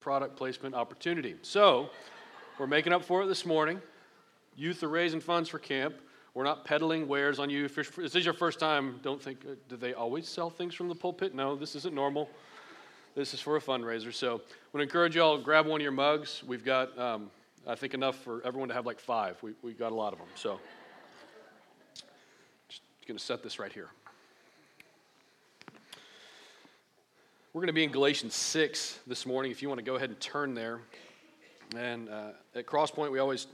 product 0.00 0.36
placement 0.36 0.74
opportunity. 0.74 1.36
So, 1.42 1.90
we're 2.58 2.66
making 2.66 2.92
up 2.92 3.04
for 3.04 3.22
it 3.22 3.26
this 3.26 3.44
morning. 3.44 3.80
Youth 4.56 4.82
are 4.82 4.88
raising 4.88 5.20
funds 5.20 5.48
for 5.48 5.58
camp. 5.58 5.94
We're 6.34 6.44
not 6.44 6.64
peddling 6.64 7.06
wares 7.06 7.38
on 7.38 7.50
you. 7.50 7.66
If 7.66 7.74
this 7.96 8.14
is 8.14 8.24
your 8.24 8.34
first 8.34 8.58
time, 8.58 8.98
don't 9.02 9.20
think, 9.20 9.44
uh, 9.44 9.54
do 9.68 9.76
they 9.76 9.92
always 9.92 10.28
sell 10.28 10.48
things 10.48 10.74
from 10.74 10.88
the 10.88 10.94
pulpit? 10.94 11.34
No, 11.34 11.54
this 11.54 11.74
isn't 11.76 11.94
normal. 11.94 12.30
This 13.14 13.34
is 13.34 13.40
for 13.40 13.56
a 13.56 13.60
fundraiser. 13.60 14.12
So, 14.12 14.28
I 14.28 14.30
want 14.32 14.42
to 14.76 14.82
encourage 14.82 15.14
you 15.16 15.22
all 15.22 15.36
to 15.36 15.44
grab 15.44 15.66
one 15.66 15.80
of 15.80 15.82
your 15.82 15.92
mugs. 15.92 16.42
We've 16.46 16.64
got, 16.64 16.96
um, 16.98 17.30
I 17.66 17.74
think, 17.74 17.92
enough 17.92 18.16
for 18.16 18.42
everyone 18.44 18.68
to 18.68 18.74
have 18.74 18.86
like 18.86 19.00
five. 19.00 19.36
We, 19.42 19.52
we 19.62 19.72
got 19.74 19.92
a 19.92 19.94
lot 19.94 20.12
of 20.12 20.18
them. 20.18 20.28
So, 20.34 20.60
just 22.68 22.82
going 23.06 23.18
to 23.18 23.24
set 23.24 23.42
this 23.42 23.58
right 23.58 23.72
here. 23.72 23.90
We're 27.52 27.62
going 27.62 27.66
to 27.66 27.72
be 27.72 27.82
in 27.82 27.90
Galatians 27.90 28.36
6 28.36 29.00
this 29.08 29.26
morning. 29.26 29.50
If 29.50 29.60
you 29.60 29.66
want 29.66 29.80
to 29.80 29.84
go 29.84 29.96
ahead 29.96 30.08
and 30.08 30.20
turn 30.20 30.54
there. 30.54 30.82
And 31.76 32.08
uh, 32.08 32.28
at 32.54 32.64
Crosspoint, 32.64 33.10
we 33.10 33.18
always 33.18 33.48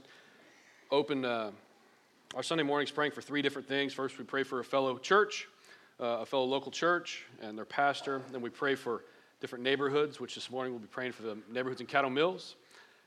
open 0.91 1.25
uh, 1.25 1.49
our 2.35 2.43
Sunday 2.43 2.63
mornings 2.63 2.91
praying 2.91 3.13
for 3.13 3.23
three 3.23 3.41
different 3.41 3.67
things. 3.67 3.93
First, 3.93 4.19
we 4.19 4.23
pray 4.23 4.43
for 4.43 4.59
a 4.59 4.63
fellow 4.63 4.99
church, 4.99 5.47
uh, 5.99 6.19
a 6.19 6.27
fellow 6.27 6.43
local 6.43 6.71
church, 6.71 7.25
and 7.41 7.57
their 7.57 7.65
pastor. 7.65 8.21
Then 8.31 8.41
we 8.41 8.51
pray 8.51 8.75
for 8.75 9.03
different 9.41 9.63
neighborhoods, 9.63 10.19
which 10.19 10.35
this 10.35 10.51
morning 10.51 10.73
we'll 10.73 10.81
be 10.81 10.85
praying 10.85 11.13
for 11.13 11.23
the 11.23 11.35
neighborhoods 11.51 11.81
in 11.81 11.87
Caddo 11.87 12.13
Mills. 12.13 12.55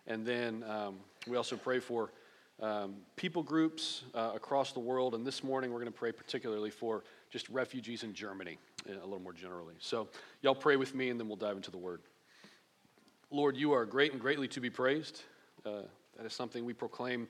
And 0.09 0.27
then 0.27 0.65
um, 0.65 0.97
we 1.29 1.37
also 1.37 1.57
pray 1.57 1.79
for 1.79 2.11
um, 2.61 2.97
people 3.15 3.45
groups 3.45 4.03
uh, 4.13 4.33
across 4.35 4.73
the 4.73 4.81
world. 4.81 5.15
And 5.15 5.25
this 5.25 5.45
morning, 5.45 5.71
we're 5.71 5.79
going 5.79 5.93
to 5.93 5.97
pray 5.97 6.11
particularly 6.11 6.71
for 6.71 7.05
just 7.31 7.49
refugees 7.49 8.03
in 8.03 8.13
Germany 8.13 8.59
a 8.87 8.93
little 8.93 9.21
more 9.21 9.33
generally. 9.33 9.75
So, 9.79 10.09
y'all 10.43 10.55
pray 10.55 10.77
with 10.77 10.95
me, 10.95 11.11
and 11.11 11.21
then 11.21 11.29
we'll 11.29 11.37
dive 11.37 11.57
into 11.57 11.71
the 11.71 11.79
word. 11.79 12.01
Lord, 13.31 13.57
you 13.57 13.73
are 13.73 13.85
great 13.85 14.13
and 14.13 14.21
greatly 14.21 14.49
to 14.49 14.61
be 14.61 14.71
praised. 14.71 15.23
Uh, 15.65 15.83
that 16.17 16.27
is 16.27 16.33
something 16.33 16.65
we 16.65 16.73
proclaim 16.73 17.29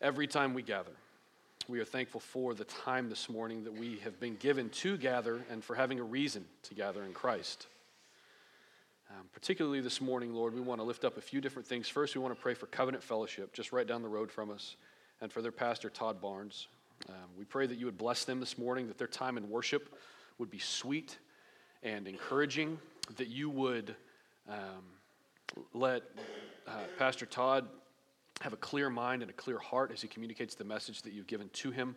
every 0.00 0.26
time 0.26 0.54
we 0.54 0.62
gather. 0.62 0.92
We 1.68 1.80
are 1.80 1.84
thankful 1.84 2.20
for 2.20 2.54
the 2.54 2.64
time 2.64 3.08
this 3.08 3.28
morning 3.28 3.64
that 3.64 3.72
we 3.72 3.98
have 4.04 4.20
been 4.20 4.36
given 4.36 4.68
to 4.70 4.96
gather 4.96 5.44
and 5.50 5.64
for 5.64 5.74
having 5.74 5.98
a 5.98 6.04
reason 6.04 6.44
to 6.64 6.74
gather 6.74 7.02
in 7.02 7.12
Christ. 7.12 7.66
Um, 9.10 9.26
particularly 9.32 9.80
this 9.80 10.00
morning, 10.00 10.32
Lord, 10.32 10.54
we 10.54 10.60
want 10.60 10.80
to 10.80 10.84
lift 10.84 11.04
up 11.04 11.16
a 11.16 11.20
few 11.20 11.40
different 11.40 11.66
things. 11.66 11.88
First, 11.88 12.14
we 12.14 12.20
want 12.20 12.34
to 12.34 12.40
pray 12.40 12.54
for 12.54 12.66
Covenant 12.66 13.02
Fellowship, 13.02 13.52
just 13.52 13.72
right 13.72 13.86
down 13.86 14.02
the 14.02 14.08
road 14.08 14.30
from 14.30 14.50
us, 14.50 14.76
and 15.20 15.32
for 15.32 15.42
their 15.42 15.52
pastor, 15.52 15.90
Todd 15.90 16.20
Barnes. 16.20 16.68
Um, 17.08 17.14
we 17.36 17.44
pray 17.44 17.66
that 17.66 17.78
you 17.78 17.86
would 17.86 17.98
bless 17.98 18.24
them 18.24 18.38
this 18.40 18.58
morning, 18.58 18.86
that 18.88 18.98
their 18.98 19.06
time 19.06 19.36
in 19.36 19.50
worship 19.50 19.94
would 20.38 20.50
be 20.50 20.58
sweet 20.58 21.18
and 21.82 22.06
encouraging, 22.06 22.78
that 23.16 23.28
you 23.28 23.48
would 23.50 23.94
um, 24.48 24.84
let 25.72 26.02
uh, 26.66 26.72
Pastor 26.98 27.26
Todd 27.26 27.66
have 28.40 28.52
a 28.52 28.56
clear 28.56 28.90
mind 28.90 29.22
and 29.22 29.30
a 29.30 29.34
clear 29.34 29.58
heart 29.58 29.90
as 29.92 30.02
he 30.02 30.08
communicates 30.08 30.54
the 30.54 30.64
message 30.64 31.02
that 31.02 31.12
you've 31.12 31.26
given 31.26 31.48
to 31.50 31.70
him 31.70 31.96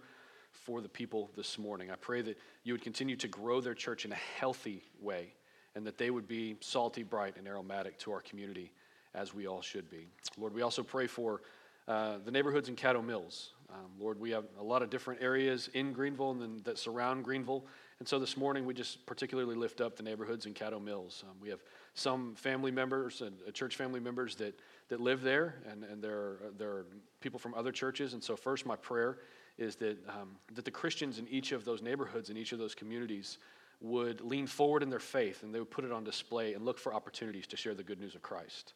for 0.51 0.81
the 0.81 0.89
people 0.89 1.29
this 1.35 1.57
morning. 1.57 1.91
I 1.91 1.95
pray 1.95 2.21
that 2.21 2.37
you 2.63 2.73
would 2.73 2.81
continue 2.81 3.15
to 3.17 3.27
grow 3.27 3.61
their 3.61 3.73
church 3.73 4.05
in 4.05 4.11
a 4.11 4.19
healthy 4.39 4.83
way 5.01 5.33
and 5.75 5.85
that 5.85 5.97
they 5.97 6.09
would 6.09 6.27
be 6.27 6.55
salty, 6.61 7.03
bright, 7.03 7.35
and 7.37 7.47
aromatic 7.47 7.97
to 7.99 8.11
our 8.11 8.21
community 8.21 8.71
as 9.13 9.33
we 9.33 9.47
all 9.47 9.61
should 9.61 9.89
be. 9.89 10.07
Lord, 10.37 10.53
we 10.53 10.61
also 10.61 10.83
pray 10.83 11.07
for 11.07 11.41
uh, 11.87 12.17
the 12.23 12.31
neighborhoods 12.31 12.69
in 12.69 12.75
Caddo 12.75 13.03
Mills. 13.03 13.53
Um, 13.69 13.91
Lord, 13.99 14.19
we 14.19 14.31
have 14.31 14.45
a 14.59 14.63
lot 14.63 14.81
of 14.81 14.89
different 14.89 15.21
areas 15.21 15.69
in 15.73 15.93
Greenville 15.93 16.31
and 16.31 16.63
that 16.63 16.77
surround 16.77 17.23
Greenville. 17.23 17.65
And 17.99 18.07
so 18.07 18.17
this 18.17 18.37
morning, 18.37 18.65
we 18.65 18.73
just 18.73 19.05
particularly 19.05 19.55
lift 19.55 19.81
up 19.81 19.97
the 19.97 20.03
neighborhoods 20.03 20.45
in 20.45 20.53
Caddo 20.53 20.81
Mills. 20.81 21.25
Um, 21.29 21.35
we 21.41 21.49
have 21.49 21.59
some 21.95 22.33
family 22.35 22.71
members 22.71 23.19
and 23.19 23.35
uh, 23.45 23.51
church 23.51 23.75
family 23.75 23.99
members 23.99 24.35
that, 24.35 24.57
that 24.87 25.01
live 25.01 25.21
there, 25.21 25.55
and, 25.69 25.83
and 25.83 26.01
there, 26.01 26.17
are, 26.17 26.39
there 26.57 26.69
are 26.69 26.85
people 27.19 27.39
from 27.39 27.53
other 27.55 27.73
churches. 27.73 28.13
And 28.13 28.23
so, 28.23 28.37
first, 28.37 28.65
my 28.65 28.77
prayer 28.77 29.17
is 29.57 29.75
that, 29.77 29.97
um, 30.07 30.37
that 30.55 30.63
the 30.63 30.71
Christians 30.71 31.19
in 31.19 31.27
each 31.27 31.51
of 31.51 31.65
those 31.65 31.81
neighborhoods, 31.81 32.29
in 32.29 32.37
each 32.37 32.53
of 32.53 32.59
those 32.59 32.73
communities, 32.73 33.37
would 33.81 34.21
lean 34.21 34.47
forward 34.47 34.81
in 34.81 34.89
their 34.89 34.99
faith 34.99 35.43
and 35.43 35.53
they 35.53 35.59
would 35.59 35.71
put 35.71 35.85
it 35.85 35.91
on 35.91 36.03
display 36.03 36.53
and 36.53 36.65
look 36.65 36.77
for 36.77 36.93
opportunities 36.93 37.47
to 37.47 37.57
share 37.57 37.73
the 37.73 37.83
good 37.83 37.99
news 37.99 38.15
of 38.15 38.21
Christ. 38.21 38.73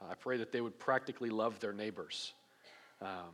Uh, 0.00 0.10
I 0.10 0.14
pray 0.14 0.36
that 0.38 0.52
they 0.52 0.60
would 0.60 0.78
practically 0.78 1.30
love 1.30 1.60
their 1.60 1.72
neighbors. 1.72 2.32
Um, 3.02 3.32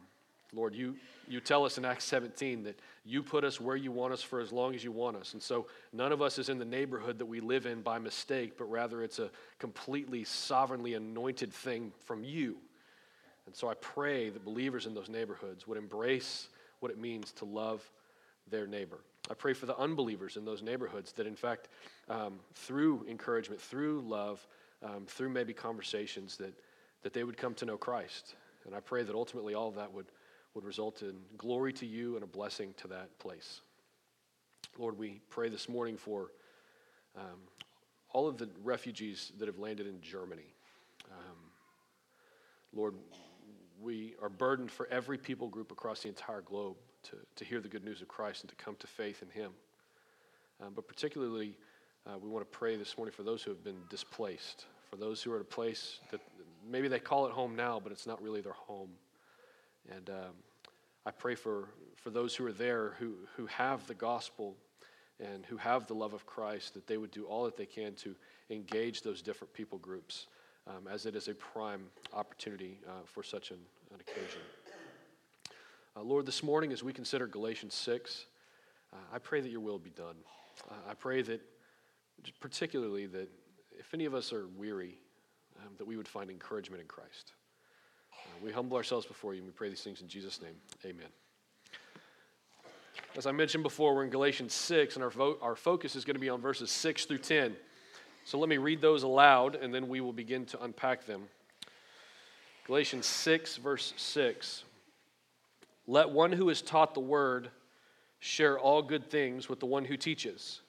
Lord, 0.52 0.74
you, 0.74 0.96
you 1.28 1.40
tell 1.40 1.64
us 1.64 1.76
in 1.76 1.84
Acts 1.84 2.04
17 2.04 2.64
that 2.64 2.78
you 3.04 3.22
put 3.22 3.44
us 3.44 3.60
where 3.60 3.76
you 3.76 3.90
want 3.92 4.12
us 4.12 4.22
for 4.22 4.40
as 4.40 4.52
long 4.52 4.74
as 4.74 4.82
you 4.82 4.92
want 4.92 5.16
us. 5.16 5.32
And 5.32 5.42
so 5.42 5.66
none 5.92 6.12
of 6.12 6.22
us 6.22 6.38
is 6.38 6.48
in 6.48 6.58
the 6.58 6.64
neighborhood 6.64 7.18
that 7.18 7.26
we 7.26 7.40
live 7.40 7.66
in 7.66 7.82
by 7.82 7.98
mistake, 7.98 8.56
but 8.56 8.70
rather 8.70 9.02
it's 9.02 9.18
a 9.18 9.30
completely 9.58 10.24
sovereignly 10.24 10.94
anointed 10.94 11.52
thing 11.52 11.92
from 12.04 12.24
you. 12.24 12.56
And 13.46 13.54
so 13.54 13.68
I 13.68 13.74
pray 13.74 14.30
that 14.30 14.44
believers 14.44 14.86
in 14.86 14.94
those 14.94 15.08
neighborhoods 15.08 15.66
would 15.66 15.78
embrace 15.78 16.48
what 16.80 16.90
it 16.90 16.98
means 16.98 17.32
to 17.32 17.44
love 17.44 17.88
their 18.50 18.66
neighbor. 18.66 18.98
I 19.30 19.34
pray 19.34 19.52
for 19.52 19.66
the 19.66 19.76
unbelievers 19.76 20.36
in 20.36 20.44
those 20.44 20.62
neighborhoods 20.62 21.12
that, 21.12 21.26
in 21.26 21.34
fact, 21.34 21.68
um, 22.08 22.34
through 22.54 23.04
encouragement, 23.08 23.60
through 23.60 24.02
love, 24.02 24.46
um, 24.82 25.04
through 25.06 25.30
maybe 25.30 25.52
conversations, 25.52 26.36
that, 26.36 26.54
that 27.02 27.12
they 27.12 27.24
would 27.24 27.36
come 27.36 27.54
to 27.54 27.64
know 27.64 27.76
Christ. 27.76 28.34
And 28.64 28.74
I 28.74 28.80
pray 28.80 29.02
that 29.02 29.14
ultimately 29.14 29.54
all 29.54 29.68
of 29.68 29.74
that 29.76 29.92
would 29.92 30.06
would 30.56 30.64
result 30.64 31.02
in 31.02 31.14
glory 31.36 31.70
to 31.70 31.84
you 31.84 32.14
and 32.14 32.24
a 32.24 32.26
blessing 32.26 32.72
to 32.78 32.88
that 32.88 33.16
place. 33.18 33.60
Lord, 34.78 34.98
we 34.98 35.20
pray 35.28 35.50
this 35.50 35.68
morning 35.68 35.98
for 35.98 36.32
um, 37.14 37.38
all 38.10 38.26
of 38.26 38.38
the 38.38 38.48
refugees 38.64 39.32
that 39.38 39.48
have 39.48 39.58
landed 39.58 39.86
in 39.86 40.00
Germany. 40.00 40.54
Um, 41.12 41.36
Lord, 42.74 42.94
we 43.82 44.14
are 44.22 44.30
burdened 44.30 44.70
for 44.70 44.88
every 44.90 45.18
people 45.18 45.48
group 45.48 45.70
across 45.70 46.00
the 46.02 46.08
entire 46.08 46.40
globe 46.40 46.76
to, 47.02 47.16
to 47.36 47.44
hear 47.44 47.60
the 47.60 47.68
good 47.68 47.84
news 47.84 48.00
of 48.00 48.08
Christ 48.08 48.40
and 48.40 48.48
to 48.48 48.56
come 48.56 48.76
to 48.76 48.86
faith 48.86 49.22
in 49.22 49.28
Him. 49.28 49.52
Um, 50.62 50.72
but 50.74 50.88
particularly, 50.88 51.54
uh, 52.06 52.16
we 52.18 52.30
want 52.30 52.50
to 52.50 52.58
pray 52.58 52.76
this 52.76 52.96
morning 52.96 53.12
for 53.12 53.24
those 53.24 53.42
who 53.42 53.50
have 53.50 53.62
been 53.62 53.82
displaced, 53.90 54.64
for 54.88 54.96
those 54.96 55.22
who 55.22 55.32
are 55.32 55.36
at 55.36 55.42
a 55.42 55.44
place 55.44 56.00
that 56.10 56.20
maybe 56.66 56.88
they 56.88 56.98
call 56.98 57.26
it 57.26 57.32
home 57.32 57.54
now, 57.54 57.78
but 57.78 57.92
it's 57.92 58.06
not 58.06 58.22
really 58.22 58.40
their 58.40 58.54
home. 58.54 58.88
And 59.94 60.10
um, 60.10 60.34
I 61.04 61.10
pray 61.10 61.34
for, 61.34 61.68
for 61.96 62.10
those 62.10 62.34
who 62.34 62.46
are 62.46 62.52
there 62.52 62.94
who, 62.98 63.14
who 63.36 63.46
have 63.46 63.86
the 63.86 63.94
gospel 63.94 64.56
and 65.20 65.46
who 65.46 65.56
have 65.56 65.86
the 65.86 65.94
love 65.94 66.12
of 66.12 66.26
Christ, 66.26 66.74
that 66.74 66.86
they 66.86 66.96
would 66.96 67.10
do 67.10 67.24
all 67.24 67.44
that 67.44 67.56
they 67.56 67.66
can 67.66 67.94
to 67.96 68.14
engage 68.50 69.02
those 69.02 69.22
different 69.22 69.52
people 69.54 69.78
groups, 69.78 70.26
um, 70.66 70.88
as 70.90 71.06
it 71.06 71.16
is 71.16 71.28
a 71.28 71.34
prime 71.34 71.84
opportunity 72.12 72.80
uh, 72.86 72.90
for 73.04 73.22
such 73.22 73.50
an, 73.50 73.58
an 73.94 74.00
occasion. 74.00 74.40
Uh, 75.96 76.02
Lord, 76.02 76.26
this 76.26 76.42
morning 76.42 76.72
as 76.72 76.82
we 76.82 76.92
consider 76.92 77.26
Galatians 77.26 77.74
6, 77.74 78.26
uh, 78.92 78.96
I 79.12 79.18
pray 79.18 79.40
that 79.40 79.50
your 79.50 79.60
will 79.60 79.78
be 79.78 79.90
done. 79.90 80.16
Uh, 80.70 80.74
I 80.90 80.94
pray 80.94 81.22
that, 81.22 81.40
particularly, 82.40 83.06
that 83.06 83.28
if 83.78 83.94
any 83.94 84.04
of 84.04 84.14
us 84.14 84.32
are 84.32 84.46
weary, 84.56 84.98
um, 85.60 85.72
that 85.78 85.86
we 85.86 85.96
would 85.96 86.08
find 86.08 86.30
encouragement 86.30 86.82
in 86.82 86.88
Christ. 86.88 87.32
Uh, 88.26 88.44
we 88.44 88.52
humble 88.52 88.76
ourselves 88.76 89.06
before 89.06 89.34
you 89.34 89.40
and 89.40 89.46
we 89.46 89.52
pray 89.52 89.68
these 89.68 89.82
things 89.82 90.00
in 90.00 90.08
Jesus' 90.08 90.40
name. 90.42 90.54
Amen. 90.84 91.08
As 93.16 93.26
I 93.26 93.32
mentioned 93.32 93.62
before, 93.62 93.94
we're 93.94 94.04
in 94.04 94.10
Galatians 94.10 94.52
6, 94.52 94.96
and 94.96 95.04
our, 95.04 95.10
vo- 95.10 95.38
our 95.40 95.56
focus 95.56 95.96
is 95.96 96.04
going 96.04 96.16
to 96.16 96.20
be 96.20 96.28
on 96.28 96.40
verses 96.40 96.70
6 96.70 97.06
through 97.06 97.18
10. 97.18 97.56
So 98.24 98.38
let 98.38 98.48
me 98.48 98.58
read 98.58 98.82
those 98.82 99.04
aloud, 99.04 99.54
and 99.54 99.72
then 99.72 99.88
we 99.88 100.02
will 100.02 100.12
begin 100.12 100.44
to 100.46 100.62
unpack 100.62 101.06
them. 101.06 101.22
Galatians 102.66 103.06
6, 103.06 103.56
verse 103.56 103.94
6. 103.96 104.64
Let 105.86 106.10
one 106.10 106.32
who 106.32 106.50
is 106.50 106.60
taught 106.60 106.92
the 106.92 107.00
word 107.00 107.50
share 108.18 108.58
all 108.58 108.82
good 108.82 109.08
things 109.10 109.48
with 109.48 109.60
the 109.60 109.66
one 109.66 109.84
who 109.84 109.96
teaches. 109.96 110.60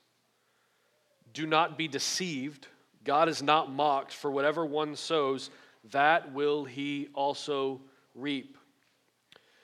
Do 1.34 1.47
not 1.47 1.78
be 1.78 1.88
deceived. 1.88 2.67
God 3.03 3.28
is 3.28 3.41
not 3.41 3.72
mocked, 3.72 4.13
for 4.13 4.31
whatever 4.31 4.66
one 4.66 4.96
sows, 4.96 5.50
that 5.92 6.34
will 6.34 6.66
he 6.66 7.09
also 7.14 7.82
reap. 8.16 8.58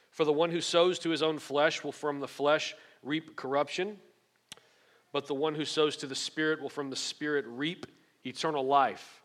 For 0.09 0.25
the 0.25 0.33
one 0.33 0.51
who 0.51 0.61
sows 0.61 0.99
to 0.99 1.09
his 1.09 1.23
own 1.23 1.39
flesh 1.39 1.83
will 1.83 1.91
from 1.91 2.19
the 2.19 2.27
flesh 2.27 2.75
reap 3.01 3.35
corruption, 3.35 3.97
but 5.11 5.27
the 5.27 5.33
one 5.33 5.55
who 5.55 5.65
sows 5.65 5.97
to 5.97 6.07
the 6.07 6.15
Spirit 6.15 6.61
will 6.61 6.69
from 6.69 6.89
the 6.89 6.95
Spirit 6.95 7.45
reap 7.47 7.85
eternal 8.25 8.65
life. 8.65 9.21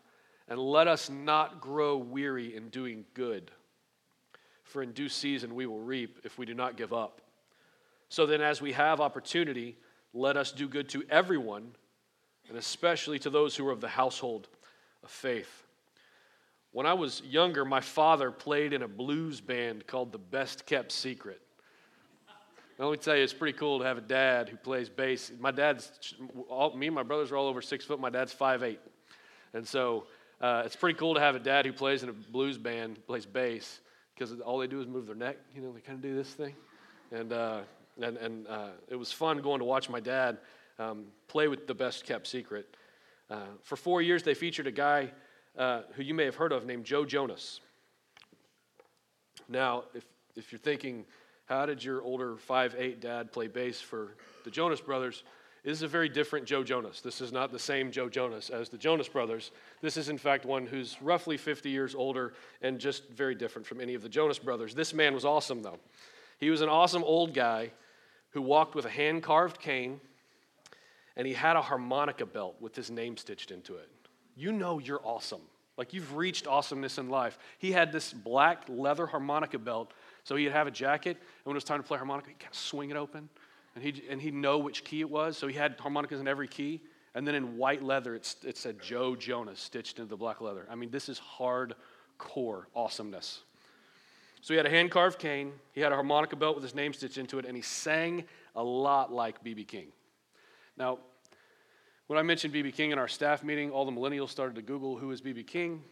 And 0.47 0.59
let 0.59 0.87
us 0.87 1.09
not 1.09 1.61
grow 1.61 1.97
weary 1.97 2.55
in 2.55 2.69
doing 2.69 3.05
good, 3.13 3.51
for 4.63 4.81
in 4.81 4.93
due 4.93 5.09
season 5.09 5.53
we 5.53 5.67
will 5.67 5.79
reap 5.79 6.19
if 6.23 6.39
we 6.39 6.45
do 6.47 6.55
not 6.55 6.75
give 6.75 6.91
up. 6.91 7.21
So 8.09 8.25
then, 8.25 8.41
as 8.41 8.59
we 8.59 8.71
have 8.71 8.99
opportunity, 8.99 9.77
let 10.11 10.37
us 10.37 10.51
do 10.51 10.67
good 10.67 10.89
to 10.89 11.03
everyone, 11.11 11.71
and 12.47 12.57
especially 12.57 13.19
to 13.19 13.29
those 13.29 13.55
who 13.55 13.67
are 13.67 13.71
of 13.71 13.81
the 13.81 13.89
household 13.89 14.47
of 15.03 15.11
faith. 15.11 15.67
When 16.71 16.85
I 16.85 16.93
was 16.93 17.23
younger, 17.25 17.65
my 17.65 17.81
father 17.81 18.29
played 18.29 18.73
in 18.73 18.83
a 18.83 18.87
blues 18.87 19.41
band 19.41 19.87
called 19.87 20.11
The 20.11 20.19
Best 20.19 20.67
Kept 20.67 20.91
Secret. 20.91 21.41
Let 22.77 22.91
me 22.91 22.97
tell 22.97 23.17
you, 23.17 23.23
it's 23.23 23.33
pretty 23.33 23.57
cool 23.57 23.79
to 23.79 23.85
have 23.85 23.97
a 23.97 24.01
dad 24.01 24.49
who 24.49 24.55
plays 24.55 24.87
bass. 24.87 25.31
My 25.39 25.51
dad's, 25.51 25.91
all, 26.47 26.75
me 26.77 26.85
and 26.85 26.95
my 26.95 27.03
brothers 27.03 27.31
are 27.31 27.37
all 27.37 27.47
over 27.47 27.61
six 27.61 27.83
foot. 27.83 27.99
My 27.99 28.11
dad's 28.11 28.31
five 28.31 28.63
eight, 28.63 28.79
And 29.53 29.67
so 29.67 30.05
uh, 30.39 30.61
it's 30.63 30.75
pretty 30.75 30.97
cool 30.97 31.15
to 31.15 31.19
have 31.19 31.35
a 31.35 31.39
dad 31.39 31.65
who 31.65 31.73
plays 31.73 32.03
in 32.03 32.09
a 32.09 32.13
blues 32.13 32.57
band, 32.57 33.05
plays 33.05 33.25
bass, 33.25 33.81
because 34.13 34.39
all 34.39 34.59
they 34.59 34.67
do 34.67 34.79
is 34.79 34.87
move 34.87 35.07
their 35.07 35.15
neck. 35.15 35.37
You 35.53 35.61
know, 35.61 35.73
they 35.73 35.81
kind 35.81 35.97
of 35.97 36.01
do 36.03 36.15
this 36.15 36.29
thing. 36.29 36.55
And, 37.11 37.33
uh, 37.33 37.61
and, 38.01 38.15
and 38.15 38.47
uh, 38.47 38.69
it 38.87 38.95
was 38.95 39.11
fun 39.11 39.39
going 39.41 39.59
to 39.59 39.65
watch 39.65 39.89
my 39.89 39.99
dad 39.99 40.37
um, 40.77 41.07
play 41.27 41.47
with 41.47 41.67
the 41.67 41.73
best 41.73 42.05
kept 42.05 42.27
secret. 42.27 42.77
Uh, 43.29 43.39
for 43.63 43.75
four 43.75 44.01
years, 44.01 44.23
they 44.23 44.35
featured 44.35 44.67
a 44.67 44.71
guy 44.71 45.11
uh, 45.57 45.81
who 45.93 46.03
you 46.03 46.13
may 46.13 46.25
have 46.25 46.35
heard 46.35 46.51
of 46.51 46.65
named 46.65 46.85
Joe 46.85 47.05
Jonas. 47.05 47.59
Now, 49.47 49.85
if, 49.93 50.05
if 50.35 50.51
you're 50.51 50.59
thinking, 50.59 51.05
how 51.45 51.65
did 51.65 51.83
your 51.83 52.01
older 52.03 52.37
five-eight 52.37 53.01
dad 53.01 53.31
play 53.31 53.47
bass 53.47 53.81
for 53.81 54.15
the 54.43 54.51
Jonas 54.51 54.81
Brothers? 54.81 55.23
This 55.63 55.77
is 55.77 55.83
a 55.83 55.87
very 55.87 56.07
different 56.07 56.45
Joe 56.45 56.63
Jonas. 56.63 57.01
This 57.01 57.19
is 57.19 57.31
not 57.31 57.51
the 57.51 57.59
same 57.59 57.91
Joe 57.91 58.07
Jonas 58.07 58.49
as 58.49 58.69
the 58.69 58.77
Jonas 58.77 59.09
Brothers. 59.09 59.51
This 59.81 59.97
is, 59.97 60.07
in 60.07 60.17
fact, 60.17 60.45
one 60.45 60.65
who's 60.65 61.01
roughly 61.01 61.35
50 61.35 61.69
years 61.69 61.95
older 61.95 62.33
and 62.61 62.79
just 62.79 63.09
very 63.09 63.35
different 63.35 63.67
from 63.67 63.81
any 63.81 63.93
of 63.93 64.01
the 64.01 64.09
Jonas 64.09 64.39
Brothers. 64.39 64.73
This 64.73 64.93
man 64.93 65.13
was 65.13 65.25
awesome, 65.25 65.61
though. 65.61 65.79
He 66.37 66.49
was 66.49 66.61
an 66.61 66.69
awesome 66.69 67.03
old 67.03 67.33
guy 67.33 67.71
who 68.29 68.41
walked 68.41 68.73
with 68.73 68.85
a 68.85 68.89
hand 68.89 69.23
carved 69.23 69.59
cane, 69.59 69.99
and 71.17 71.27
he 71.27 71.33
had 71.33 71.57
a 71.57 71.61
harmonica 71.61 72.25
belt 72.25 72.55
with 72.61 72.75
his 72.75 72.89
name 72.89 73.17
stitched 73.17 73.51
into 73.51 73.75
it. 73.75 73.89
You 74.39 74.53
know 74.53 74.79
you're 74.79 75.01
awesome. 75.03 75.41
Like 75.77 75.93
you've 75.93 76.15
reached 76.15 76.47
awesomeness 76.47 76.97
in 76.97 77.09
life. 77.09 77.37
He 77.57 77.73
had 77.73 77.91
this 77.91 78.13
black 78.13 78.63
leather 78.69 79.05
harmonica 79.05 79.59
belt, 79.59 79.91
so 80.23 80.37
he'd 80.37 80.51
have 80.51 80.65
a 80.65 80.71
jacket, 80.71 81.17
and 81.17 81.45
when 81.45 81.55
it 81.55 81.57
was 81.57 81.65
time 81.65 81.81
to 81.81 81.87
play 81.87 81.97
harmonica, 81.97 82.29
he'd 82.29 82.39
kind 82.39 82.51
of 82.51 82.57
swing 82.57 82.89
it 82.89 82.95
open, 82.95 83.27
and 83.75 83.83
he'd, 83.83 84.03
and 84.09 84.21
he'd 84.21 84.33
know 84.33 84.57
which 84.57 84.85
key 84.85 85.01
it 85.01 85.09
was. 85.09 85.37
So 85.37 85.47
he 85.47 85.53
had 85.53 85.75
harmonicas 85.77 86.21
in 86.21 86.27
every 86.27 86.47
key, 86.47 86.81
and 87.15 87.27
then 87.27 87.35
in 87.35 87.57
white 87.57 87.83
leather, 87.83 88.15
it, 88.15 88.33
it 88.45 88.57
said 88.57 88.81
Joe 88.81 89.13
Jonas 89.13 89.59
stitched 89.59 89.99
into 89.99 90.09
the 90.09 90.17
black 90.17 90.39
leather. 90.39 90.65
I 90.69 90.75
mean, 90.75 90.89
this 90.89 91.09
is 91.09 91.19
hardcore 91.37 92.63
awesomeness. 92.73 93.41
So 94.41 94.53
he 94.53 94.57
had 94.57 94.65
a 94.65 94.69
hand 94.69 94.89
carved 94.89 95.19
cane, 95.19 95.51
he 95.73 95.81
had 95.81 95.91
a 95.91 95.95
harmonica 95.95 96.37
belt 96.37 96.55
with 96.55 96.63
his 96.63 96.75
name 96.75 96.93
stitched 96.93 97.17
into 97.17 97.39
it, 97.39 97.45
and 97.45 97.57
he 97.57 97.61
sang 97.61 98.23
a 98.55 98.63
lot 98.63 99.11
like 99.11 99.43
B.B. 99.43 99.65
King. 99.65 99.87
Now, 100.77 100.99
when 102.09 102.17
I 102.17 102.23
mentioned 102.23 102.51
B.B. 102.51 102.71
King 102.71 102.89
in 102.89 102.97
our 102.97 103.07
staff 103.07 103.43
meeting, 103.43 103.69
all 103.69 103.85
the 103.85 103.91
millennials 103.91 104.29
started 104.29 104.55
to 104.55 104.63
Google 104.63 104.97
who 104.97 105.11
is 105.11 105.21
B.B. 105.21 105.43
King. 105.43 105.83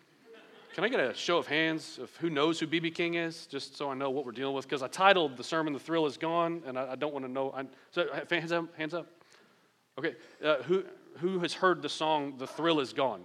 Can 0.74 0.84
I 0.84 0.90
get 0.90 1.00
a 1.00 1.14
show 1.14 1.38
of 1.38 1.46
hands 1.46 2.00
of 2.02 2.10
who 2.16 2.32
knows 2.32 2.60
who 2.60 2.66
B.B. 2.66 2.90
King 2.90 3.14
is, 3.14 3.46
just 3.46 3.78
so 3.78 3.92
I 3.92 3.94
know 3.94 4.10
what 4.10 4.26
we're 4.26 4.32
dealing 4.32 4.56
with? 4.56 4.66
Because 4.66 4.82
I 4.82 4.88
titled 4.88 5.38
the 5.38 5.44
sermon 5.44 5.74
"The 5.74 5.80
Thrill 5.80 6.08
Is 6.08 6.18
Gone," 6.18 6.64
and 6.66 6.76
I, 6.76 6.94
I 6.94 6.96
don't 6.96 7.14
want 7.14 7.24
to 7.24 7.32
know. 7.32 7.54
I, 7.56 7.66
so 7.92 8.08
hands 8.32 8.52
up, 8.52 8.76
hands 8.76 8.96
up. 8.96 9.06
Okay, 10.00 10.16
uh, 10.44 10.64
who 10.64 10.86
who 11.20 11.38
has 11.38 11.54
heard 11.54 11.84
the 11.84 11.90
song 11.90 12.34
"The 12.40 12.48
Thrill 12.48 12.80
Is 12.80 12.94
Gone"? 12.94 13.22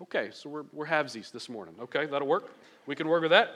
Okay, 0.00 0.30
so 0.32 0.48
we're, 0.48 0.64
we're 0.72 0.86
halvesies 0.86 1.30
this 1.30 1.50
morning. 1.50 1.74
Okay, 1.78 2.06
that'll 2.06 2.28
work. 2.28 2.54
We 2.86 2.94
can 2.94 3.06
work 3.06 3.20
with 3.20 3.32
that. 3.32 3.50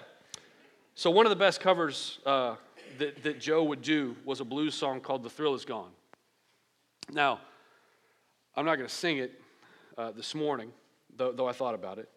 So, 0.95 1.11
one 1.11 1.25
of 1.25 1.31
the 1.31 1.37
best 1.37 1.63
covers 1.63 2.19
uh, 2.27 2.57
that, 2.99 3.23
that 3.23 3.41
Joe 3.41 3.65
would 3.65 3.81
do 3.81 4.15
was 4.27 4.41
a 4.41 4.45
blues 4.45 4.75
song 4.75 5.01
called 5.01 5.23
The 5.23 5.31
Thrill 5.31 5.55
Is 5.55 5.65
Gone. 5.65 5.91
Now, 7.13 7.41
I'm 8.55 8.65
not 8.65 8.77
going 8.77 8.89
to 8.89 8.95
sing 8.95 9.19
it 9.19 9.33
uh, 9.99 10.13
this 10.13 10.35
morning, 10.35 10.71
though, 11.17 11.33
though, 11.33 11.49
I 11.49 11.53
thought 11.53 11.75
about 11.75 11.99
it. 11.99 12.09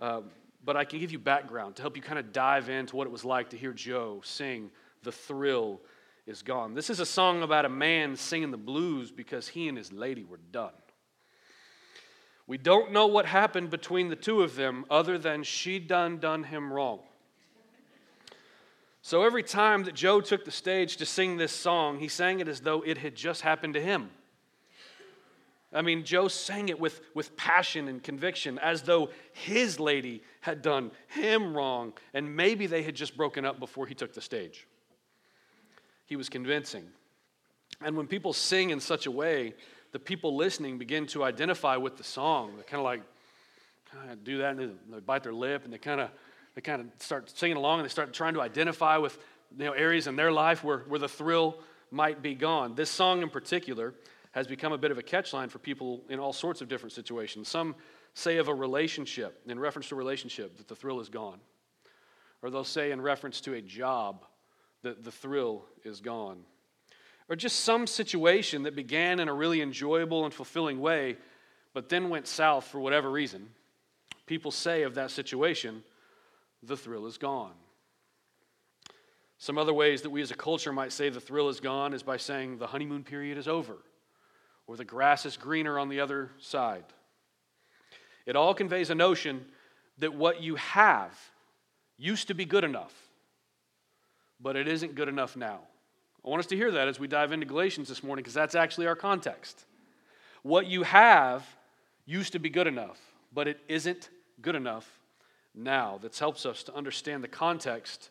Uh, 0.00 0.20
but 0.64 0.76
I 0.76 0.84
can 0.84 0.98
give 0.98 1.12
you 1.12 1.18
background 1.18 1.76
to 1.76 1.82
help 1.82 1.96
you 1.96 2.02
kind 2.02 2.18
of 2.18 2.32
dive 2.32 2.68
into 2.68 2.96
what 2.96 3.06
it 3.06 3.10
was 3.10 3.24
like 3.24 3.50
to 3.50 3.56
hear 3.56 3.72
Joe 3.72 4.20
sing 4.24 4.70
The 5.02 5.12
Thrill 5.12 5.80
Is 6.26 6.42
Gone. 6.42 6.74
This 6.74 6.90
is 6.90 7.00
a 7.00 7.06
song 7.06 7.42
about 7.42 7.64
a 7.64 7.70
man 7.70 8.16
singing 8.16 8.50
the 8.50 8.56
blues 8.56 9.10
because 9.10 9.48
he 9.48 9.68
and 9.68 9.78
his 9.78 9.92
lady 9.92 10.24
were 10.24 10.40
done. 10.52 10.72
We 12.46 12.58
don't 12.58 12.92
know 12.92 13.06
what 13.06 13.24
happened 13.24 13.70
between 13.70 14.08
the 14.08 14.16
two 14.16 14.42
of 14.42 14.56
them 14.56 14.84
other 14.90 15.16
than 15.16 15.42
she 15.42 15.78
done 15.78 16.18
done 16.18 16.44
him 16.44 16.70
wrong. 16.70 17.00
So 19.00 19.22
every 19.22 19.42
time 19.42 19.84
that 19.84 19.94
Joe 19.94 20.20
took 20.20 20.44
the 20.44 20.50
stage 20.50 20.96
to 20.98 21.06
sing 21.06 21.36
this 21.36 21.52
song, 21.52 21.98
he 21.98 22.08
sang 22.08 22.40
it 22.40 22.48
as 22.48 22.60
though 22.60 22.82
it 22.82 22.98
had 22.98 23.14
just 23.14 23.42
happened 23.42 23.74
to 23.74 23.80
him. 23.80 24.10
I 25.74 25.82
mean, 25.82 26.04
Joe 26.04 26.28
sang 26.28 26.68
it 26.68 26.78
with, 26.78 27.00
with 27.14 27.36
passion 27.36 27.88
and 27.88 28.02
conviction 28.02 28.58
as 28.60 28.82
though 28.82 29.10
his 29.32 29.80
lady 29.80 30.22
had 30.40 30.62
done 30.62 30.92
him 31.08 31.56
wrong 31.56 31.92
and 32.14 32.36
maybe 32.36 32.66
they 32.66 32.82
had 32.82 32.94
just 32.94 33.16
broken 33.16 33.44
up 33.44 33.58
before 33.58 33.86
he 33.86 33.94
took 33.94 34.14
the 34.14 34.20
stage. 34.20 34.68
He 36.06 36.14
was 36.14 36.28
convincing. 36.28 36.84
And 37.82 37.96
when 37.96 38.06
people 38.06 38.32
sing 38.32 38.70
in 38.70 38.78
such 38.78 39.06
a 39.06 39.10
way, 39.10 39.54
the 39.90 39.98
people 39.98 40.36
listening 40.36 40.78
begin 40.78 41.06
to 41.08 41.24
identify 41.24 41.76
with 41.76 41.96
the 41.96 42.04
song. 42.04 42.56
They 42.56 42.62
kind 42.62 42.80
of 42.80 42.84
like 42.84 43.02
kind 43.92 44.10
of 44.12 44.24
do 44.24 44.38
that 44.38 44.56
and 44.56 44.78
they 44.90 45.00
bite 45.00 45.22
their 45.22 45.34
lip 45.34 45.64
and 45.64 45.72
they 45.72 45.78
kind 45.78 46.00
of 46.00 46.10
they 46.54 46.60
kind 46.60 46.82
of 46.82 46.86
start 46.98 47.30
singing 47.36 47.56
along 47.56 47.80
and 47.80 47.88
they 47.88 47.92
start 47.92 48.12
trying 48.12 48.34
to 48.34 48.40
identify 48.40 48.96
with 48.96 49.18
you 49.56 49.64
know, 49.64 49.72
areas 49.72 50.06
in 50.06 50.14
their 50.14 50.30
life 50.30 50.62
where, 50.62 50.78
where 50.80 51.00
the 51.00 51.08
thrill 51.08 51.58
might 51.90 52.22
be 52.22 52.34
gone. 52.34 52.74
This 52.74 52.90
song 52.90 53.22
in 53.22 53.30
particular 53.30 53.94
has 54.34 54.46
become 54.46 54.72
a 54.72 54.78
bit 54.78 54.90
of 54.90 54.98
a 54.98 55.02
catchline 55.02 55.50
for 55.50 55.58
people 55.58 56.02
in 56.08 56.18
all 56.18 56.32
sorts 56.32 56.60
of 56.60 56.68
different 56.68 56.92
situations. 56.92 57.48
Some 57.48 57.74
say 58.14 58.36
of 58.36 58.48
a 58.48 58.54
relationship, 58.54 59.40
in 59.46 59.58
reference 59.58 59.88
to 59.88 59.94
a 59.94 59.98
relationship, 59.98 60.56
that 60.58 60.68
the 60.68 60.76
thrill 60.76 61.00
is 61.00 61.08
gone. 61.08 61.38
Or 62.42 62.50
they'll 62.50 62.64
say 62.64 62.90
in 62.90 63.00
reference 63.00 63.40
to 63.42 63.54
a 63.54 63.62
job 63.62 64.24
that 64.82 65.02
the 65.02 65.10
thrill 65.10 65.64
is 65.84 66.00
gone 66.00 66.44
or 67.28 67.36
just 67.36 67.60
some 67.60 67.86
situation 67.86 68.64
that 68.64 68.76
began 68.76 69.20
in 69.20 69.28
a 69.28 69.34
really 69.34 69.62
enjoyable 69.62 70.24
and 70.24 70.34
fulfilling 70.34 70.80
way, 70.80 71.16
but 71.72 71.88
then 71.88 72.10
went 72.10 72.26
south 72.26 72.66
for 72.66 72.80
whatever 72.80 73.10
reason, 73.10 73.48
people 74.26 74.50
say 74.50 74.82
of 74.82 74.94
that 74.94 75.10
situation, 75.10 75.82
the 76.62 76.76
thrill 76.76 77.06
is 77.06 77.18
gone. 77.18 77.54
Some 79.38 79.58
other 79.58 79.74
ways 79.74 80.02
that 80.02 80.10
we 80.10 80.22
as 80.22 80.30
a 80.30 80.36
culture 80.36 80.72
might 80.72 80.92
say 80.92 81.08
the 81.08 81.20
thrill 81.20 81.48
is 81.48 81.60
gone 81.60 81.92
is 81.92 82.02
by 82.02 82.16
saying 82.16 82.58
the 82.58 82.66
honeymoon 82.66 83.04
period 83.04 83.36
is 83.36 83.48
over, 83.48 83.76
or 84.66 84.76
the 84.76 84.84
grass 84.84 85.26
is 85.26 85.36
greener 85.36 85.78
on 85.78 85.88
the 85.88 86.00
other 86.00 86.30
side. 86.38 86.84
It 88.26 88.36
all 88.36 88.54
conveys 88.54 88.90
a 88.90 88.94
notion 88.94 89.44
that 89.98 90.14
what 90.14 90.42
you 90.42 90.56
have 90.56 91.18
used 91.98 92.28
to 92.28 92.34
be 92.34 92.44
good 92.44 92.64
enough, 92.64 92.94
but 94.40 94.56
it 94.56 94.66
isn't 94.66 94.94
good 94.94 95.08
enough 95.08 95.36
now. 95.36 95.60
I 96.24 96.28
want 96.30 96.40
us 96.40 96.46
to 96.46 96.56
hear 96.56 96.70
that 96.70 96.88
as 96.88 96.98
we 96.98 97.06
dive 97.06 97.32
into 97.32 97.46
Galatians 97.46 97.88
this 97.88 98.02
morning 98.02 98.22
because 98.22 98.34
that's 98.34 98.54
actually 98.54 98.86
our 98.86 98.96
context. 98.96 99.66
What 100.42 100.66
you 100.66 100.82
have 100.82 101.46
used 102.06 102.32
to 102.32 102.38
be 102.38 102.48
good 102.48 102.66
enough, 102.66 102.98
but 103.32 103.46
it 103.46 103.60
isn't 103.68 104.08
good 104.40 104.54
enough 104.54 104.88
now. 105.54 105.98
That 106.00 106.16
helps 106.16 106.46
us 106.46 106.62
to 106.64 106.74
understand 106.74 107.22
the 107.22 107.28
context 107.28 108.10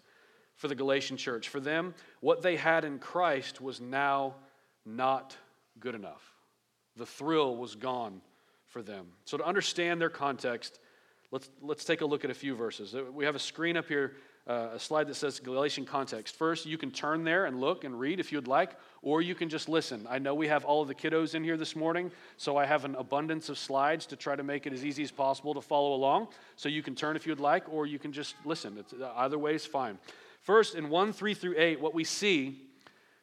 for 0.56 0.68
the 0.68 0.76
Galatian 0.76 1.18
church. 1.18 1.50
For 1.50 1.60
them, 1.60 1.96
what 2.22 2.42
they 2.42 2.56
had 2.56 2.86
in 2.86 3.00
Christ 3.00 3.60
was 3.60 3.82
now 3.82 4.36
not 4.86 5.36
good 5.80 5.96
enough. 5.96 6.33
The 6.98 7.06
thrill 7.06 7.56
was 7.56 7.76
gone 7.76 8.22
for 8.68 8.82
them. 8.82 9.08
So, 9.26 9.38
to 9.38 9.46
understand 9.46 10.00
their 10.02 10.10
context, 10.10 10.80
let's, 11.32 11.50
let's 11.62 11.86
take 11.86 12.02
a 12.02 12.06
look 12.06 12.24
at 12.24 12.32
a 12.32 12.36
few 12.36 12.56
verses. 12.56 12.96
We 13.14 13.26
have 13.26 13.36
a 13.36 13.40
screen 13.40 13.78
up 13.78 13.88
here 13.88 14.16
uh, 14.46 14.70
a 14.74 14.80
slide 14.80 15.08
that 15.08 15.16
says 15.16 15.40
Galatian 15.40 15.86
context. 15.86 16.36
First, 16.36 16.66
you 16.66 16.78
can 16.78 16.92
turn 16.92 17.24
there 17.24 17.46
and 17.46 17.62
look 17.62 17.86
and 17.86 17.98
read 17.98 18.20
if 18.20 18.32
you'd 18.32 18.48
like, 18.48 18.72
or 19.02 19.22
you 19.22 19.36
can 19.36 19.48
just 19.48 19.70
listen. 19.70 20.06
I 20.10 20.20
know 20.20 20.36
we 20.36 20.48
have 20.48 20.66
all 20.66 20.82
of 20.82 20.90
the 20.90 20.96
kiddos 20.96 21.34
in 21.34 21.44
here 21.44 21.56
this 21.56 21.76
morning, 21.76 22.12
so 22.36 22.58
I 22.58 22.66
have 22.66 22.84
an 22.84 22.96
abundance 22.96 23.48
of 23.48 23.58
slides 23.58 24.06
to 24.08 24.16
try 24.16 24.36
to 24.36 24.44
make 24.44 24.68
it 24.68 24.74
as 24.74 24.86
easy 24.86 25.04
as 25.04 25.12
possible 25.12 25.54
to 25.54 25.62
follow 25.62 25.94
along. 25.94 26.28
So 26.58 26.68
you 26.68 26.84
can 26.84 26.94
turn 26.94 27.16
if 27.16 27.26
you'd 27.26 27.40
like, 27.40 27.70
or 27.70 27.86
you 27.86 28.00
can 28.00 28.12
just 28.12 28.36
listen. 28.44 28.78
It's, 28.78 28.94
uh, 28.94 29.14
either 29.16 29.40
way 29.40 29.56
is 29.56 29.66
fine. 29.66 29.98
First, 30.42 30.76
in 30.76 30.90
1 30.90 31.14
3 31.14 31.34
through 31.34 31.56
8, 31.58 31.80
what 31.80 31.94
we 31.94 32.04
see 32.04 32.68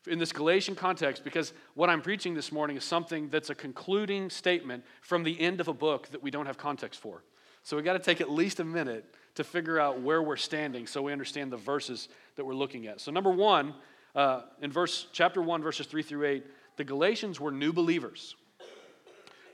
in 0.07 0.19
this 0.19 0.33
Galatian 0.33 0.75
context, 0.75 1.25
because 1.25 1.52
what 1.75 1.90
I'm 1.90 2.00
preaching 2.00 2.35
this 2.35 2.52
morning 2.52 2.76
is 2.76 2.85
something 2.85 3.28
that's 3.28 3.50
a 3.50 3.54
concluding 3.54 4.30
statement 4.30 4.85
from 5.02 5.23
the 5.23 5.38
end 5.40 5.61
of 5.61 5.69
a 5.69 5.75
book 5.75 6.09
that 6.09 6.23
we 6.23 6.30
don't 6.30 6.47
have 6.47 6.57
context 6.57 7.00
for. 7.00 7.23
So 7.62 7.76
we 7.76 7.83
got 7.83 7.92
to 7.92 7.99
take 7.99 8.21
at 8.21 8.30
least 8.30 8.61
a 8.61 8.64
minute 8.64 9.14
to 9.35 9.45
figure 9.45 9.78
out 9.78 10.00
where 10.00 10.23
we're 10.23 10.37
standing 10.37 10.87
so 10.87 11.02
we 11.02 11.12
understand 11.12 11.52
the 11.52 11.57
verses 11.57 12.09
that 12.37 12.45
we're 12.45 12.54
looking 12.54 12.87
at. 12.87 13.00
So, 13.00 13.11
number 13.11 13.30
one, 13.30 13.75
uh, 14.14 14.42
in 14.61 14.73
verse 14.73 15.07
chapter 15.12 15.42
1, 15.42 15.62
verses 15.62 15.87
3 15.87 16.02
through 16.02 16.26
8, 16.26 16.47
the 16.76 16.85
Galatians 16.85 17.38
were 17.38 17.52
new 17.52 17.73
believers 17.73 18.35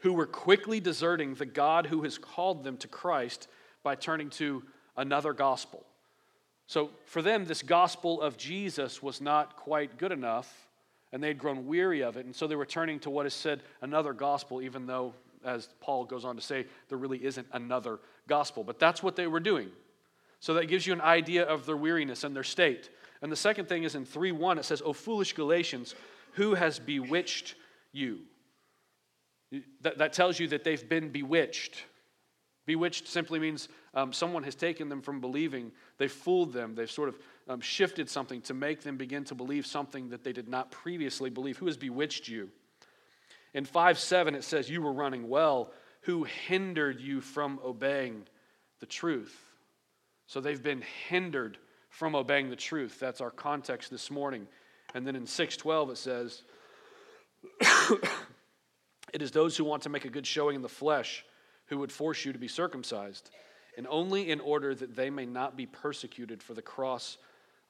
who 0.03 0.13
were 0.13 0.27
quickly 0.27 0.79
deserting 0.79 1.35
the 1.35 1.47
God 1.47 1.87
who 1.87 2.03
has 2.03 2.17
called 2.17 2.63
them 2.63 2.77
to 2.79 2.89
Christ 2.89 3.49
by 3.83 3.97
turning 3.97 4.31
to 4.31 4.63
another 4.97 5.33
gospel. 5.33 5.85
So, 6.67 6.91
for 7.05 7.23
them, 7.23 7.45
this 7.45 7.63
gospel 7.63 8.21
of 8.21 8.37
Jesus 8.37 9.03
was 9.03 9.21
not 9.21 9.57
quite 9.57 9.99
good 9.99 10.13
enough, 10.13 10.69
and 11.13 11.23
they 11.23 11.29
had 11.29 11.39
grown 11.39 11.67
weary 11.67 12.03
of 12.03 12.17
it. 12.17 12.27
And 12.27 12.35
so 12.35 12.47
they 12.47 12.57
were 12.57 12.67
turning 12.67 12.99
to 13.01 13.11
what 13.11 13.27
is 13.27 13.35
said 13.35 13.63
another 13.81 14.13
gospel, 14.13 14.61
even 14.61 14.87
though 14.87 15.15
as 15.45 15.69
Paul 15.81 16.05
goes 16.05 16.25
on 16.25 16.37
to 16.37 16.43
say, 16.43 16.67
there 16.89 16.99
really 16.99 17.25
isn't 17.25 17.47
another 17.53 18.01
gospel. 18.29 18.65
But 18.65 18.79
that's 18.79 19.03
what 19.03 19.17
they 19.17 19.27
were 19.27 19.41
doing. 19.41 19.71
So 20.41 20.55
that 20.55 20.67
gives 20.67 20.87
you 20.87 20.93
an 20.93 21.01
idea 21.01 21.45
of 21.45 21.65
their 21.67 21.77
weariness 21.77 22.25
and 22.25 22.35
their 22.35 22.45
state. 22.45 22.91
And 23.23 23.33
the 23.33 23.37
second 23.37 23.69
thing 23.69 23.85
is 23.85 23.95
in 23.95 24.05
3 24.05 24.33
1, 24.33 24.59
it 24.59 24.65
says, 24.65 24.83
O 24.85 24.93
foolish 24.93 25.33
Galatians, 25.33 25.95
who 26.33 26.55
has 26.55 26.79
bewitched 26.79 27.55
you? 27.93 28.21
That, 29.81 29.99
that 29.99 30.13
tells 30.13 30.39
you 30.39 30.49
that 30.49 30.65
they've 30.65 30.87
been 30.89 31.09
bewitched. 31.09 31.77
Bewitched 32.67 33.07
simply 33.07 33.39
means 33.39 33.69
um, 33.95 34.13
someone 34.13 34.43
has 34.43 34.57
taken 34.57 34.89
them 34.89 35.01
from 35.01 35.21
believing. 35.21 35.71
They've 35.99 36.11
fooled 36.11 36.53
them. 36.53 36.75
They've 36.75 36.91
sort 36.91 37.09
of 37.09 37.19
um, 37.49 37.61
shifted 37.61 38.11
something 38.11 38.41
to 38.43 38.55
make 38.55 38.83
them 38.83 38.97
begin 38.97 39.25
to 39.25 39.37
believe 39.37 39.67
something 39.67 40.09
that 40.11 40.25
they 40.25 40.33
did 40.33 40.49
not 40.49 40.73
previously 40.73 41.31
believe. 41.31 41.57
Who 41.59 41.67
has 41.67 41.77
bewitched 41.77 42.27
you? 42.27 42.51
In 43.55 43.65
5 43.65 43.99
7, 43.99 44.35
it 44.35 44.43
says, 44.43 44.69
You 44.69 44.83
were 44.83 44.93
running 44.93 45.29
well. 45.29 45.73
Who 46.03 46.25
hindered 46.25 47.01
you 47.01 47.21
from 47.21 47.61
obeying 47.65 48.27
the 48.81 48.87
truth? 48.87 49.37
So 50.27 50.41
they've 50.41 50.63
been 50.63 50.83
hindered 51.09 51.59
from 51.89 52.17
obeying 52.17 52.51
the 52.51 52.57
truth. 52.57 52.99
That's 52.99 53.21
our 53.21 53.31
context 53.31 53.93
this 53.93 54.11
morning. 54.11 54.49
And 54.95 55.07
then 55.07 55.15
in 55.15 55.27
612, 55.27 55.91
it 55.91 55.99
says, 55.99 56.43
It 59.13 59.23
is 59.23 59.31
those 59.31 59.57
who 59.57 59.65
want 59.65 59.85
to 59.85 59.89
make 59.89 60.05
a 60.05 60.11
good 60.11 60.27
showing 60.27 60.57
in 60.57 60.63
the 60.63 60.69
flesh 60.69 61.25
who 61.67 61.79
would 61.79 61.93
force 61.93 62.25
you 62.25 62.33
to 62.33 62.39
be 62.39 62.49
circumcised, 62.49 63.31
and 63.77 63.87
only 63.89 64.31
in 64.31 64.41
order 64.41 64.75
that 64.75 64.97
they 64.97 65.11
may 65.11 65.27
not 65.27 65.57
be 65.57 65.67
persecuted 65.67 66.43
for 66.43 66.55
the 66.55 66.63
cross 66.63 67.19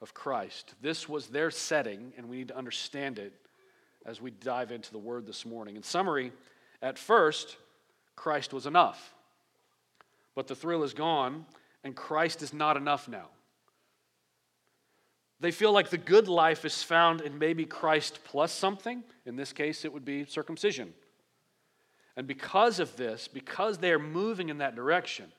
of 0.01 0.13
Christ. 0.13 0.73
This 0.81 1.09
was 1.09 1.27
their 1.27 1.51
setting, 1.51 2.13
and 2.17 2.29
we 2.29 2.37
need 2.37 2.47
to 2.49 2.57
understand 2.57 3.19
it 3.19 3.33
as 4.05 4.21
we 4.21 4.31
dive 4.31 4.71
into 4.71 4.91
the 4.91 4.97
word 4.97 5.25
this 5.25 5.45
morning. 5.45 5.75
In 5.75 5.83
summary, 5.83 6.31
at 6.81 6.97
first, 6.97 7.57
Christ 8.15 8.53
was 8.53 8.65
enough. 8.65 9.13
But 10.35 10.47
the 10.47 10.55
thrill 10.55 10.83
is 10.83 10.93
gone, 10.93 11.45
and 11.83 11.95
Christ 11.95 12.41
is 12.41 12.53
not 12.53 12.77
enough 12.77 13.07
now. 13.07 13.29
They 15.39 15.51
feel 15.51 15.71
like 15.71 15.89
the 15.89 15.97
good 15.97 16.27
life 16.27 16.65
is 16.65 16.81
found 16.81 17.21
in 17.21 17.37
maybe 17.37 17.65
Christ 17.65 18.19
plus 18.23 18.51
something. 18.51 19.03
In 19.25 19.35
this 19.35 19.53
case, 19.53 19.85
it 19.85 19.93
would 19.93 20.05
be 20.05 20.25
circumcision. 20.25 20.93
And 22.17 22.25
because 22.27 22.79
of 22.79 22.97
this, 22.97 23.27
because 23.27 23.77
they 23.77 23.91
are 23.91 23.99
moving 23.99 24.49
in 24.49 24.57
that 24.57 24.75
direction, 24.75 25.31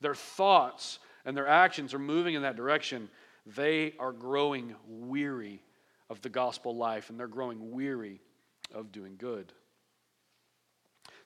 their 0.00 0.14
thoughts 0.14 1.00
and 1.26 1.36
their 1.36 1.48
actions 1.48 1.92
are 1.92 1.98
moving 1.98 2.34
in 2.34 2.42
that 2.42 2.56
direction, 2.56 3.10
they 3.44 3.94
are 3.98 4.12
growing 4.12 4.74
weary 4.86 5.60
of 6.08 6.22
the 6.22 6.28
gospel 6.28 6.74
life 6.74 7.10
and 7.10 7.18
they're 7.18 7.26
growing 7.26 7.72
weary 7.72 8.20
of 8.72 8.92
doing 8.92 9.16
good. 9.18 9.52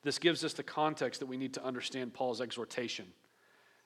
This 0.02 0.18
gives 0.18 0.42
us 0.42 0.54
the 0.54 0.62
context 0.62 1.20
that 1.20 1.26
we 1.26 1.36
need 1.36 1.54
to 1.54 1.64
understand 1.64 2.14
Paul's 2.14 2.40
exhortation 2.40 3.06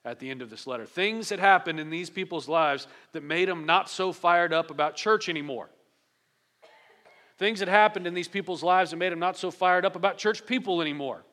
at 0.04 0.20
the 0.20 0.30
end 0.30 0.40
of 0.40 0.50
this 0.50 0.68
letter. 0.68 0.86
Things 0.86 1.30
had 1.30 1.40
happened 1.40 1.80
in 1.80 1.90
these 1.90 2.10
people's 2.10 2.48
lives 2.48 2.86
that 3.12 3.24
made 3.24 3.48
them 3.48 3.66
not 3.66 3.90
so 3.90 4.12
fired 4.12 4.52
up 4.52 4.70
about 4.70 4.94
church 4.94 5.28
anymore. 5.28 5.68
Things 7.38 7.60
had 7.60 7.68
happened 7.68 8.06
in 8.06 8.14
these 8.14 8.28
people's 8.28 8.62
lives 8.64 8.90
that 8.90 8.96
made 8.96 9.12
them 9.12 9.20
not 9.20 9.36
so 9.36 9.50
fired 9.50 9.84
up 9.84 9.94
about 9.94 10.18
church 10.18 10.44
people 10.44 10.82
anymore. 10.82 11.24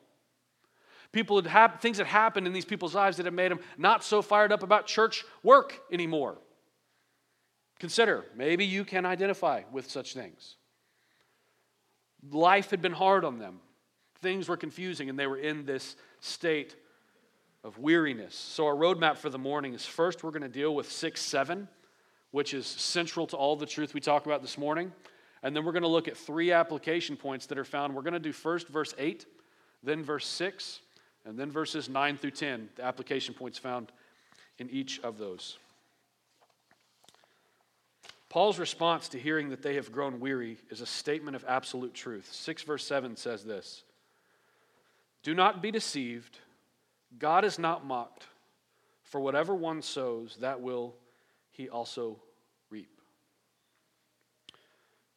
People 1.10 1.36
had 1.36 1.46
hap- 1.46 1.82
things 1.82 1.98
had 1.98 2.06
happened 2.06 2.46
in 2.46 2.52
these 2.52 2.64
people's 2.64 2.94
lives 2.94 3.16
that 3.16 3.26
had 3.26 3.34
made 3.34 3.50
them 3.50 3.60
not 3.76 4.04
so 4.04 4.22
fired 4.22 4.52
up 4.52 4.62
about 4.62 4.86
church 4.86 5.24
work 5.42 5.80
anymore. 5.90 6.38
Consider, 7.78 8.24
maybe 8.36 8.64
you 8.64 8.84
can 8.84 9.04
identify 9.04 9.62
with 9.72 9.90
such 9.90 10.14
things. 10.14 10.56
Life 12.30 12.70
had 12.70 12.80
been 12.80 12.92
hard 12.92 13.24
on 13.24 13.38
them. 13.38 13.60
Things 14.20 14.48
were 14.48 14.56
confusing, 14.56 15.10
and 15.10 15.18
they 15.18 15.26
were 15.26 15.36
in 15.36 15.66
this 15.66 15.96
state 16.20 16.76
of 17.62 17.78
weariness. 17.78 18.34
So, 18.34 18.66
our 18.66 18.74
roadmap 18.74 19.16
for 19.16 19.28
the 19.28 19.38
morning 19.38 19.74
is 19.74 19.84
first, 19.84 20.22
we're 20.22 20.30
going 20.30 20.42
to 20.42 20.48
deal 20.48 20.74
with 20.74 20.90
6 20.90 21.20
7, 21.20 21.68
which 22.30 22.54
is 22.54 22.66
central 22.66 23.26
to 23.28 23.36
all 23.36 23.56
the 23.56 23.66
truth 23.66 23.92
we 23.92 24.00
talk 24.00 24.24
about 24.24 24.40
this 24.40 24.56
morning. 24.56 24.92
And 25.42 25.54
then 25.54 25.64
we're 25.64 25.72
going 25.72 25.82
to 25.82 25.88
look 25.88 26.08
at 26.08 26.16
three 26.16 26.52
application 26.52 27.16
points 27.16 27.46
that 27.46 27.58
are 27.58 27.64
found. 27.64 27.94
We're 27.94 28.02
going 28.02 28.14
to 28.14 28.20
do 28.20 28.32
first 28.32 28.68
verse 28.68 28.94
8, 28.98 29.26
then 29.82 30.02
verse 30.02 30.26
6, 30.26 30.80
and 31.24 31.38
then 31.38 31.50
verses 31.50 31.88
9 31.88 32.16
through 32.16 32.30
10, 32.32 32.70
the 32.76 32.84
application 32.84 33.34
points 33.34 33.58
found 33.58 33.92
in 34.58 34.70
each 34.70 35.00
of 35.00 35.18
those. 35.18 35.58
Paul's 38.28 38.58
response 38.58 39.08
to 39.08 39.18
hearing 39.18 39.50
that 39.50 39.62
they 39.62 39.76
have 39.76 39.92
grown 39.92 40.20
weary 40.20 40.58
is 40.68 40.80
a 40.80 40.86
statement 40.86 41.36
of 41.36 41.44
absolute 41.48 41.94
truth. 41.94 42.28
6 42.32 42.62
verse 42.62 42.86
7 42.86 43.16
says 43.16 43.44
this 43.44 43.82
Do 45.22 45.34
not 45.34 45.62
be 45.62 45.70
deceived. 45.70 46.38
God 47.18 47.44
is 47.44 47.58
not 47.58 47.86
mocked. 47.86 48.26
For 49.04 49.20
whatever 49.20 49.54
one 49.54 49.82
sows, 49.82 50.36
that 50.40 50.60
will 50.60 50.96
he 51.52 51.68
also 51.68 52.18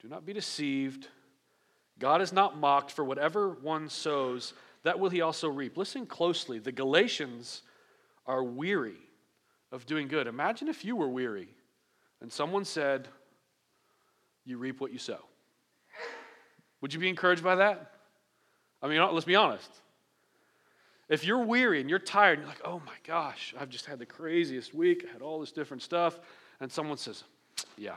do 0.01 0.07
not 0.07 0.25
be 0.25 0.33
deceived. 0.33 1.07
God 1.99 2.21
is 2.21 2.31
not 2.31 2.57
mocked, 2.57 2.91
for 2.91 3.03
whatever 3.03 3.49
one 3.49 3.89
sows, 3.89 4.53
that 4.83 4.99
will 4.99 5.09
he 5.09 5.21
also 5.21 5.49
reap. 5.49 5.75
Listen 5.77 6.05
closely. 6.05 6.59
The 6.59 6.71
Galatians 6.71 7.63
are 8.25 8.43
weary 8.43 8.99
of 9.71 9.85
doing 9.85 10.07
good. 10.07 10.27
Imagine 10.27 10.67
if 10.69 10.85
you 10.85 10.95
were 10.95 11.09
weary 11.09 11.49
and 12.21 12.31
someone 12.31 12.65
said, 12.65 13.07
You 14.45 14.57
reap 14.57 14.79
what 14.79 14.91
you 14.93 14.99
sow. 14.99 15.19
Would 16.81 16.93
you 16.93 16.99
be 16.99 17.09
encouraged 17.09 17.43
by 17.43 17.55
that? 17.55 17.91
I 18.81 18.87
mean, 18.87 19.01
let's 19.13 19.25
be 19.25 19.35
honest. 19.35 19.69
If 21.09 21.25
you're 21.25 21.43
weary 21.43 21.81
and 21.81 21.89
you're 21.89 21.99
tired, 21.99 22.37
and 22.37 22.41
you're 22.41 22.49
like, 22.49 22.61
oh 22.63 22.81
my 22.85 22.93
gosh, 23.05 23.53
I've 23.59 23.69
just 23.69 23.87
had 23.87 23.99
the 23.99 24.05
craziest 24.05 24.73
week, 24.73 25.05
I 25.09 25.11
had 25.11 25.21
all 25.21 25.39
this 25.39 25.51
different 25.51 25.81
stuff, 25.81 26.19
and 26.61 26.71
someone 26.71 26.97
says, 26.97 27.23
yeah, 27.77 27.95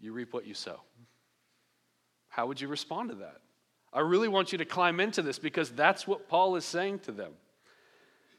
you 0.00 0.12
reap 0.12 0.32
what 0.32 0.46
you 0.46 0.54
sow. 0.54 0.80
How 2.28 2.46
would 2.46 2.60
you 2.60 2.68
respond 2.68 3.10
to 3.10 3.16
that? 3.16 3.38
I 3.92 4.00
really 4.00 4.28
want 4.28 4.52
you 4.52 4.58
to 4.58 4.64
climb 4.64 5.00
into 5.00 5.22
this 5.22 5.38
because 5.38 5.70
that's 5.70 6.06
what 6.06 6.28
Paul 6.28 6.56
is 6.56 6.64
saying 6.64 7.00
to 7.00 7.12
them. 7.12 7.32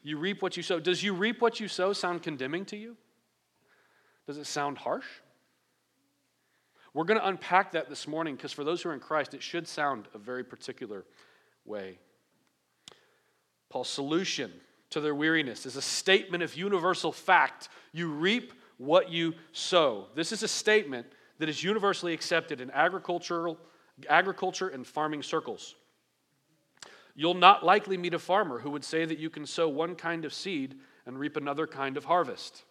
You 0.03 0.17
reap 0.17 0.41
what 0.41 0.55
you 0.55 0.63
sow. 0.63 0.79
Does 0.79 1.01
you 1.01 1.13
reap 1.13 1.41
what 1.41 1.59
you 1.59 1.67
sow 1.67 1.93
sound 1.93 2.21
condemning 2.21 2.65
to 2.65 2.77
you? 2.77 2.95
Does 4.27 4.37
it 4.37 4.45
sound 4.45 4.77
harsh? 4.77 5.07
We're 6.93 7.05
going 7.05 7.19
to 7.19 7.27
unpack 7.27 7.71
that 7.73 7.89
this 7.89 8.07
morning 8.07 8.35
because 8.35 8.51
for 8.51 8.63
those 8.63 8.81
who 8.81 8.89
are 8.89 8.93
in 8.93 8.99
Christ, 8.99 9.33
it 9.33 9.41
should 9.41 9.67
sound 9.67 10.07
a 10.13 10.17
very 10.17 10.43
particular 10.43 11.05
way. 11.65 11.99
Paul's 13.69 13.89
solution 13.89 14.51
to 14.91 15.01
their 15.01 15.15
weariness 15.15 15.65
is 15.65 15.75
a 15.75 15.81
statement 15.81 16.43
of 16.43 16.55
universal 16.55 17.11
fact. 17.11 17.69
You 17.91 18.09
reap 18.09 18.53
what 18.77 19.11
you 19.11 19.33
sow. 19.51 20.07
This 20.15 20.31
is 20.31 20.43
a 20.43 20.47
statement 20.47 21.07
that 21.39 21.49
is 21.49 21.63
universally 21.63 22.13
accepted 22.13 22.61
in 22.61 22.71
agricultural, 22.71 23.57
agriculture 24.09 24.69
and 24.69 24.85
farming 24.85 25.23
circles. 25.23 25.75
You'll 27.15 27.33
not 27.33 27.65
likely 27.65 27.97
meet 27.97 28.13
a 28.13 28.19
farmer 28.19 28.59
who 28.59 28.69
would 28.71 28.83
say 28.83 29.05
that 29.05 29.17
you 29.17 29.29
can 29.29 29.45
sow 29.45 29.67
one 29.67 29.95
kind 29.95 30.23
of 30.23 30.33
seed 30.33 30.75
and 31.05 31.17
reap 31.17 31.35
another 31.35 31.65
kind 31.65 31.97
of 31.97 32.05
harvest. 32.05 32.63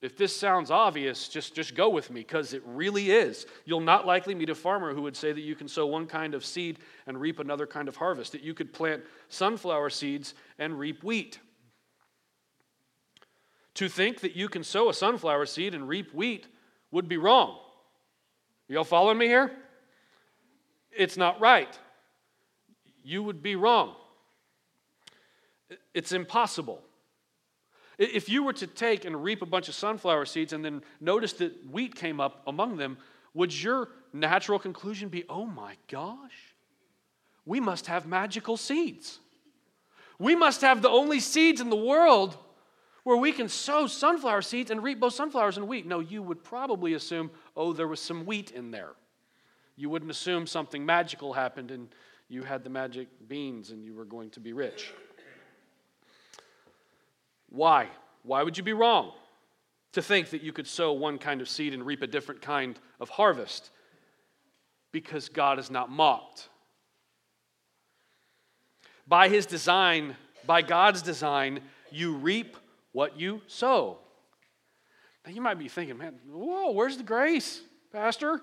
If 0.00 0.18
this 0.18 0.36
sounds 0.36 0.70
obvious, 0.70 1.28
just, 1.28 1.54
just 1.54 1.74
go 1.74 1.88
with 1.88 2.10
me 2.10 2.20
because 2.20 2.52
it 2.52 2.62
really 2.66 3.10
is. 3.10 3.46
You'll 3.64 3.80
not 3.80 4.06
likely 4.06 4.34
meet 4.34 4.50
a 4.50 4.54
farmer 4.54 4.92
who 4.92 5.00
would 5.02 5.16
say 5.16 5.32
that 5.32 5.40
you 5.40 5.54
can 5.54 5.66
sow 5.66 5.86
one 5.86 6.06
kind 6.06 6.34
of 6.34 6.44
seed 6.44 6.78
and 7.06 7.18
reap 7.18 7.40
another 7.40 7.66
kind 7.66 7.88
of 7.88 7.96
harvest, 7.96 8.32
that 8.32 8.42
you 8.42 8.52
could 8.52 8.72
plant 8.72 9.02
sunflower 9.30 9.88
seeds 9.88 10.34
and 10.58 10.78
reap 10.78 11.02
wheat. 11.02 11.40
To 13.76 13.88
think 13.88 14.20
that 14.20 14.36
you 14.36 14.48
can 14.48 14.62
sow 14.62 14.90
a 14.90 14.94
sunflower 14.94 15.46
seed 15.46 15.74
and 15.74 15.88
reap 15.88 16.12
wheat 16.12 16.48
would 16.94 17.08
be 17.08 17.16
wrong. 17.16 17.58
Y'all 18.68 18.84
following 18.84 19.18
me 19.18 19.26
here? 19.26 19.50
It's 20.96 21.16
not 21.16 21.40
right. 21.40 21.76
You 23.02 23.24
would 23.24 23.42
be 23.42 23.56
wrong. 23.56 23.96
It's 25.92 26.12
impossible. 26.12 26.80
If 27.98 28.28
you 28.28 28.44
were 28.44 28.52
to 28.54 28.68
take 28.68 29.04
and 29.04 29.24
reap 29.24 29.42
a 29.42 29.46
bunch 29.46 29.68
of 29.68 29.74
sunflower 29.74 30.26
seeds 30.26 30.52
and 30.52 30.64
then 30.64 30.82
notice 31.00 31.32
that 31.34 31.68
wheat 31.68 31.96
came 31.96 32.20
up 32.20 32.42
among 32.46 32.76
them, 32.76 32.96
would 33.34 33.52
your 33.52 33.88
natural 34.12 34.60
conclusion 34.60 35.08
be, 35.08 35.24
oh 35.28 35.46
my 35.46 35.74
gosh, 35.90 36.54
we 37.44 37.58
must 37.58 37.88
have 37.88 38.06
magical 38.06 38.56
seeds? 38.56 39.18
We 40.20 40.36
must 40.36 40.60
have 40.60 40.80
the 40.80 40.90
only 40.90 41.18
seeds 41.18 41.60
in 41.60 41.70
the 41.70 41.76
world 41.76 42.38
where 43.04 43.16
we 43.18 43.32
can 43.32 43.48
sow 43.48 43.86
sunflower 43.86 44.42
seeds 44.42 44.70
and 44.70 44.82
reap 44.82 44.98
both 44.98 45.14
sunflowers 45.14 45.56
and 45.56 45.68
wheat. 45.68 45.86
No, 45.86 46.00
you 46.00 46.22
would 46.22 46.42
probably 46.42 46.94
assume, 46.94 47.30
oh, 47.56 47.72
there 47.72 47.86
was 47.86 48.00
some 48.00 48.26
wheat 48.26 48.50
in 48.50 48.70
there. 48.70 48.92
You 49.76 49.90
wouldn't 49.90 50.10
assume 50.10 50.46
something 50.46 50.84
magical 50.84 51.32
happened 51.32 51.70
and 51.70 51.88
you 52.28 52.42
had 52.42 52.64
the 52.64 52.70
magic 52.70 53.08
beans 53.28 53.70
and 53.70 53.84
you 53.84 53.94
were 53.94 54.06
going 54.06 54.30
to 54.30 54.40
be 54.40 54.52
rich. 54.52 54.92
Why? 57.50 57.88
Why 58.22 58.42
would 58.42 58.56
you 58.56 58.64
be 58.64 58.72
wrong 58.72 59.12
to 59.92 60.00
think 60.02 60.30
that 60.30 60.42
you 60.42 60.52
could 60.52 60.66
sow 60.66 60.92
one 60.92 61.18
kind 61.18 61.40
of 61.40 61.48
seed 61.48 61.74
and 61.74 61.84
reap 61.84 62.02
a 62.02 62.06
different 62.06 62.40
kind 62.40 62.78
of 63.00 63.10
harvest? 63.10 63.70
Because 64.92 65.28
God 65.28 65.58
is 65.58 65.70
not 65.70 65.90
mocked. 65.90 66.48
By 69.06 69.28
his 69.28 69.44
design, 69.44 70.16
by 70.46 70.62
God's 70.62 71.02
design, 71.02 71.60
you 71.90 72.14
reap 72.14 72.56
what 72.94 73.20
you 73.20 73.42
sow. 73.46 73.98
Now 75.26 75.32
you 75.32 75.42
might 75.42 75.58
be 75.58 75.68
thinking, 75.68 75.98
man, 75.98 76.14
whoa, 76.30 76.70
where's 76.70 76.96
the 76.96 77.02
grace, 77.02 77.60
Pastor? 77.92 78.40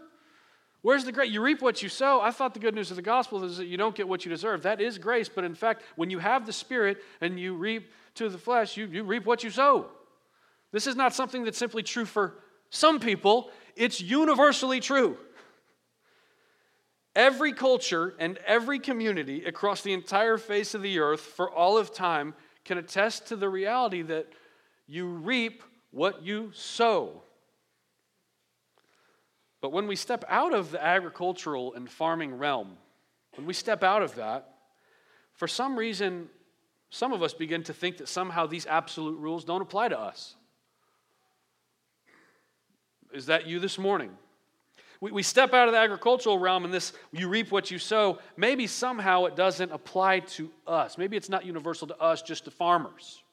Where's 0.81 1.05
the 1.05 1.11
grace? 1.11 1.31
You 1.31 1.41
reap 1.41 1.61
what 1.61 1.81
you 1.81 1.89
sow. 1.89 2.21
I 2.21 2.31
thought 2.31 2.53
the 2.53 2.59
good 2.59 2.75
news 2.75 2.89
of 2.89 2.97
the 2.97 3.01
gospel 3.01 3.43
is 3.43 3.57
that 3.57 3.65
you 3.65 3.77
don't 3.77 3.95
get 3.95 4.07
what 4.07 4.25
you 4.25 4.29
deserve. 4.29 4.63
That 4.63 4.81
is 4.81 4.97
grace, 4.97 5.29
but 5.29 5.43
in 5.43 5.55
fact, 5.55 5.83
when 5.95 6.09
you 6.09 6.19
have 6.19 6.45
the 6.45 6.53
Spirit 6.53 6.97
and 7.21 7.39
you 7.39 7.55
reap 7.55 7.91
to 8.15 8.29
the 8.29 8.37
flesh, 8.37 8.75
you, 8.77 8.87
you 8.87 9.03
reap 9.03 9.25
what 9.25 9.43
you 9.43 9.49
sow. 9.49 9.87
This 10.71 10.85
is 10.85 10.95
not 10.95 11.13
something 11.13 11.43
that's 11.43 11.57
simply 11.57 11.83
true 11.83 12.05
for 12.05 12.35
some 12.69 12.99
people, 12.99 13.51
it's 13.75 14.01
universally 14.01 14.79
true. 14.79 15.17
Every 17.15 17.51
culture 17.51 18.15
and 18.19 18.37
every 18.47 18.79
community 18.79 19.43
across 19.43 19.81
the 19.81 19.91
entire 19.91 20.37
face 20.37 20.73
of 20.73 20.81
the 20.81 20.99
earth 20.99 21.19
for 21.19 21.51
all 21.51 21.77
of 21.77 21.93
time 21.93 22.33
can 22.63 22.77
attest 22.77 23.27
to 23.27 23.35
the 23.35 23.49
reality 23.49 24.01
that 24.03 24.27
you 24.91 25.05
reap 25.07 25.63
what 25.91 26.21
you 26.21 26.51
sow. 26.53 27.21
But 29.61 29.71
when 29.71 29.87
we 29.87 29.95
step 29.95 30.25
out 30.27 30.53
of 30.53 30.71
the 30.71 30.83
agricultural 30.83 31.73
and 31.75 31.89
farming 31.89 32.37
realm, 32.37 32.75
when 33.35 33.47
we 33.47 33.53
step 33.53 33.83
out 33.85 34.01
of 34.01 34.15
that, 34.15 34.49
for 35.33 35.47
some 35.47 35.79
reason, 35.79 36.27
some 36.89 37.13
of 37.13 37.23
us 37.23 37.33
begin 37.33 37.63
to 37.63 37.73
think 37.73 37.97
that 37.99 38.09
somehow 38.09 38.47
these 38.47 38.65
absolute 38.65 39.17
rules 39.17 39.45
don't 39.45 39.61
apply 39.61 39.87
to 39.87 39.97
us. 39.97 40.35
Is 43.13 43.27
that 43.27 43.47
you 43.47 43.59
this 43.59 43.77
morning? 43.77 44.11
We, 44.99 45.13
we 45.13 45.23
step 45.23 45.53
out 45.53 45.69
of 45.69 45.73
the 45.73 45.79
agricultural 45.79 46.37
realm 46.37 46.65
and 46.65 46.73
this, 46.73 46.91
you 47.13 47.29
reap 47.29 47.49
what 47.49 47.71
you 47.71 47.79
sow. 47.79 48.19
Maybe 48.35 48.67
somehow 48.67 49.23
it 49.23 49.37
doesn't 49.37 49.71
apply 49.71 50.19
to 50.19 50.51
us. 50.67 50.97
Maybe 50.97 51.15
it's 51.15 51.29
not 51.29 51.45
universal 51.45 51.87
to 51.87 51.97
us, 51.97 52.21
just 52.21 52.43
to 52.43 52.51
farmers. 52.51 53.23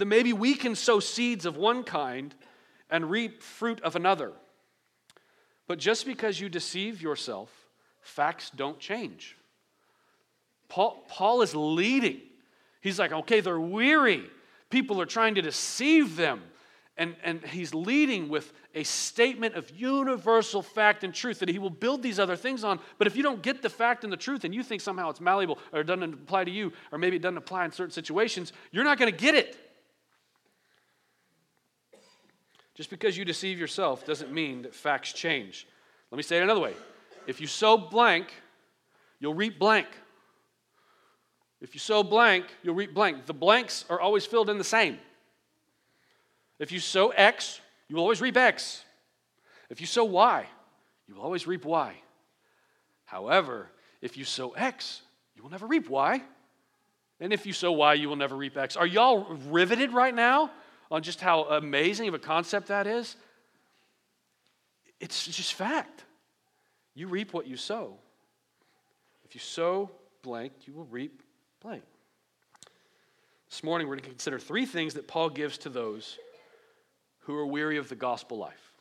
That 0.00 0.06
maybe 0.06 0.32
we 0.32 0.54
can 0.54 0.74
sow 0.74 0.98
seeds 0.98 1.44
of 1.44 1.58
one 1.58 1.84
kind 1.84 2.34
and 2.88 3.10
reap 3.10 3.42
fruit 3.42 3.82
of 3.82 3.96
another. 3.96 4.32
But 5.68 5.78
just 5.78 6.06
because 6.06 6.40
you 6.40 6.48
deceive 6.48 7.02
yourself, 7.02 7.50
facts 8.00 8.48
don't 8.48 8.78
change. 8.78 9.36
Paul, 10.70 11.04
Paul 11.06 11.42
is 11.42 11.54
leading. 11.54 12.22
He's 12.80 12.98
like, 12.98 13.12
okay, 13.12 13.40
they're 13.40 13.60
weary. 13.60 14.24
People 14.70 15.02
are 15.02 15.06
trying 15.06 15.34
to 15.34 15.42
deceive 15.42 16.16
them. 16.16 16.40
And, 16.96 17.14
and 17.22 17.44
he's 17.44 17.74
leading 17.74 18.30
with 18.30 18.54
a 18.74 18.84
statement 18.84 19.54
of 19.54 19.70
universal 19.78 20.62
fact 20.62 21.04
and 21.04 21.12
truth 21.12 21.40
that 21.40 21.50
he 21.50 21.58
will 21.58 21.68
build 21.68 22.02
these 22.02 22.18
other 22.18 22.36
things 22.36 22.64
on. 22.64 22.80
But 22.96 23.06
if 23.06 23.16
you 23.16 23.22
don't 23.22 23.42
get 23.42 23.60
the 23.60 23.68
fact 23.68 24.02
and 24.02 24.10
the 24.10 24.16
truth 24.16 24.44
and 24.44 24.54
you 24.54 24.62
think 24.62 24.80
somehow 24.80 25.10
it's 25.10 25.20
malleable 25.20 25.58
or 25.74 25.80
it 25.80 25.84
doesn't 25.84 26.14
apply 26.14 26.44
to 26.44 26.50
you, 26.50 26.72
or 26.90 26.96
maybe 26.96 27.16
it 27.16 27.22
doesn't 27.22 27.36
apply 27.36 27.66
in 27.66 27.72
certain 27.72 27.92
situations, 27.92 28.54
you're 28.72 28.82
not 28.82 28.98
going 28.98 29.12
to 29.12 29.18
get 29.18 29.34
it. 29.34 29.58
Just 32.80 32.88
because 32.88 33.14
you 33.14 33.26
deceive 33.26 33.58
yourself 33.58 34.06
doesn't 34.06 34.32
mean 34.32 34.62
that 34.62 34.74
facts 34.74 35.12
change. 35.12 35.66
Let 36.10 36.16
me 36.16 36.22
say 36.22 36.38
it 36.38 36.42
another 36.42 36.62
way. 36.62 36.72
If 37.26 37.38
you 37.38 37.46
sow 37.46 37.76
blank, 37.76 38.32
you'll 39.18 39.34
reap 39.34 39.58
blank. 39.58 39.86
If 41.60 41.74
you 41.74 41.78
sow 41.78 42.02
blank, 42.02 42.46
you'll 42.62 42.74
reap 42.74 42.94
blank. 42.94 43.26
The 43.26 43.34
blanks 43.34 43.84
are 43.90 44.00
always 44.00 44.24
filled 44.24 44.48
in 44.48 44.56
the 44.56 44.64
same. 44.64 44.98
If 46.58 46.72
you 46.72 46.80
sow 46.80 47.10
X, 47.10 47.60
you 47.86 47.96
will 47.96 48.02
always 48.02 48.22
reap 48.22 48.38
X. 48.38 48.82
If 49.68 49.82
you 49.82 49.86
sow 49.86 50.04
Y, 50.04 50.46
you 51.06 51.16
will 51.16 51.22
always 51.22 51.46
reap 51.46 51.66
Y. 51.66 51.94
However, 53.04 53.68
if 54.00 54.16
you 54.16 54.24
sow 54.24 54.52
X, 54.52 55.02
you 55.36 55.42
will 55.42 55.50
never 55.50 55.66
reap 55.66 55.90
Y. 55.90 56.22
And 57.20 57.30
if 57.34 57.44
you 57.44 57.52
sow 57.52 57.72
Y, 57.72 57.92
you 57.92 58.08
will 58.08 58.16
never 58.16 58.36
reap 58.36 58.56
X. 58.56 58.74
Are 58.74 58.86
y'all 58.86 59.36
riveted 59.50 59.92
right 59.92 60.14
now 60.14 60.50
on 60.90 61.02
just 61.02 61.20
how 61.20 61.44
amazing 61.44 62.08
of 62.08 62.14
a 62.14 62.18
concept 62.18 62.68
that 62.68 62.86
is? 62.86 63.16
It's 64.98 65.26
just 65.26 65.54
fact. 65.54 66.04
You 66.94 67.08
reap 67.08 67.32
what 67.32 67.46
you 67.46 67.56
sow. 67.56 67.94
If 69.24 69.34
you 69.34 69.40
sow 69.40 69.90
blank, 70.22 70.52
you 70.66 70.72
will 70.72 70.84
reap 70.86 71.22
blank. 71.62 71.82
This 73.48 73.64
morning, 73.64 73.88
we're 73.88 73.94
going 73.94 74.04
to 74.04 74.10
consider 74.10 74.38
three 74.38 74.66
things 74.66 74.94
that 74.94 75.08
Paul 75.08 75.30
gives 75.30 75.58
to 75.58 75.68
those 75.68 76.18
who 77.20 77.34
are 77.36 77.46
weary 77.46 77.78
of 77.78 77.88
the 77.88 77.94
gospel 77.94 78.38
life. 78.38 78.72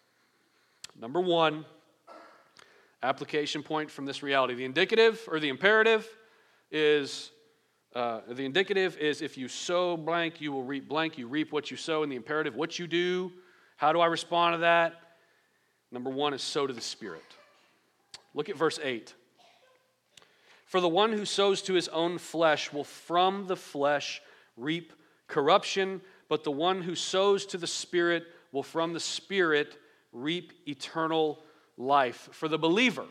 Number 0.99 1.21
one, 1.21 1.65
application 3.01 3.63
point 3.63 3.89
from 3.89 4.05
this 4.05 4.21
reality. 4.21 4.55
The 4.55 4.65
indicative 4.65 5.21
or 5.27 5.39
the 5.39 5.49
imperative 5.49 6.07
is 6.71 7.31
uh, 7.95 8.21
the 8.27 8.45
indicative 8.45 8.97
is 8.97 9.21
if 9.21 9.37
you 9.37 9.47
sow 9.47 9.97
blank, 9.97 10.41
you 10.41 10.51
will 10.51 10.63
reap 10.63 10.87
blank. 10.87 11.17
You 11.17 11.27
reap 11.27 11.51
what 11.51 11.71
you 11.71 11.77
sow. 11.77 12.03
And 12.03 12.11
the 12.11 12.15
imperative, 12.15 12.55
what 12.55 12.77
you 12.77 12.87
do. 12.87 13.31
How 13.77 13.93
do 13.93 13.99
I 13.99 14.05
respond 14.05 14.55
to 14.55 14.57
that? 14.59 14.93
Number 15.91 16.09
one 16.09 16.33
is 16.33 16.43
sow 16.43 16.67
to 16.67 16.73
the 16.73 16.81
Spirit. 16.81 17.23
Look 18.33 18.49
at 18.49 18.55
verse 18.55 18.79
8. 18.81 19.13
For 20.65 20.79
the 20.79 20.87
one 20.87 21.11
who 21.11 21.25
sows 21.25 21.63
to 21.63 21.73
his 21.73 21.87
own 21.87 22.19
flesh 22.19 22.71
will 22.71 22.83
from 22.83 23.47
the 23.47 23.55
flesh 23.55 24.21
reap 24.55 24.93
corruption, 25.27 26.01
but 26.27 26.43
the 26.43 26.51
one 26.51 26.83
who 26.83 26.93
sows 26.93 27.45
to 27.47 27.57
the 27.57 27.65
Spirit 27.65 28.25
will 28.51 28.61
from 28.61 28.93
the 28.93 28.99
Spirit 28.99 29.77
reap 30.11 30.53
eternal 30.67 31.39
life. 31.77 32.29
For 32.33 32.47
the 32.47 32.59
believer, 32.59 33.05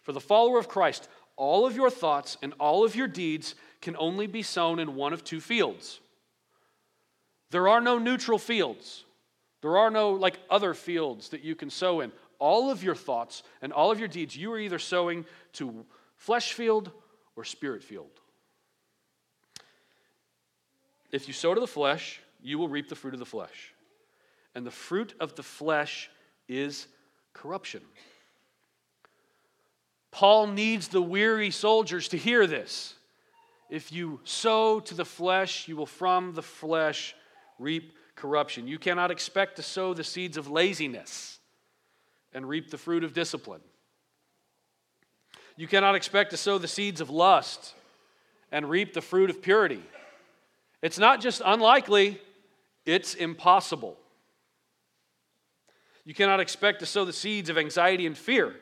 for 0.00 0.12
the 0.12 0.20
follower 0.20 0.58
of 0.58 0.68
Christ, 0.68 1.08
all 1.40 1.66
of 1.66 1.74
your 1.74 1.88
thoughts 1.88 2.36
and 2.42 2.52
all 2.60 2.84
of 2.84 2.94
your 2.94 3.08
deeds 3.08 3.54
can 3.80 3.96
only 3.96 4.26
be 4.26 4.42
sown 4.42 4.78
in 4.78 4.94
one 4.94 5.14
of 5.14 5.24
two 5.24 5.40
fields. 5.40 5.98
There 7.50 7.66
are 7.66 7.80
no 7.80 7.98
neutral 7.98 8.38
fields. 8.38 9.04
There 9.62 9.78
are 9.78 9.90
no 9.90 10.10
like 10.10 10.38
other 10.50 10.74
fields 10.74 11.30
that 11.30 11.42
you 11.42 11.54
can 11.54 11.70
sow 11.70 12.00
in. 12.00 12.12
All 12.38 12.70
of 12.70 12.84
your 12.84 12.94
thoughts 12.94 13.42
and 13.62 13.72
all 13.72 13.90
of 13.90 13.98
your 13.98 14.06
deeds, 14.06 14.36
you 14.36 14.52
are 14.52 14.58
either 14.58 14.78
sowing 14.78 15.24
to 15.54 15.86
flesh 16.16 16.52
field 16.52 16.90
or 17.36 17.44
spirit 17.44 17.82
field. 17.82 18.10
If 21.10 21.26
you 21.26 21.32
sow 21.32 21.54
to 21.54 21.60
the 21.60 21.66
flesh, 21.66 22.20
you 22.42 22.58
will 22.58 22.68
reap 22.68 22.90
the 22.90 22.94
fruit 22.94 23.14
of 23.14 23.20
the 23.20 23.26
flesh. 23.26 23.72
And 24.54 24.66
the 24.66 24.70
fruit 24.70 25.14
of 25.18 25.36
the 25.36 25.42
flesh 25.42 26.10
is 26.48 26.86
corruption. 27.32 27.80
Paul 30.10 30.48
needs 30.48 30.88
the 30.88 31.02
weary 31.02 31.50
soldiers 31.50 32.08
to 32.08 32.16
hear 32.16 32.46
this. 32.46 32.94
If 33.68 33.92
you 33.92 34.20
sow 34.24 34.80
to 34.80 34.94
the 34.94 35.04
flesh, 35.04 35.68
you 35.68 35.76
will 35.76 35.86
from 35.86 36.34
the 36.34 36.42
flesh 36.42 37.14
reap 37.58 37.92
corruption. 38.16 38.66
You 38.66 38.78
cannot 38.78 39.10
expect 39.10 39.56
to 39.56 39.62
sow 39.62 39.94
the 39.94 40.02
seeds 40.02 40.36
of 40.36 40.50
laziness 40.50 41.38
and 42.32 42.48
reap 42.48 42.70
the 42.70 42.78
fruit 42.78 43.04
of 43.04 43.12
discipline. 43.12 43.60
You 45.56 45.68
cannot 45.68 45.94
expect 45.94 46.30
to 46.30 46.36
sow 46.36 46.58
the 46.58 46.68
seeds 46.68 47.00
of 47.00 47.10
lust 47.10 47.74
and 48.50 48.68
reap 48.68 48.92
the 48.94 49.00
fruit 49.00 49.30
of 49.30 49.42
purity. 49.42 49.82
It's 50.82 50.98
not 50.98 51.20
just 51.20 51.42
unlikely, 51.44 52.20
it's 52.86 53.14
impossible. 53.14 53.96
You 56.04 56.14
cannot 56.14 56.40
expect 56.40 56.80
to 56.80 56.86
sow 56.86 57.04
the 57.04 57.12
seeds 57.12 57.50
of 57.50 57.58
anxiety 57.58 58.06
and 58.06 58.16
fear 58.16 58.56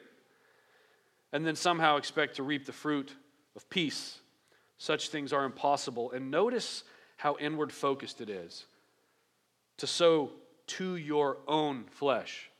and 1.33 1.47
then 1.47 1.57
somehow 1.57 1.97
expect 1.97 2.37
to 2.37 2.43
reap 2.43 2.67
the 2.67 2.73
fruit 2.73 3.14
of 3.57 3.69
peace. 3.71 4.19
Such 4.79 5.09
things 5.09 5.33
are 5.33 5.45
impossible. 5.45 6.12
And 6.12 6.31
notice 6.31 6.85
how 7.17 7.37
inward 7.41 7.73
focused 7.73 8.21
it 8.21 8.31
is 8.31 8.64
to 9.79 9.87
sow 9.87 10.31
to 10.67 10.97
your 10.97 11.38
own 11.47 11.85
flesh. 11.91 12.51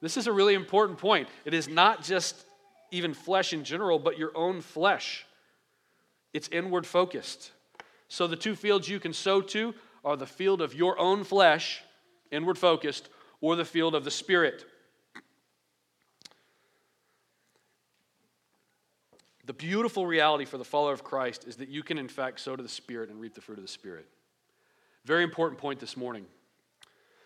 This 0.00 0.16
is 0.16 0.26
a 0.26 0.32
really 0.32 0.54
important 0.54 0.98
point. 0.98 1.28
It 1.44 1.54
is 1.54 1.68
not 1.68 2.02
just 2.02 2.44
even 2.90 3.14
flesh 3.14 3.52
in 3.52 3.64
general, 3.64 3.98
but 3.98 4.18
your 4.18 4.32
own 4.34 4.60
flesh. 4.60 5.26
It's 6.32 6.48
inward 6.48 6.86
focused. 6.86 7.52
So 8.08 8.26
the 8.26 8.36
two 8.36 8.54
fields 8.54 8.88
you 8.88 9.00
can 9.00 9.12
sow 9.12 9.40
to 9.40 9.74
are 10.04 10.16
the 10.16 10.26
field 10.26 10.60
of 10.60 10.74
your 10.74 10.98
own 10.98 11.24
flesh, 11.24 11.82
inward 12.30 12.58
focused, 12.58 13.08
or 13.40 13.56
the 13.56 13.64
field 13.64 13.94
of 13.94 14.04
the 14.04 14.10
Spirit. 14.10 14.64
The 19.50 19.54
beautiful 19.54 20.06
reality 20.06 20.44
for 20.44 20.58
the 20.58 20.64
follower 20.64 20.92
of 20.92 21.02
Christ 21.02 21.44
is 21.44 21.56
that 21.56 21.68
you 21.68 21.82
can, 21.82 21.98
in 21.98 22.06
fact, 22.06 22.38
sow 22.38 22.54
to 22.54 22.62
the 22.62 22.68
Spirit 22.68 23.10
and 23.10 23.20
reap 23.20 23.34
the 23.34 23.40
fruit 23.40 23.58
of 23.58 23.64
the 23.64 23.68
Spirit. 23.68 24.06
Very 25.04 25.24
important 25.24 25.60
point 25.60 25.80
this 25.80 25.96
morning. 25.96 26.24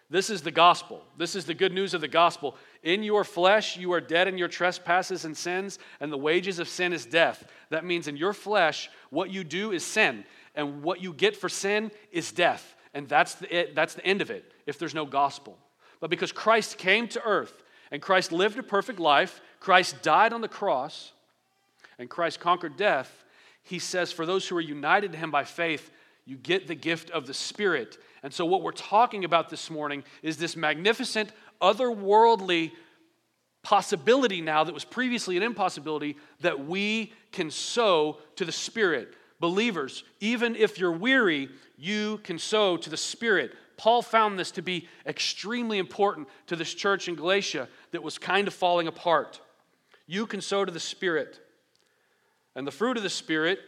This 0.09 0.31
is 0.31 0.41
the 0.41 0.51
gospel. 0.51 1.05
This 1.19 1.37
is 1.37 1.45
the 1.45 1.53
good 1.53 1.75
news 1.75 1.93
of 1.93 2.01
the 2.01 2.09
gospel. 2.09 2.57
In 2.83 3.03
your 3.03 3.25
flesh, 3.25 3.77
you 3.77 3.93
are 3.93 4.01
dead 4.01 4.27
in 4.27 4.39
your 4.39 4.49
trespasses 4.49 5.27
and 5.27 5.37
sins, 5.37 5.79
and 6.01 6.11
the 6.11 6.17
wages 6.17 6.59
of 6.59 6.67
sin 6.67 6.95
is 6.95 7.05
death. 7.05 7.47
That 7.69 7.85
means 7.85 8.09
in 8.09 8.17
your 8.17 8.33
flesh, 8.33 8.89
what 9.11 9.31
you 9.31 9.45
do 9.45 9.73
is 9.73 9.85
sin 9.85 10.25
and 10.55 10.83
what 10.83 11.03
you 11.03 11.13
get 11.13 11.37
for 11.37 11.51
sin 11.51 11.91
is 12.11 12.33
death. 12.33 12.75
And 12.95 13.07
that's 13.07 13.35
the, 13.35 13.55
it, 13.55 13.75
that's 13.75 13.93
the 13.93 14.07
end 14.07 14.23
of 14.23 14.31
it 14.31 14.51
if 14.65 14.79
there's 14.79 14.95
no 14.95 15.05
gospel. 15.05 15.59
But 16.01 16.09
because 16.09 16.33
Christ 16.33 16.79
came 16.79 17.07
to 17.09 17.23
earth 17.23 17.63
and 17.91 18.01
Christ 18.01 18.33
lived 18.33 18.59
a 18.59 18.63
perfect 18.63 18.99
life, 18.99 19.43
Christ 19.61 20.01
died 20.01 20.33
on 20.33 20.41
the 20.41 20.49
cross, 20.49 21.13
and 21.99 22.09
Christ 22.11 22.41
conquered 22.41 22.77
death, 22.77 23.25
he 23.63 23.79
says, 23.79 24.13
for 24.13 24.27
those 24.27 24.47
who 24.47 24.57
are 24.57 24.61
united 24.61 25.13
to 25.13 25.19
him 25.19 25.31
by 25.31 25.45
faith, 25.45 25.91
you 26.27 26.37
get 26.37 26.67
the 26.67 26.75
gift 26.75 27.11
of 27.11 27.27
the 27.27 27.35
Spirit. 27.35 27.99
And 28.23 28.33
so, 28.33 28.47
what 28.47 28.63
we're 28.63 28.73
talking 28.73 29.25
about 29.25 29.51
this 29.51 29.71
morning 29.71 30.05
is 30.23 30.37
this 30.37 30.57
magnificent, 30.57 31.33
otherworldly 31.61 32.73
possibility 33.63 34.41
now 34.41 34.65
that 34.65 34.75
was 34.75 34.85
previously 34.85 35.37
an 35.37 35.43
impossibility 35.43 36.17
that 36.41 36.67
we 36.67 37.13
can 37.33 37.51
sow 37.51 38.19
to 38.37 38.45
the 38.45 38.53
Spirit. 38.53 39.15
Believers, 39.41 40.05
even 40.21 40.55
if 40.57 40.79
you're 40.79 40.93
weary, 40.93 41.49
you 41.77 42.19
can 42.19 42.39
sow 42.39 42.77
to 42.77 42.91
the 42.91 42.97
Spirit. 42.97 43.53
Paul 43.77 44.03
found 44.03 44.39
this 44.39 44.53
to 44.53 44.63
be 44.63 44.89
extremely 45.07 45.79
important 45.79 46.29
to 46.47 46.57
this 46.57 46.73
church 46.73 47.09
in 47.09 47.17
Galatia 47.17 47.69
that 47.91 48.03
was 48.03 48.19
kind 48.19 48.47
of 48.47 48.55
falling 48.55 48.87
apart. 48.87 49.41
You 50.07 50.27
can 50.27 50.41
sow 50.41 50.65
to 50.65 50.73
the 50.73 50.81
Spirit. 50.81 51.41
And 52.57 52.67
the 52.67 52.73
fruit 52.73 52.97
of 52.97 53.03
the 53.03 53.11
Spirit 53.11 53.59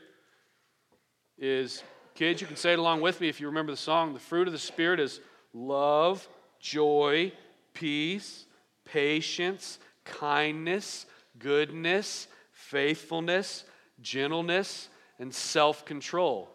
is, 1.38 1.82
kids, 2.14 2.40
you 2.40 2.46
can 2.46 2.56
say 2.56 2.72
it 2.72 2.78
along 2.78 3.00
with 3.00 3.20
me 3.20 3.28
if 3.28 3.40
you 3.40 3.48
remember 3.48 3.72
the 3.72 3.76
song. 3.76 4.14
The 4.14 4.20
fruit 4.20 4.46
of 4.46 4.52
the 4.52 4.58
Spirit 4.58 5.00
is 5.00 5.20
love, 5.52 6.26
joy, 6.60 7.32
peace, 7.74 8.46
patience, 8.84 9.78
kindness, 10.04 11.06
goodness, 11.38 12.28
faithfulness, 12.52 13.64
gentleness, 14.00 14.88
and 15.18 15.34
self 15.34 15.84
control. 15.84 16.48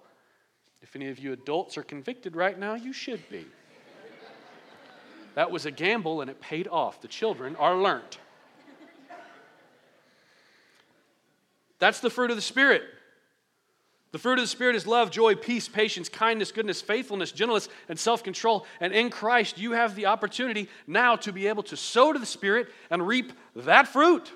If 0.82 0.96
any 0.96 1.10
of 1.10 1.20
you 1.20 1.34
adults 1.34 1.78
are 1.78 1.84
convicted 1.84 2.36
right 2.36 2.58
now, 2.58 2.76
you 2.76 2.94
should 2.94 3.28
be. 3.30 3.46
That 5.36 5.52
was 5.52 5.66
a 5.66 5.72
gamble 5.72 6.22
and 6.22 6.30
it 6.30 6.42
paid 6.42 6.68
off. 6.68 7.02
The 7.02 7.08
children 7.08 7.56
are 7.56 7.76
learnt. 7.76 8.18
That's 11.82 12.00
the 12.00 12.12
fruit 12.12 12.30
of 12.30 12.38
the 12.38 12.44
Spirit. 12.44 12.84
The 14.12 14.20
fruit 14.20 14.38
of 14.38 14.44
the 14.44 14.48
Spirit 14.48 14.76
is 14.76 14.86
love, 14.86 15.10
joy, 15.10 15.34
peace, 15.34 15.68
patience, 15.68 16.10
kindness, 16.10 16.52
goodness, 16.52 16.80
faithfulness, 16.80 17.32
gentleness, 17.32 17.70
and 17.90 17.98
self 17.98 18.24
control. 18.24 18.68
And 18.80 18.94
in 18.94 19.10
Christ, 19.10 19.58
you 19.58 19.72
have 19.72 19.96
the 19.96 20.06
opportunity 20.06 20.70
now 20.86 21.16
to 21.18 21.34
be 21.34 21.48
able 21.48 21.64
to 21.64 21.76
sow 21.76 22.14
to 22.14 22.20
the 22.20 22.26
Spirit 22.26 22.68
and 22.92 23.08
reap 23.08 23.34
that 23.56 23.88
fruit. 23.88 24.32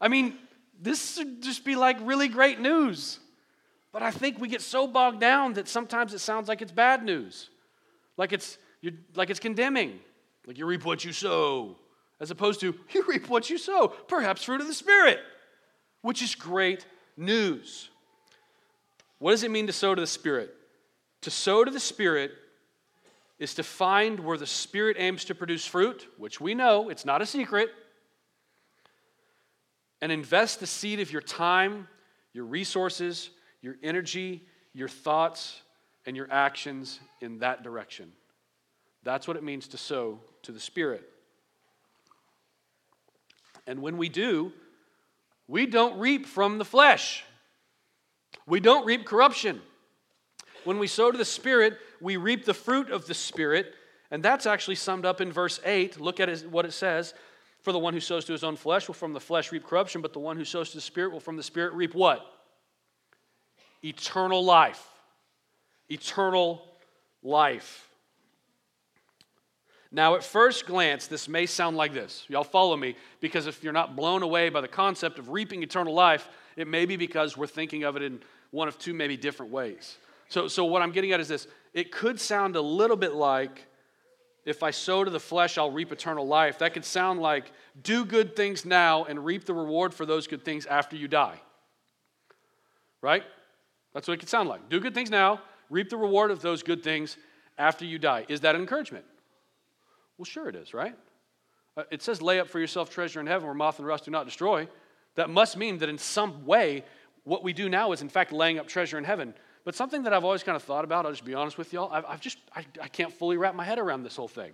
I 0.00 0.08
mean, 0.08 0.34
this 0.82 1.16
would 1.18 1.42
just 1.42 1.64
be 1.64 1.76
like 1.76 1.96
really 2.02 2.26
great 2.26 2.58
news. 2.58 3.20
But 3.92 4.02
I 4.02 4.10
think 4.10 4.40
we 4.40 4.48
get 4.48 4.62
so 4.62 4.88
bogged 4.88 5.20
down 5.20 5.52
that 5.52 5.68
sometimes 5.68 6.12
it 6.12 6.18
sounds 6.18 6.48
like 6.48 6.60
it's 6.60 6.72
bad 6.72 7.04
news, 7.04 7.50
like 8.16 8.32
it's, 8.32 8.58
like 9.14 9.30
it's 9.30 9.40
condemning, 9.40 10.00
like 10.44 10.58
you 10.58 10.66
reap 10.66 10.84
what 10.84 11.04
you 11.04 11.12
sow, 11.12 11.76
as 12.20 12.32
opposed 12.32 12.60
to 12.60 12.74
you 12.92 13.04
reap 13.06 13.28
what 13.28 13.48
you 13.48 13.58
sow, 13.58 13.88
perhaps 13.88 14.42
fruit 14.42 14.60
of 14.60 14.66
the 14.66 14.74
Spirit, 14.74 15.20
which 16.06 16.22
is 16.22 16.36
great 16.36 16.86
news. 17.16 17.90
What 19.18 19.32
does 19.32 19.42
it 19.42 19.50
mean 19.50 19.66
to 19.66 19.72
sow 19.72 19.92
to 19.92 20.00
the 20.00 20.06
Spirit? 20.06 20.54
To 21.22 21.32
sow 21.32 21.64
to 21.64 21.70
the 21.72 21.80
Spirit 21.80 22.30
is 23.40 23.54
to 23.54 23.64
find 23.64 24.20
where 24.20 24.38
the 24.38 24.46
Spirit 24.46 24.96
aims 25.00 25.24
to 25.24 25.34
produce 25.34 25.66
fruit, 25.66 26.06
which 26.16 26.40
we 26.40 26.54
know, 26.54 26.90
it's 26.90 27.04
not 27.04 27.22
a 27.22 27.26
secret, 27.26 27.70
and 30.00 30.12
invest 30.12 30.60
the 30.60 30.66
seed 30.68 31.00
of 31.00 31.10
your 31.10 31.22
time, 31.22 31.88
your 32.32 32.44
resources, 32.44 33.30
your 33.60 33.74
energy, 33.82 34.46
your 34.74 34.88
thoughts, 34.88 35.60
and 36.06 36.16
your 36.16 36.28
actions 36.30 37.00
in 37.20 37.40
that 37.40 37.64
direction. 37.64 38.12
That's 39.02 39.26
what 39.26 39.36
it 39.36 39.42
means 39.42 39.66
to 39.68 39.76
sow 39.76 40.20
to 40.42 40.52
the 40.52 40.60
Spirit. 40.60 41.02
And 43.66 43.82
when 43.82 43.96
we 43.96 44.08
do, 44.08 44.52
we 45.48 45.66
don't 45.66 45.98
reap 45.98 46.26
from 46.26 46.58
the 46.58 46.64
flesh. 46.64 47.24
We 48.46 48.60
don't 48.60 48.86
reap 48.86 49.04
corruption. 49.04 49.60
When 50.64 50.78
we 50.78 50.86
sow 50.86 51.10
to 51.10 51.18
the 51.18 51.24
Spirit, 51.24 51.78
we 52.00 52.16
reap 52.16 52.44
the 52.44 52.54
fruit 52.54 52.90
of 52.90 53.06
the 53.06 53.14
Spirit. 53.14 53.72
And 54.10 54.22
that's 54.22 54.46
actually 54.46 54.74
summed 54.76 55.04
up 55.04 55.20
in 55.20 55.32
verse 55.32 55.60
8. 55.64 56.00
Look 56.00 56.20
at 56.20 56.30
what 56.50 56.64
it 56.64 56.72
says. 56.72 57.14
For 57.62 57.72
the 57.72 57.78
one 57.78 57.94
who 57.94 58.00
sows 58.00 58.24
to 58.26 58.32
his 58.32 58.44
own 58.44 58.56
flesh 58.56 58.86
will 58.86 58.94
from 58.94 59.12
the 59.12 59.20
flesh 59.20 59.50
reap 59.50 59.66
corruption, 59.66 60.00
but 60.00 60.12
the 60.12 60.20
one 60.20 60.36
who 60.36 60.44
sows 60.44 60.70
to 60.70 60.76
the 60.76 60.80
Spirit 60.80 61.12
will 61.12 61.20
from 61.20 61.36
the 61.36 61.42
Spirit 61.42 61.72
reap 61.74 61.94
what? 61.94 62.24
Eternal 63.82 64.44
life. 64.44 64.86
Eternal 65.88 66.64
life. 67.22 67.85
Now, 69.96 70.14
at 70.14 70.22
first 70.22 70.66
glance, 70.66 71.06
this 71.06 71.26
may 71.26 71.46
sound 71.46 71.78
like 71.78 71.94
this. 71.94 72.26
Y'all 72.28 72.44
follow 72.44 72.76
me, 72.76 72.96
because 73.20 73.46
if 73.46 73.64
you're 73.64 73.72
not 73.72 73.96
blown 73.96 74.22
away 74.22 74.50
by 74.50 74.60
the 74.60 74.68
concept 74.68 75.18
of 75.18 75.30
reaping 75.30 75.62
eternal 75.62 75.94
life, 75.94 76.28
it 76.54 76.68
may 76.68 76.84
be 76.84 76.96
because 76.96 77.34
we're 77.34 77.46
thinking 77.46 77.82
of 77.84 77.96
it 77.96 78.02
in 78.02 78.20
one 78.50 78.68
of 78.68 78.78
two, 78.78 78.92
maybe 78.92 79.16
different 79.16 79.50
ways. 79.50 79.96
So, 80.28 80.48
so 80.48 80.66
what 80.66 80.82
I'm 80.82 80.92
getting 80.92 81.12
at 81.12 81.20
is 81.20 81.28
this 81.28 81.48
it 81.72 81.92
could 81.92 82.20
sound 82.20 82.56
a 82.56 82.60
little 82.60 82.98
bit 82.98 83.14
like 83.14 83.64
if 84.44 84.62
I 84.62 84.70
sow 84.70 85.02
to 85.02 85.10
the 85.10 85.18
flesh, 85.18 85.56
I'll 85.56 85.70
reap 85.70 85.90
eternal 85.92 86.26
life. 86.26 86.58
That 86.58 86.74
could 86.74 86.84
sound 86.84 87.20
like 87.20 87.50
do 87.82 88.04
good 88.04 88.36
things 88.36 88.66
now 88.66 89.04
and 89.04 89.24
reap 89.24 89.46
the 89.46 89.54
reward 89.54 89.94
for 89.94 90.04
those 90.04 90.26
good 90.26 90.44
things 90.44 90.66
after 90.66 90.94
you 90.94 91.08
die. 91.08 91.40
Right? 93.00 93.24
That's 93.94 94.06
what 94.06 94.12
it 94.12 94.20
could 94.20 94.28
sound 94.28 94.50
like. 94.50 94.68
Do 94.68 94.78
good 94.78 94.92
things 94.92 95.08
now, 95.08 95.40
reap 95.70 95.88
the 95.88 95.96
reward 95.96 96.30
of 96.30 96.42
those 96.42 96.62
good 96.62 96.84
things 96.84 97.16
after 97.56 97.86
you 97.86 97.98
die. 97.98 98.26
Is 98.28 98.42
that 98.42 98.56
encouragement? 98.56 99.06
Well, 100.18 100.24
sure 100.24 100.48
it 100.48 100.56
is, 100.56 100.72
right? 100.72 100.96
Uh, 101.76 101.82
it 101.90 102.02
says, 102.02 102.22
lay 102.22 102.40
up 102.40 102.48
for 102.48 102.58
yourself 102.58 102.90
treasure 102.90 103.20
in 103.20 103.26
heaven 103.26 103.46
where 103.46 103.54
moth 103.54 103.78
and 103.78 103.86
rust 103.86 104.06
do 104.06 104.10
not 104.10 104.24
destroy. 104.24 104.68
That 105.14 105.30
must 105.30 105.56
mean 105.56 105.78
that 105.78 105.88
in 105.88 105.98
some 105.98 106.46
way, 106.46 106.84
what 107.24 107.42
we 107.42 107.52
do 107.52 107.68
now 107.68 107.92
is, 107.92 108.02
in 108.02 108.08
fact, 108.08 108.32
laying 108.32 108.58
up 108.58 108.66
treasure 108.66 108.98
in 108.98 109.04
heaven. 109.04 109.34
But 109.64 109.74
something 109.74 110.04
that 110.04 110.12
I've 110.12 110.24
always 110.24 110.42
kind 110.42 110.56
of 110.56 110.62
thought 110.62 110.84
about, 110.84 111.06
I'll 111.06 111.12
just 111.12 111.24
be 111.24 111.34
honest 111.34 111.58
with 111.58 111.72
y'all, 111.72 111.92
I've, 111.92 112.04
I've 112.06 112.20
just, 112.20 112.38
I, 112.54 112.64
I 112.80 112.88
can't 112.88 113.12
fully 113.12 113.36
wrap 113.36 113.54
my 113.54 113.64
head 113.64 113.78
around 113.78 114.04
this 114.04 114.16
whole 114.16 114.28
thing. 114.28 114.52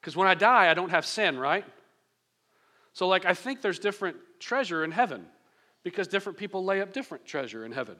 Because 0.00 0.16
when 0.16 0.28
I 0.28 0.34
die, 0.34 0.70
I 0.70 0.74
don't 0.74 0.90
have 0.90 1.06
sin, 1.06 1.38
right? 1.38 1.64
So, 2.92 3.08
like, 3.08 3.24
I 3.24 3.34
think 3.34 3.62
there's 3.62 3.78
different 3.78 4.16
treasure 4.38 4.84
in 4.84 4.90
heaven 4.90 5.26
because 5.82 6.08
different 6.08 6.38
people 6.38 6.64
lay 6.64 6.82
up 6.82 6.92
different 6.92 7.24
treasure 7.24 7.64
in 7.64 7.72
heaven. 7.72 7.96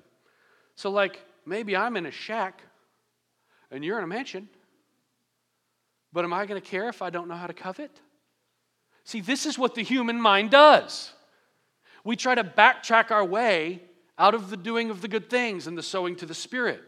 So, 0.75 0.91
like, 0.91 1.25
maybe 1.47 1.77
I'm 1.77 1.97
in 1.97 2.07
a 2.07 2.11
shack 2.11 2.63
and 3.71 3.85
you're 3.85 3.99
in 3.99 4.05
a 4.05 4.09
mansion. 4.09 4.49
But 6.13 6.25
am 6.25 6.33
I 6.33 6.47
going 6.47 6.61
to 6.61 6.67
care 6.67 6.89
if 6.89 7.03
I 7.03 7.11
don't 7.11 7.29
know 7.29 7.35
how 7.35 7.47
to 7.47 7.55
covet? 7.55 8.01
See, 9.05 9.21
this 9.21 9.47
is 9.47 9.59
what 9.59 9.75
the 9.75 9.83
human 9.83 10.21
mind 10.21 10.51
does. 10.51 11.13
We 12.05 12.17
try 12.17 12.35
to 12.35 12.45
backtrack 12.45 13.11
our 13.11 13.25
way 13.25 13.83
out 14.19 14.35
of 14.35 14.51
the 14.51 14.57
doing 14.57 14.91
of 14.91 15.01
the 15.01 15.09
good 15.09 15.31
things 15.31 15.67
and 15.67 15.77
the 15.77 15.83
sowing 15.83 16.17
to 16.17 16.27
the 16.27 16.35
Spirit. 16.35 16.83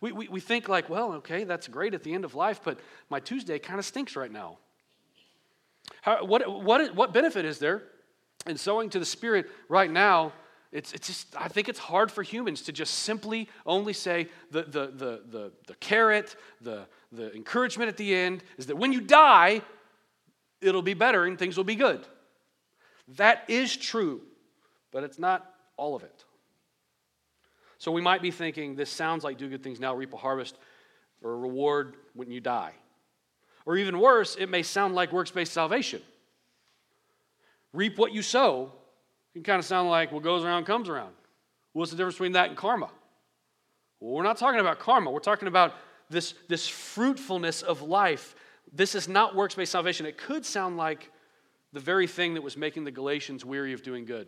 We, 0.00 0.12
we, 0.12 0.28
we 0.28 0.40
think, 0.40 0.68
like, 0.68 0.88
well, 0.88 1.12
okay, 1.14 1.44
that's 1.44 1.68
great 1.68 1.94
at 1.94 2.02
the 2.02 2.12
end 2.12 2.24
of 2.24 2.34
life, 2.34 2.60
but 2.62 2.78
my 3.10 3.20
Tuesday 3.20 3.58
kind 3.58 3.78
of 3.78 3.84
stinks 3.84 4.16
right 4.16 4.30
now. 4.30 4.58
How, 6.02 6.24
what, 6.24 6.62
what, 6.62 6.94
what 6.94 7.12
benefit 7.12 7.44
is 7.44 7.58
there 7.58 7.82
in 8.46 8.56
sowing 8.56 8.90
to 8.90 8.98
the 8.98 9.06
Spirit 9.06 9.46
right 9.68 9.90
now 9.90 10.32
it's, 10.72 10.92
it's 10.92 11.06
just, 11.06 11.34
I 11.36 11.48
think 11.48 11.68
it's 11.68 11.78
hard 11.78 12.10
for 12.10 12.22
humans 12.22 12.62
to 12.62 12.72
just 12.72 12.94
simply 12.94 13.48
only 13.64 13.92
say 13.92 14.28
the, 14.50 14.62
the, 14.62 14.86
the, 14.86 15.22
the, 15.30 15.52
the 15.66 15.74
carrot, 15.74 16.36
the, 16.60 16.86
the 17.12 17.34
encouragement 17.34 17.88
at 17.88 17.96
the 17.96 18.14
end 18.14 18.42
is 18.58 18.66
that 18.66 18.76
when 18.76 18.92
you 18.92 19.00
die, 19.00 19.62
it'll 20.60 20.82
be 20.82 20.94
better 20.94 21.24
and 21.24 21.38
things 21.38 21.56
will 21.56 21.64
be 21.64 21.76
good. 21.76 22.06
That 23.16 23.44
is 23.48 23.76
true, 23.76 24.22
but 24.90 25.04
it's 25.04 25.18
not 25.18 25.54
all 25.76 25.94
of 25.94 26.02
it. 26.02 26.24
So 27.78 27.92
we 27.92 28.00
might 28.00 28.22
be 28.22 28.30
thinking 28.30 28.74
this 28.74 28.90
sounds 28.90 29.22
like 29.22 29.38
do 29.38 29.48
good 29.48 29.62
things 29.62 29.78
now, 29.78 29.94
reap 29.94 30.12
a 30.12 30.16
harvest, 30.16 30.56
or 31.22 31.32
a 31.32 31.36
reward 31.36 31.96
when 32.14 32.30
you 32.30 32.40
die. 32.40 32.72
Or 33.64 33.76
even 33.76 33.98
worse, 33.98 34.36
it 34.36 34.48
may 34.48 34.62
sound 34.62 34.94
like 34.94 35.12
works 35.12 35.30
based 35.30 35.52
salvation. 35.52 36.02
Reap 37.72 37.98
what 37.98 38.12
you 38.12 38.22
sow 38.22 38.72
can 39.36 39.42
kind 39.42 39.58
of 39.58 39.66
sound 39.66 39.90
like 39.90 40.12
what 40.12 40.22
goes 40.22 40.44
around 40.44 40.64
comes 40.64 40.88
around. 40.88 41.12
What's 41.74 41.90
the 41.90 41.96
difference 41.98 42.14
between 42.14 42.32
that 42.32 42.48
and 42.48 42.56
karma? 42.56 42.88
Well, 44.00 44.14
we're 44.14 44.22
not 44.22 44.38
talking 44.38 44.60
about 44.60 44.78
karma. 44.78 45.10
We're 45.10 45.20
talking 45.20 45.46
about 45.46 45.74
this, 46.08 46.32
this 46.48 46.66
fruitfulness 46.66 47.60
of 47.60 47.82
life. 47.82 48.34
This 48.72 48.94
is 48.94 49.08
not 49.08 49.34
works 49.34 49.54
based 49.54 49.72
salvation. 49.72 50.06
It 50.06 50.16
could 50.16 50.46
sound 50.46 50.78
like 50.78 51.12
the 51.74 51.80
very 51.80 52.06
thing 52.06 52.32
that 52.34 52.42
was 52.42 52.56
making 52.56 52.84
the 52.84 52.90
Galatians 52.90 53.44
weary 53.44 53.74
of 53.74 53.82
doing 53.82 54.06
good. 54.06 54.26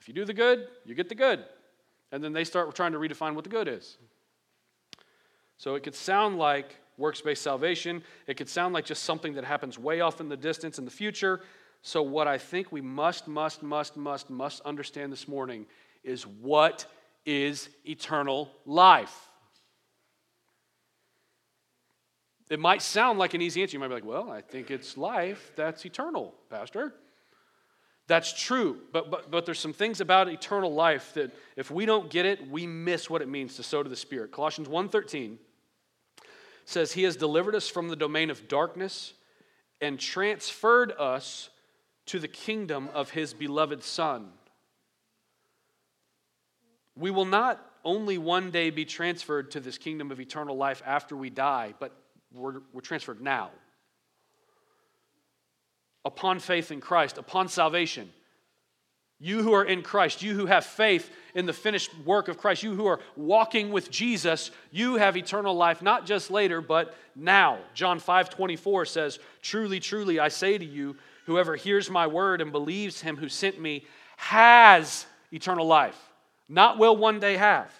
If 0.00 0.08
you 0.08 0.14
do 0.14 0.24
the 0.24 0.34
good, 0.34 0.66
you 0.84 0.96
get 0.96 1.08
the 1.08 1.14
good. 1.14 1.44
And 2.10 2.22
then 2.22 2.32
they 2.32 2.42
start 2.42 2.74
trying 2.74 2.92
to 2.92 2.98
redefine 2.98 3.34
what 3.36 3.44
the 3.44 3.50
good 3.50 3.68
is. 3.68 3.98
So 5.58 5.76
it 5.76 5.84
could 5.84 5.94
sound 5.94 6.38
like 6.38 6.74
works 6.98 7.20
based 7.20 7.42
salvation. 7.42 8.02
It 8.26 8.36
could 8.36 8.48
sound 8.48 8.74
like 8.74 8.84
just 8.84 9.04
something 9.04 9.34
that 9.34 9.44
happens 9.44 9.78
way 9.78 10.00
off 10.00 10.20
in 10.20 10.28
the 10.28 10.36
distance 10.36 10.78
in 10.80 10.84
the 10.84 10.90
future. 10.90 11.40
So, 11.86 12.00
what 12.00 12.26
I 12.26 12.38
think 12.38 12.72
we 12.72 12.80
must, 12.80 13.28
must, 13.28 13.62
must, 13.62 13.94
must, 13.94 14.30
must 14.30 14.62
understand 14.62 15.12
this 15.12 15.28
morning 15.28 15.66
is 16.02 16.26
what 16.26 16.86
is 17.26 17.68
eternal 17.84 18.50
life? 18.64 19.28
It 22.48 22.58
might 22.58 22.80
sound 22.80 23.18
like 23.18 23.34
an 23.34 23.42
easy 23.42 23.60
answer. 23.60 23.76
You 23.76 23.80
might 23.80 23.88
be 23.88 23.94
like, 23.94 24.04
well, 24.06 24.30
I 24.30 24.40
think 24.40 24.70
it's 24.70 24.96
life 24.96 25.52
that's 25.56 25.84
eternal, 25.84 26.34
Pastor. 26.48 26.94
That's 28.06 28.32
true, 28.32 28.78
but, 28.90 29.10
but, 29.10 29.30
but 29.30 29.44
there's 29.44 29.60
some 29.60 29.74
things 29.74 30.00
about 30.00 30.28
eternal 30.28 30.72
life 30.72 31.12
that 31.14 31.34
if 31.54 31.70
we 31.70 31.84
don't 31.84 32.08
get 32.08 32.24
it, 32.24 32.50
we 32.50 32.66
miss 32.66 33.10
what 33.10 33.20
it 33.20 33.28
means 33.28 33.56
to 33.56 33.62
sow 33.62 33.82
to 33.82 33.90
the 33.90 33.96
Spirit. 33.96 34.32
Colossians 34.32 34.68
1.13 34.68 35.36
says, 36.64 36.92
He 36.92 37.02
has 37.02 37.14
delivered 37.14 37.54
us 37.54 37.68
from 37.68 37.88
the 37.88 37.96
domain 37.96 38.30
of 38.30 38.48
darkness 38.48 39.12
and 39.82 40.00
transferred 40.00 40.92
us 40.92 41.50
to 42.06 42.18
the 42.18 42.28
kingdom 42.28 42.88
of 42.92 43.10
his 43.10 43.34
beloved 43.34 43.82
Son. 43.82 44.28
We 46.96 47.10
will 47.10 47.24
not 47.24 47.64
only 47.84 48.18
one 48.18 48.50
day 48.50 48.70
be 48.70 48.84
transferred 48.84 49.50
to 49.52 49.60
this 49.60 49.78
kingdom 49.78 50.10
of 50.10 50.20
eternal 50.20 50.56
life 50.56 50.82
after 50.86 51.16
we 51.16 51.30
die, 51.30 51.74
but 51.78 51.92
we're, 52.32 52.60
we're 52.72 52.80
transferred 52.80 53.20
now. 53.20 53.50
Upon 56.04 56.38
faith 56.38 56.70
in 56.70 56.80
Christ, 56.80 57.18
upon 57.18 57.48
salvation. 57.48 58.10
You 59.20 59.42
who 59.42 59.54
are 59.54 59.64
in 59.64 59.82
Christ, 59.82 60.22
you 60.22 60.34
who 60.34 60.46
have 60.46 60.66
faith 60.66 61.10
in 61.34 61.46
the 61.46 61.52
finished 61.52 61.90
work 62.04 62.28
of 62.28 62.36
Christ, 62.36 62.62
you 62.62 62.74
who 62.74 62.86
are 62.86 63.00
walking 63.16 63.70
with 63.70 63.90
Jesus, 63.90 64.50
you 64.70 64.96
have 64.96 65.16
eternal 65.16 65.54
life, 65.54 65.80
not 65.80 66.04
just 66.04 66.30
later, 66.30 66.60
but 66.60 66.94
now. 67.14 67.58
John 67.74 68.00
5 68.00 68.28
24 68.28 68.84
says, 68.84 69.18
Truly, 69.40 69.80
truly, 69.80 70.18
I 70.18 70.28
say 70.28 70.58
to 70.58 70.64
you, 70.64 70.96
whoever 71.26 71.56
hears 71.56 71.90
my 71.90 72.06
word 72.06 72.40
and 72.40 72.52
believes 72.52 73.00
him 73.00 73.16
who 73.16 73.28
sent 73.28 73.60
me 73.60 73.84
has 74.16 75.06
eternal 75.32 75.66
life, 75.66 75.98
not 76.48 76.78
will 76.78 76.96
one 76.96 77.20
day 77.20 77.36
have. 77.36 77.72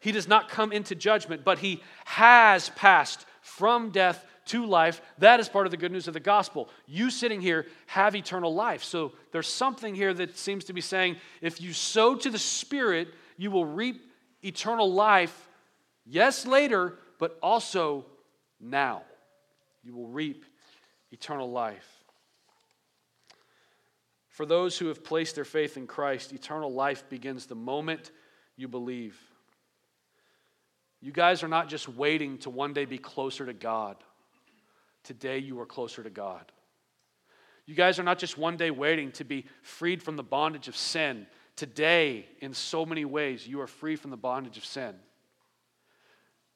He 0.00 0.12
does 0.12 0.26
not 0.26 0.48
come 0.48 0.72
into 0.72 0.94
judgment, 0.94 1.44
but 1.44 1.60
he 1.60 1.82
has 2.04 2.70
passed 2.70 3.24
from 3.40 3.90
death 3.90 4.24
to 4.46 4.66
life. 4.66 5.00
That 5.18 5.38
is 5.38 5.48
part 5.48 5.66
of 5.66 5.70
the 5.70 5.76
good 5.76 5.92
news 5.92 6.08
of 6.08 6.14
the 6.14 6.20
gospel. 6.20 6.68
You 6.86 7.10
sitting 7.10 7.40
here 7.40 7.66
have 7.86 8.16
eternal 8.16 8.52
life. 8.52 8.82
So 8.82 9.12
there's 9.30 9.46
something 9.46 9.94
here 9.94 10.12
that 10.14 10.36
seems 10.36 10.64
to 10.64 10.72
be 10.72 10.80
saying 10.80 11.16
if 11.40 11.60
you 11.60 11.72
sow 11.72 12.16
to 12.16 12.30
the 12.30 12.38
Spirit, 12.38 13.08
you 13.36 13.50
will 13.50 13.64
reap 13.64 14.02
eternal 14.42 14.92
life, 14.92 15.48
yes, 16.04 16.46
later, 16.46 16.98
but 17.18 17.38
also 17.40 18.04
now. 18.60 19.02
You 19.84 19.94
will 19.94 20.08
reap 20.08 20.44
eternal 21.12 21.50
life. 21.50 21.91
For 24.32 24.46
those 24.46 24.78
who 24.78 24.86
have 24.86 25.04
placed 25.04 25.34
their 25.34 25.44
faith 25.44 25.76
in 25.76 25.86
Christ, 25.86 26.32
eternal 26.32 26.72
life 26.72 27.04
begins 27.10 27.44
the 27.44 27.54
moment 27.54 28.10
you 28.56 28.66
believe. 28.66 29.20
You 31.02 31.12
guys 31.12 31.42
are 31.42 31.48
not 31.48 31.68
just 31.68 31.86
waiting 31.86 32.38
to 32.38 32.48
one 32.48 32.72
day 32.72 32.86
be 32.86 32.96
closer 32.96 33.44
to 33.44 33.52
God. 33.52 33.96
Today 35.04 35.36
you 35.36 35.60
are 35.60 35.66
closer 35.66 36.02
to 36.02 36.08
God. 36.08 36.50
You 37.66 37.74
guys 37.74 37.98
are 37.98 38.04
not 38.04 38.18
just 38.18 38.38
one 38.38 38.56
day 38.56 38.70
waiting 38.70 39.12
to 39.12 39.24
be 39.24 39.44
freed 39.60 40.02
from 40.02 40.16
the 40.16 40.22
bondage 40.22 40.66
of 40.66 40.78
sin. 40.78 41.26
Today, 41.54 42.24
in 42.40 42.54
so 42.54 42.86
many 42.86 43.04
ways, 43.04 43.46
you 43.46 43.60
are 43.60 43.66
free 43.66 43.96
from 43.96 44.10
the 44.10 44.16
bondage 44.16 44.56
of 44.56 44.64
sin. 44.64 44.94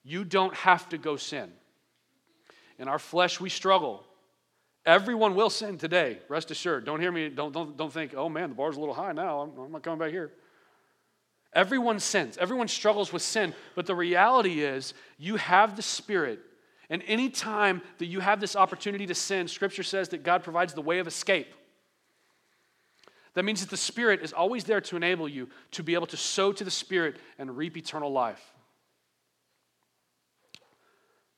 You 0.03 0.25
don't 0.25 0.55
have 0.55 0.89
to 0.89 0.99
go 0.99 1.17
sin. 1.17 1.53
In 2.79 2.89
our 2.89 2.99
flesh, 2.99 3.39
we 3.39 3.51
struggle. 3.51 4.06
Everyone 4.87 5.35
will 5.35 5.51
sin 5.51 5.77
today, 5.77 6.18
rest 6.29 6.51
assured. 6.51 6.87
Don't 6.87 7.01
hear 7.01 7.12
me, 7.12 7.29
don't, 7.29 7.53
don't, 7.53 7.77
don't 7.77 7.92
think, 7.92 8.14
oh 8.16 8.29
man, 8.29 8.51
the 8.51 8.55
bar's 8.55 8.77
a 8.77 8.81
little 8.81 8.94
high 8.94 9.12
now. 9.12 9.40
I'm, 9.40 9.59
I'm 9.59 9.72
not 9.72 9.83
coming 9.83 9.99
back 9.99 10.12
here. 10.12 10.31
Everyone 11.53 12.01
sins, 12.01 12.38
everyone 12.38 12.68
struggles 12.68 13.12
with 13.12 13.22
sin, 13.22 13.53
but 13.75 13.87
the 13.87 13.94
reality 13.94 14.61
is 14.61 14.94
you 15.18 15.37
have 15.37 15.75
the 15.75 15.83
Spirit 15.83 16.40
and 16.88 17.03
anytime 17.07 17.83
that 17.99 18.07
you 18.07 18.20
have 18.20 18.40
this 18.40 18.55
opportunity 18.55 19.07
to 19.07 19.14
sin, 19.14 19.49
Scripture 19.49 19.83
says 19.83 20.11
that 20.11 20.22
God 20.22 20.42
provides 20.44 20.72
the 20.75 20.83
way 20.83 20.99
of 20.99 21.07
escape. 21.07 21.53
That 23.35 23.44
means 23.44 23.61
that 23.61 23.70
the 23.70 23.77
Spirit 23.77 24.22
is 24.22 24.33
always 24.33 24.64
there 24.64 24.81
to 24.81 24.96
enable 24.96 25.29
you 25.29 25.49
to 25.72 25.83
be 25.83 25.94
able 25.94 26.07
to 26.07 26.16
sow 26.16 26.53
to 26.53 26.64
the 26.64 26.70
Spirit 26.70 27.16
and 27.38 27.57
reap 27.57 27.77
eternal 27.77 28.11
life. 28.11 28.55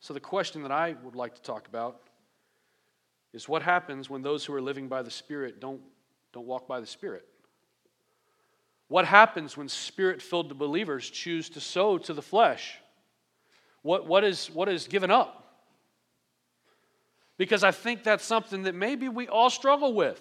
So, 0.00 0.14
the 0.14 0.20
question 0.20 0.62
that 0.62 0.70
I 0.70 0.94
would 1.02 1.16
like 1.16 1.34
to 1.34 1.42
talk 1.42 1.66
about 1.66 2.02
is 3.32 3.48
what 3.48 3.62
happens 3.62 4.08
when 4.08 4.22
those 4.22 4.44
who 4.44 4.54
are 4.54 4.60
living 4.60 4.88
by 4.88 5.02
the 5.02 5.10
Spirit 5.10 5.60
don't, 5.60 5.80
don't 6.32 6.46
walk 6.46 6.66
by 6.66 6.80
the 6.80 6.86
Spirit? 6.86 7.26
What 8.88 9.04
happens 9.04 9.56
when 9.56 9.68
spirit 9.68 10.22
filled 10.22 10.56
believers 10.58 11.08
choose 11.10 11.50
to 11.50 11.60
sow 11.60 11.98
to 11.98 12.14
the 12.14 12.22
flesh? 12.22 12.78
What, 13.82 14.06
what, 14.06 14.24
is, 14.24 14.50
what 14.50 14.68
is 14.68 14.88
given 14.88 15.10
up? 15.10 15.44
Because 17.36 17.62
I 17.62 17.70
think 17.70 18.02
that's 18.02 18.24
something 18.24 18.62
that 18.62 18.74
maybe 18.74 19.08
we 19.08 19.28
all 19.28 19.50
struggle 19.50 19.92
with. 19.92 20.20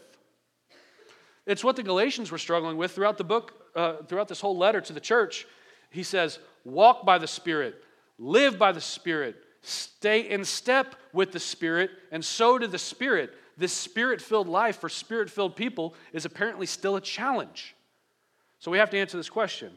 It's 1.45 1.63
what 1.63 1.77
the 1.77 1.83
Galatians 1.83 2.29
were 2.29 2.37
struggling 2.37 2.75
with 2.75 2.91
throughout 2.91 3.17
the 3.17 3.23
book, 3.23 3.53
uh, 3.73 4.03
throughout 4.07 4.27
this 4.27 4.41
whole 4.41 4.57
letter 4.57 4.81
to 4.81 4.93
the 4.93 4.99
church. 4.99 5.47
He 5.89 6.03
says, 6.03 6.39
Walk 6.65 7.05
by 7.05 7.17
the 7.17 7.27
Spirit, 7.27 7.81
live 8.19 8.59
by 8.59 8.73
the 8.73 8.81
Spirit, 8.81 9.37
stay 9.61 10.29
in 10.29 10.45
step 10.45 10.95
with 11.13 11.31
the 11.31 11.39
Spirit, 11.39 11.91
and 12.11 12.23
so 12.23 12.57
to 12.57 12.67
the 12.67 12.79
Spirit. 12.79 13.33
This 13.57 13.73
spirit 13.73 14.21
filled 14.21 14.47
life 14.47 14.79
for 14.79 14.87
spirit 14.87 15.31
filled 15.31 15.55
people 15.55 15.95
is 16.13 16.25
apparently 16.25 16.67
still 16.67 16.95
a 16.95 17.01
challenge. 17.01 17.75
So 18.59 18.69
we 18.69 18.77
have 18.77 18.91
to 18.91 18.99
answer 18.99 19.17
this 19.17 19.29
question 19.29 19.75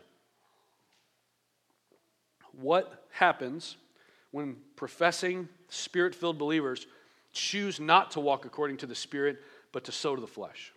What 2.52 3.06
happens 3.10 3.76
when 4.32 4.56
professing 4.76 5.48
spirit 5.68 6.14
filled 6.14 6.38
believers 6.38 6.86
choose 7.32 7.80
not 7.80 8.12
to 8.12 8.20
walk 8.20 8.44
according 8.44 8.76
to 8.78 8.86
the 8.86 8.94
Spirit, 8.94 9.38
but 9.72 9.84
to 9.84 9.92
sow 9.92 10.14
to 10.14 10.20
the 10.20 10.26
flesh. 10.26 10.72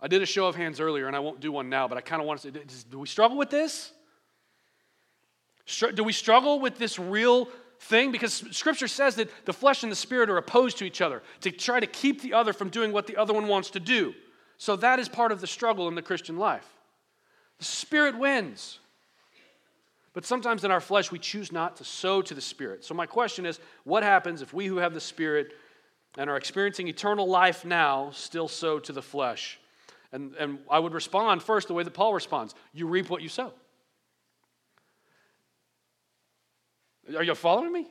I 0.00 0.08
did 0.08 0.22
a 0.22 0.26
show 0.26 0.46
of 0.46 0.54
hands 0.54 0.80
earlier, 0.80 1.06
and 1.06 1.16
I 1.16 1.18
won't 1.18 1.40
do 1.40 1.50
one 1.50 1.68
now, 1.68 1.88
but 1.88 1.98
I 1.98 2.00
kind 2.00 2.20
of 2.20 2.28
want 2.28 2.40
to 2.42 2.52
say 2.52 2.60
do 2.90 2.98
we 2.98 3.06
struggle 3.06 3.36
with 3.36 3.50
this? 3.50 3.92
Do 5.66 6.04
we 6.04 6.12
struggle 6.12 6.60
with 6.60 6.78
this 6.78 6.98
real 6.98 7.48
thing? 7.80 8.12
Because 8.12 8.44
Scripture 8.50 8.88
says 8.88 9.16
that 9.16 9.30
the 9.46 9.52
flesh 9.52 9.82
and 9.82 9.90
the 9.90 9.96
Spirit 9.96 10.28
are 10.28 10.36
opposed 10.36 10.78
to 10.78 10.84
each 10.84 11.00
other 11.00 11.22
to 11.40 11.50
try 11.50 11.80
to 11.80 11.86
keep 11.86 12.20
the 12.20 12.34
other 12.34 12.52
from 12.52 12.68
doing 12.68 12.92
what 12.92 13.06
the 13.06 13.16
other 13.16 13.32
one 13.32 13.48
wants 13.48 13.70
to 13.70 13.80
do. 13.80 14.14
So 14.58 14.76
that 14.76 14.98
is 14.98 15.08
part 15.08 15.32
of 15.32 15.40
the 15.40 15.46
struggle 15.46 15.88
in 15.88 15.94
the 15.94 16.02
Christian 16.02 16.36
life. 16.36 16.68
The 17.58 17.64
Spirit 17.64 18.18
wins. 18.18 18.78
But 20.12 20.24
sometimes 20.24 20.64
in 20.64 20.70
our 20.70 20.80
flesh, 20.80 21.10
we 21.10 21.18
choose 21.18 21.50
not 21.50 21.76
to 21.78 21.84
sow 21.84 22.22
to 22.22 22.34
the 22.34 22.40
Spirit. 22.40 22.84
So, 22.84 22.94
my 22.94 23.06
question 23.06 23.44
is 23.44 23.58
what 23.82 24.02
happens 24.02 24.42
if 24.42 24.54
we 24.54 24.66
who 24.66 24.76
have 24.76 24.94
the 24.94 25.00
Spirit 25.00 25.54
and 26.16 26.30
are 26.30 26.36
experiencing 26.36 26.86
eternal 26.86 27.26
life 27.26 27.64
now 27.64 28.10
still 28.12 28.46
sow 28.46 28.78
to 28.78 28.92
the 28.92 29.02
flesh? 29.02 29.58
And, 30.12 30.34
and 30.36 30.60
I 30.70 30.78
would 30.78 30.94
respond 30.94 31.42
first 31.42 31.66
the 31.66 31.74
way 31.74 31.82
that 31.82 31.92
Paul 31.92 32.14
responds 32.14 32.54
you 32.72 32.86
reap 32.86 33.10
what 33.10 33.22
you 33.22 33.28
sow. 33.28 33.52
Are 37.16 37.22
you 37.22 37.34
following 37.34 37.72
me? 37.72 37.86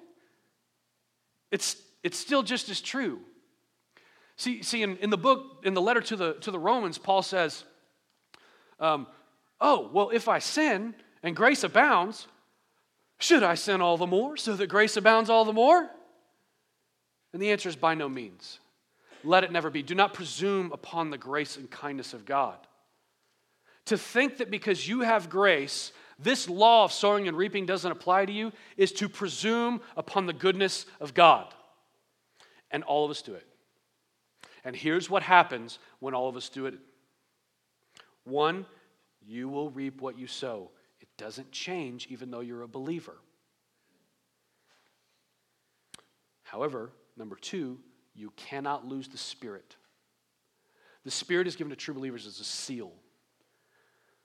It's, 1.52 1.78
it's 2.04 2.18
still 2.18 2.44
just 2.44 2.70
as 2.70 2.82
true. 2.82 3.20
See, 4.38 4.64
see 4.64 4.82
in, 4.82 4.98
in 4.98 5.10
the 5.10 5.18
book, 5.18 5.62
in 5.64 5.74
the 5.74 5.82
letter 5.82 6.02
to 6.02 6.16
the, 6.16 6.34
to 6.36 6.52
the 6.52 6.60
Romans, 6.60 6.98
Paul 6.98 7.22
says, 7.22 7.64
um, 8.80 9.08
Oh, 9.62 9.90
well, 9.94 10.10
if 10.10 10.28
I 10.28 10.40
sin, 10.40 10.96
and 11.24 11.36
grace 11.36 11.64
abounds, 11.64 12.28
should 13.18 13.44
I 13.44 13.56
sin 13.56 13.82
all 13.82 13.98
the 13.98 14.06
more 14.06 14.36
so 14.36 14.56
that 14.56 14.68
grace 14.68 14.98
abounds 14.98 15.30
all 15.30 15.46
the 15.46 15.54
more? 15.54 15.90
And 17.32 17.42
the 17.42 17.52
answer 17.52 17.70
is 17.70 17.78
by 17.78 17.96
no 17.96 18.10
means. 18.10 18.60
Let 19.24 19.46
it 19.46 19.52
never 19.52 19.70
be. 19.70 19.82
Do 19.82 19.96
not 19.96 20.14
presume 20.14 20.72
upon 20.74 21.10
the 21.10 21.18
grace 21.18 21.56
and 21.56 21.72
kindness 21.72 22.14
of 22.14 22.26
God. 22.26 22.58
To 23.86 23.98
think 23.98 24.38
that 24.38 24.52
because 24.52 24.88
you 24.88 25.02
have 25.02 25.30
grace, 25.30 25.94
this 26.24 26.50
law 26.50 26.86
of 26.86 26.92
sowing 26.92 27.28
and 27.28 27.38
reaping 27.38 27.66
doesn't 27.66 27.92
apply 27.92 28.26
to 28.26 28.32
you 28.32 28.52
is 28.78 28.92
to 28.94 29.10
presume 29.10 29.82
upon 29.98 30.26
the 30.26 30.34
goodness 30.34 30.86
of 31.00 31.14
God. 31.14 31.54
And 32.72 32.84
all 32.84 33.06
of 33.06 33.12
us 33.12 33.22
do 33.22 33.34
it. 33.34 33.46
And 34.64 34.76
here's 34.76 35.10
what 35.10 35.24
happens 35.24 35.80
when 36.00 36.14
all 36.14 36.30
of 36.30 36.36
us 36.36 36.50
do 36.50 36.66
it 36.66 36.76
one, 38.24 38.66
you 39.22 39.50
will 39.50 39.70
reap 39.70 40.02
what 40.02 40.18
you 40.18 40.28
sow 40.28 40.72
It 41.02 41.10
doesn't 41.18 41.52
change 41.52 42.08
even 42.10 42.32
though 42.32 42.40
you're 42.40 42.62
a 42.62 42.68
believer. 42.68 43.18
However, 46.44 46.92
number 47.18 47.36
two, 47.36 47.80
you 48.16 48.32
cannot 48.36 48.88
lose 48.88 49.08
the 49.08 49.18
Spirit. 49.18 49.76
The 51.04 51.12
Spirit 51.12 51.48
is 51.48 51.56
given 51.56 51.72
to 51.72 51.76
true 51.76 51.94
believers 51.94 52.28
as 52.28 52.40
a 52.40 52.44
seal. 52.44 52.94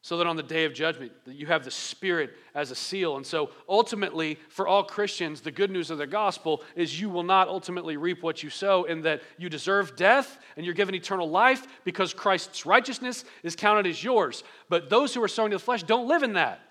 So 0.08 0.16
that 0.16 0.26
on 0.26 0.36
the 0.36 0.42
day 0.42 0.64
of 0.64 0.72
judgment, 0.72 1.12
you 1.26 1.44
have 1.48 1.66
the 1.66 1.70
Spirit 1.70 2.30
as 2.54 2.70
a 2.70 2.74
seal. 2.74 3.18
And 3.18 3.26
so 3.26 3.50
ultimately, 3.68 4.38
for 4.48 4.66
all 4.66 4.82
Christians, 4.82 5.42
the 5.42 5.50
good 5.50 5.70
news 5.70 5.90
of 5.90 5.98
the 5.98 6.06
gospel 6.06 6.62
is 6.74 6.98
you 6.98 7.10
will 7.10 7.24
not 7.24 7.46
ultimately 7.46 7.98
reap 7.98 8.22
what 8.22 8.42
you 8.42 8.48
sow, 8.48 8.84
in 8.84 9.02
that 9.02 9.20
you 9.36 9.50
deserve 9.50 9.96
death 9.96 10.38
and 10.56 10.64
you're 10.64 10.74
given 10.74 10.94
eternal 10.94 11.28
life 11.28 11.66
because 11.84 12.14
Christ's 12.14 12.64
righteousness 12.64 13.26
is 13.42 13.54
counted 13.54 13.86
as 13.86 14.02
yours. 14.02 14.44
But 14.70 14.88
those 14.88 15.12
who 15.12 15.22
are 15.22 15.28
sowing 15.28 15.50
to 15.50 15.58
the 15.58 15.62
flesh 15.62 15.82
don't 15.82 16.08
live 16.08 16.22
in 16.22 16.32
that. 16.32 16.62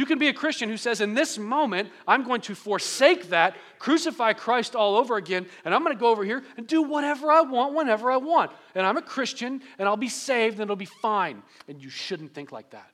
You 0.00 0.06
can 0.06 0.18
be 0.18 0.28
a 0.28 0.32
Christian 0.32 0.70
who 0.70 0.78
says, 0.78 1.02
In 1.02 1.12
this 1.12 1.36
moment, 1.36 1.90
I'm 2.08 2.24
going 2.24 2.40
to 2.42 2.54
forsake 2.54 3.28
that, 3.28 3.54
crucify 3.78 4.32
Christ 4.32 4.74
all 4.74 4.96
over 4.96 5.18
again, 5.18 5.44
and 5.62 5.74
I'm 5.74 5.84
going 5.84 5.94
to 5.94 6.00
go 6.00 6.08
over 6.08 6.24
here 6.24 6.42
and 6.56 6.66
do 6.66 6.80
whatever 6.80 7.30
I 7.30 7.42
want 7.42 7.74
whenever 7.74 8.10
I 8.10 8.16
want. 8.16 8.50
And 8.74 8.86
I'm 8.86 8.96
a 8.96 9.02
Christian, 9.02 9.60
and 9.78 9.86
I'll 9.86 9.98
be 9.98 10.08
saved, 10.08 10.54
and 10.54 10.62
it'll 10.62 10.74
be 10.74 10.86
fine. 10.86 11.42
And 11.68 11.82
you 11.82 11.90
shouldn't 11.90 12.32
think 12.32 12.50
like 12.50 12.70
that. 12.70 12.90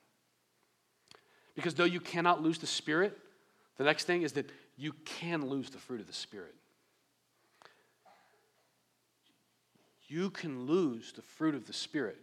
Because 1.55 1.75
though 1.75 1.85
you 1.85 2.01
cannot 2.01 2.43
lose 2.43 2.59
the 2.59 2.67
Spirit, 2.67 3.17
the 3.77 3.85
next 3.85 4.07
thing 4.07 4.23
is 4.23 4.33
that 4.33 4.51
you 4.77 4.93
can 5.05 5.49
lose 5.49 5.71
the 5.71 5.79
fruit 5.79 6.01
of 6.01 6.09
the 6.09 6.13
Spirit. 6.13 6.57
You 10.09 10.31
can 10.31 10.67
lose 10.67 11.13
the 11.13 11.23
fruit 11.23 11.55
of 11.55 11.69
the 11.69 11.73
Spirit 11.73 12.19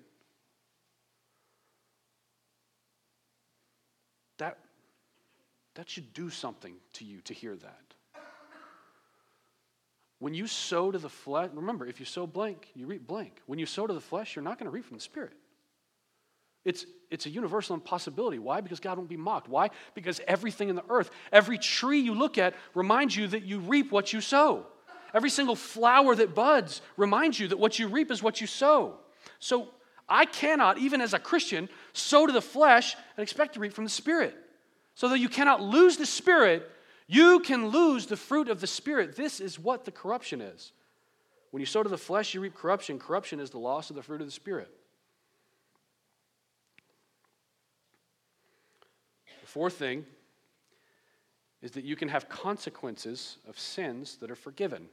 that 5.76 5.90
should 5.90 6.14
do 6.14 6.30
something 6.30 6.76
to 6.94 7.06
you 7.06 7.22
to 7.22 7.34
hear 7.34 7.56
that. 7.56 7.80
When 10.20 10.34
you 10.34 10.48
sow 10.48 10.90
to 10.90 10.98
the 10.98 11.10
flesh, 11.10 11.50
remember, 11.54 11.86
if 11.86 12.00
you 12.00 12.06
sow 12.06 12.26
blank, 12.26 12.70
you 12.76 12.88
reap 12.88 13.06
blank. 13.06 13.42
When 13.46 13.60
you 13.60 13.66
sow 13.66 13.86
to 13.88 13.94
the 13.94 14.00
flesh, 14.00 14.36
you're 14.36 14.44
not 14.44 14.58
going 14.58 14.66
to 14.66 14.72
reap 14.72 14.86
from 14.86 14.96
the 14.96 15.04
Spirit. 15.04 15.34
It's, 16.64 16.86
it's 17.12 17.26
a 17.26 17.30
universal 17.30 17.74
impossibility. 17.74 18.40
Why? 18.40 18.62
Because 18.62 18.80
God 18.80 18.98
won't 18.98 19.10
be 19.10 19.18
mocked. 19.18 19.50
Why? 19.50 19.70
Because 19.96 20.22
everything 20.26 20.70
in 20.70 20.76
the 20.76 20.86
earth, 20.88 21.12
every 21.34 21.58
tree 21.58 22.00
you 22.00 22.14
look 22.14 22.38
at 22.38 22.56
reminds 22.74 23.18
you 23.18 23.28
that 23.28 23.44
you 23.44 23.60
reap 23.60 23.92
what 23.92 24.14
you 24.14 24.22
sow. 24.22 24.66
Every 25.14 25.30
single 25.30 25.56
flower 25.58 26.16
that 26.16 26.34
buds 26.34 26.82
reminds 26.96 27.38
you 27.40 27.50
that 27.50 27.60
what 27.60 27.78
you 27.78 27.88
reap 27.88 28.10
is 28.10 28.24
what 28.24 28.40
you 28.40 28.48
sow. 28.48 28.96
So 29.40 29.70
I 30.08 30.26
cannot, 30.26 30.78
even 30.78 31.02
as 31.02 31.14
a 31.14 31.20
Christian, 31.20 31.68
sow 31.92 32.26
to 32.26 32.32
the 32.32 32.42
flesh 32.42 32.96
and 33.18 33.24
expect 33.24 33.56
to 33.56 33.60
reap 33.60 33.74
from 33.74 33.84
the 33.84 33.90
Spirit. 33.90 34.36
So 34.96 35.10
that 35.10 35.20
you 35.20 35.30
cannot 35.30 35.62
lose 35.62 35.98
the 35.98 36.06
Spirit, 36.06 36.70
you 37.08 37.40
can 37.40 37.68
lose 37.68 38.06
the 38.06 38.18
fruit 38.18 38.48
of 38.48 38.62
the 38.62 38.68
Spirit. 38.68 39.16
This 39.16 39.40
is 39.40 39.60
what 39.60 39.86
the 39.86 39.92
corruption 39.92 40.42
is. 40.42 40.72
When 41.52 41.60
you 41.60 41.66
sow 41.66 41.84
to 41.84 41.90
the 41.90 41.98
flesh, 41.98 42.34
you 42.34 42.42
reap 42.42 42.56
corruption. 42.56 42.98
Corruption 43.00 43.40
is 43.40 43.50
the 43.50 43.60
loss 43.60 43.90
of 43.90 43.96
the 43.96 44.04
fruit 44.04 44.22
of 44.22 44.28
the 44.28 44.32
Spirit. 44.32 44.70
The 49.42 49.48
fourth 49.48 49.74
thing 49.74 50.06
is 51.62 51.72
that 51.72 51.84
you 51.84 51.96
can 51.96 52.10
have 52.10 52.28
consequences 52.28 53.38
of 53.48 53.58
sins 53.58 54.18
that 54.18 54.30
are 54.30 54.36
forgiven. 54.36 54.88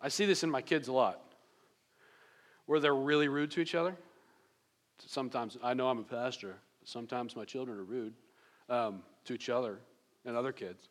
I 0.00 0.08
see 0.08 0.26
this 0.26 0.42
in 0.42 0.50
my 0.50 0.62
kids 0.62 0.88
a 0.88 0.92
lot, 0.92 1.20
where 2.66 2.80
they're 2.80 2.94
really 2.94 3.28
rude 3.28 3.50
to 3.52 3.60
each 3.60 3.74
other. 3.74 3.96
Sometimes, 4.98 5.58
I 5.62 5.74
know 5.74 5.88
I'm 5.88 5.98
a 5.98 6.04
pastor, 6.04 6.56
sometimes 6.84 7.36
my 7.36 7.44
children 7.44 7.78
are 7.78 7.84
rude 7.84 8.14
um, 8.68 9.02
to 9.24 9.34
each 9.34 9.48
other 9.48 9.78
and 10.24 10.36
other 10.36 10.52
kids. 10.52 10.88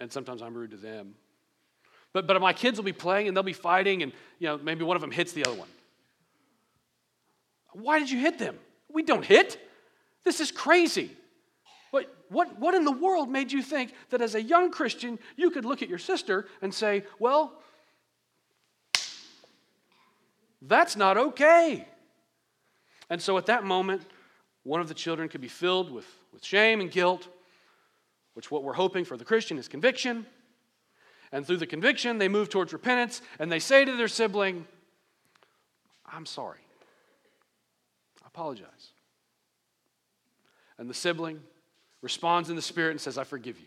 And 0.00 0.10
sometimes 0.12 0.42
I'm 0.42 0.54
rude 0.54 0.70
to 0.70 0.76
them. 0.76 1.14
But, 2.12 2.26
but 2.26 2.40
my 2.40 2.52
kids 2.52 2.78
will 2.78 2.84
be 2.84 2.92
playing 2.92 3.28
and 3.28 3.36
they'll 3.36 3.42
be 3.42 3.52
fighting, 3.52 4.02
and 4.02 4.12
you 4.38 4.48
know, 4.48 4.58
maybe 4.58 4.84
one 4.84 4.96
of 4.96 5.00
them 5.00 5.10
hits 5.10 5.32
the 5.32 5.44
other 5.44 5.56
one. 5.56 5.68
Why 7.72 7.98
did 7.98 8.10
you 8.10 8.18
hit 8.18 8.38
them? 8.38 8.58
We 8.92 9.02
don't 9.02 9.24
hit. 9.24 9.58
This 10.24 10.40
is 10.40 10.50
crazy. 10.50 11.16
What, 11.92 12.12
what, 12.28 12.58
what 12.58 12.74
in 12.74 12.84
the 12.84 12.92
world 12.92 13.28
made 13.28 13.52
you 13.52 13.62
think 13.62 13.94
that 14.10 14.20
as 14.20 14.34
a 14.34 14.42
young 14.42 14.70
Christian, 14.70 15.18
you 15.36 15.50
could 15.50 15.64
look 15.64 15.82
at 15.82 15.88
your 15.88 15.98
sister 15.98 16.46
and 16.62 16.72
say, 16.74 17.04
well, 17.18 17.52
that's 20.62 20.96
not 20.96 21.16
okay. 21.16 21.86
And 23.10 23.20
so 23.20 23.36
at 23.36 23.46
that 23.46 23.64
moment, 23.64 24.02
one 24.62 24.80
of 24.80 24.88
the 24.88 24.94
children 24.94 25.28
could 25.28 25.40
be 25.40 25.48
filled 25.48 25.90
with, 25.90 26.06
with 26.32 26.44
shame 26.44 26.80
and 26.80 26.90
guilt, 26.90 27.28
which 28.34 28.50
what 28.50 28.62
we're 28.62 28.72
hoping 28.72 29.04
for 29.04 29.16
the 29.16 29.24
Christian 29.24 29.58
is 29.58 29.68
conviction. 29.68 30.24
And 31.32 31.46
through 31.46 31.58
the 31.58 31.66
conviction, 31.66 32.18
they 32.18 32.28
move 32.28 32.48
towards 32.48 32.72
repentance 32.72 33.20
and 33.38 33.50
they 33.50 33.58
say 33.58 33.84
to 33.84 33.96
their 33.96 34.08
sibling, 34.08 34.66
I'm 36.06 36.26
sorry. 36.26 36.60
I 38.22 38.26
apologize. 38.26 38.92
And 40.78 40.88
the 40.88 40.94
sibling 40.94 41.40
responds 42.02 42.48
in 42.48 42.56
the 42.56 42.62
spirit 42.62 42.92
and 42.92 43.00
says, 43.00 43.18
I 43.18 43.24
forgive 43.24 43.58
you. 43.58 43.66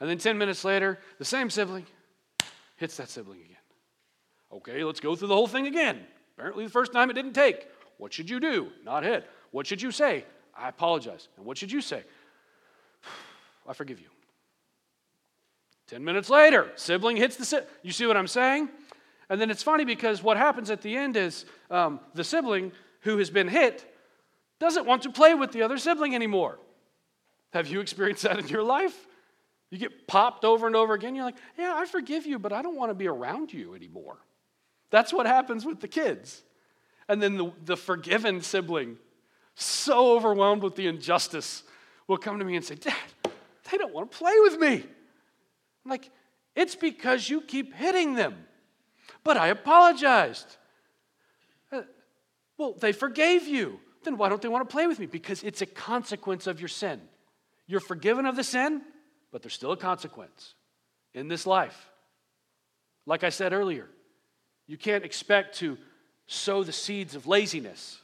And 0.00 0.08
then 0.08 0.18
10 0.18 0.38
minutes 0.38 0.64
later, 0.64 0.98
the 1.18 1.24
same 1.24 1.50
sibling 1.50 1.86
hits 2.76 2.96
that 2.96 3.08
sibling 3.08 3.40
again. 3.40 3.56
Okay, 4.52 4.84
let's 4.84 5.00
go 5.00 5.14
through 5.14 5.28
the 5.28 5.34
whole 5.34 5.46
thing 5.46 5.66
again. 5.66 6.00
Apparently, 6.36 6.64
the 6.64 6.70
first 6.70 6.92
time 6.92 7.10
it 7.10 7.14
didn't 7.14 7.34
take. 7.34 7.68
What 8.02 8.12
should 8.12 8.28
you 8.28 8.40
do? 8.40 8.72
Not 8.84 9.04
hit. 9.04 9.30
What 9.52 9.64
should 9.64 9.80
you 9.80 9.92
say? 9.92 10.24
I 10.58 10.68
apologize. 10.68 11.28
And 11.36 11.46
what 11.46 11.56
should 11.56 11.70
you 11.70 11.80
say? 11.80 12.02
I 13.68 13.74
forgive 13.74 14.00
you. 14.00 14.08
Ten 15.86 16.02
minutes 16.02 16.28
later, 16.28 16.72
sibling 16.74 17.16
hits 17.16 17.36
the 17.36 17.44
sibling. 17.44 17.70
You 17.84 17.92
see 17.92 18.06
what 18.06 18.16
I'm 18.16 18.26
saying? 18.26 18.70
And 19.30 19.40
then 19.40 19.52
it's 19.52 19.62
funny 19.62 19.84
because 19.84 20.20
what 20.20 20.36
happens 20.36 20.68
at 20.68 20.82
the 20.82 20.96
end 20.96 21.16
is 21.16 21.44
um, 21.70 22.00
the 22.12 22.24
sibling 22.24 22.72
who 23.02 23.18
has 23.18 23.30
been 23.30 23.46
hit 23.46 23.88
doesn't 24.58 24.84
want 24.84 25.02
to 25.02 25.12
play 25.12 25.34
with 25.34 25.52
the 25.52 25.62
other 25.62 25.78
sibling 25.78 26.12
anymore. 26.16 26.58
Have 27.52 27.68
you 27.68 27.78
experienced 27.78 28.24
that 28.24 28.36
in 28.36 28.48
your 28.48 28.64
life? 28.64 29.06
You 29.70 29.78
get 29.78 30.08
popped 30.08 30.44
over 30.44 30.66
and 30.66 30.74
over 30.74 30.94
again. 30.94 31.14
You're 31.14 31.26
like, 31.26 31.38
yeah, 31.56 31.74
I 31.76 31.86
forgive 31.86 32.26
you, 32.26 32.40
but 32.40 32.52
I 32.52 32.62
don't 32.62 32.74
want 32.74 32.90
to 32.90 32.96
be 32.96 33.06
around 33.06 33.52
you 33.52 33.76
anymore. 33.76 34.16
That's 34.90 35.12
what 35.12 35.26
happens 35.26 35.64
with 35.64 35.78
the 35.78 35.86
kids. 35.86 36.42
And 37.12 37.22
then 37.22 37.36
the, 37.36 37.52
the 37.62 37.76
forgiven 37.76 38.40
sibling, 38.40 38.96
so 39.54 40.16
overwhelmed 40.16 40.62
with 40.62 40.76
the 40.76 40.86
injustice, 40.86 41.62
will 42.08 42.16
come 42.16 42.38
to 42.38 42.44
me 42.46 42.56
and 42.56 42.64
say, 42.64 42.74
Dad, 42.74 42.94
they 43.70 43.76
don't 43.76 43.92
want 43.92 44.10
to 44.10 44.16
play 44.16 44.32
with 44.40 44.58
me. 44.58 44.76
I'm 45.84 45.90
like, 45.90 46.08
it's 46.56 46.74
because 46.74 47.28
you 47.28 47.42
keep 47.42 47.74
hitting 47.74 48.14
them. 48.14 48.34
But 49.24 49.36
I 49.36 49.48
apologized. 49.48 50.56
Uh, 51.70 51.82
well, 52.56 52.72
they 52.80 52.92
forgave 52.92 53.46
you. 53.46 53.78
Then 54.04 54.16
why 54.16 54.30
don't 54.30 54.40
they 54.40 54.48
want 54.48 54.66
to 54.66 54.72
play 54.72 54.86
with 54.86 54.98
me? 54.98 55.04
Because 55.04 55.42
it's 55.42 55.60
a 55.60 55.66
consequence 55.66 56.46
of 56.46 56.62
your 56.62 56.68
sin. 56.68 56.98
You're 57.66 57.80
forgiven 57.80 58.24
of 58.24 58.36
the 58.36 58.44
sin, 58.44 58.80
but 59.30 59.42
there's 59.42 59.52
still 59.52 59.72
a 59.72 59.76
consequence 59.76 60.54
in 61.12 61.28
this 61.28 61.46
life. 61.46 61.90
Like 63.04 63.22
I 63.22 63.28
said 63.28 63.52
earlier, 63.52 63.90
you 64.66 64.78
can't 64.78 65.04
expect 65.04 65.58
to 65.58 65.76
sow 66.32 66.64
the 66.64 66.72
seeds 66.72 67.14
of 67.14 67.26
laziness 67.26 67.98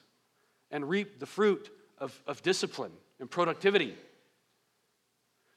and 0.71 0.89
reap 0.89 1.19
the 1.19 1.27
fruit 1.27 1.71
of, 1.99 2.21
of 2.27 2.43
discipline 2.43 2.93
and 3.21 3.31
productivity. 3.31 3.95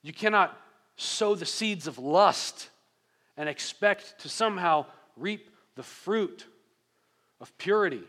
You 0.01 0.13
cannot 0.13 0.57
sow 0.95 1.35
the 1.35 1.45
seeds 1.45 1.87
of 1.87 1.99
lust 1.99 2.69
and 3.37 3.49
expect 3.49 4.19
to 4.21 4.29
somehow 4.29 4.85
reap 5.17 5.49
the 5.75 5.83
fruit 5.83 6.45
of 7.39 7.55
purity. 7.57 8.03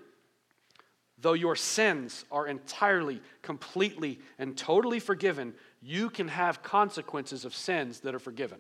Though 1.19 1.33
your 1.35 1.57
sins 1.57 2.25
are 2.31 2.47
entirely, 2.47 3.21
completely, 3.43 4.19
and 4.39 4.57
totally 4.57 5.01
forgiven, 5.01 5.55
you 5.81 6.11
can 6.11 6.29
have 6.29 6.63
consequences 6.63 7.45
of 7.45 7.55
sins 7.55 8.01
that 8.01 8.15
are 8.15 8.21
forgiven. 8.21 8.59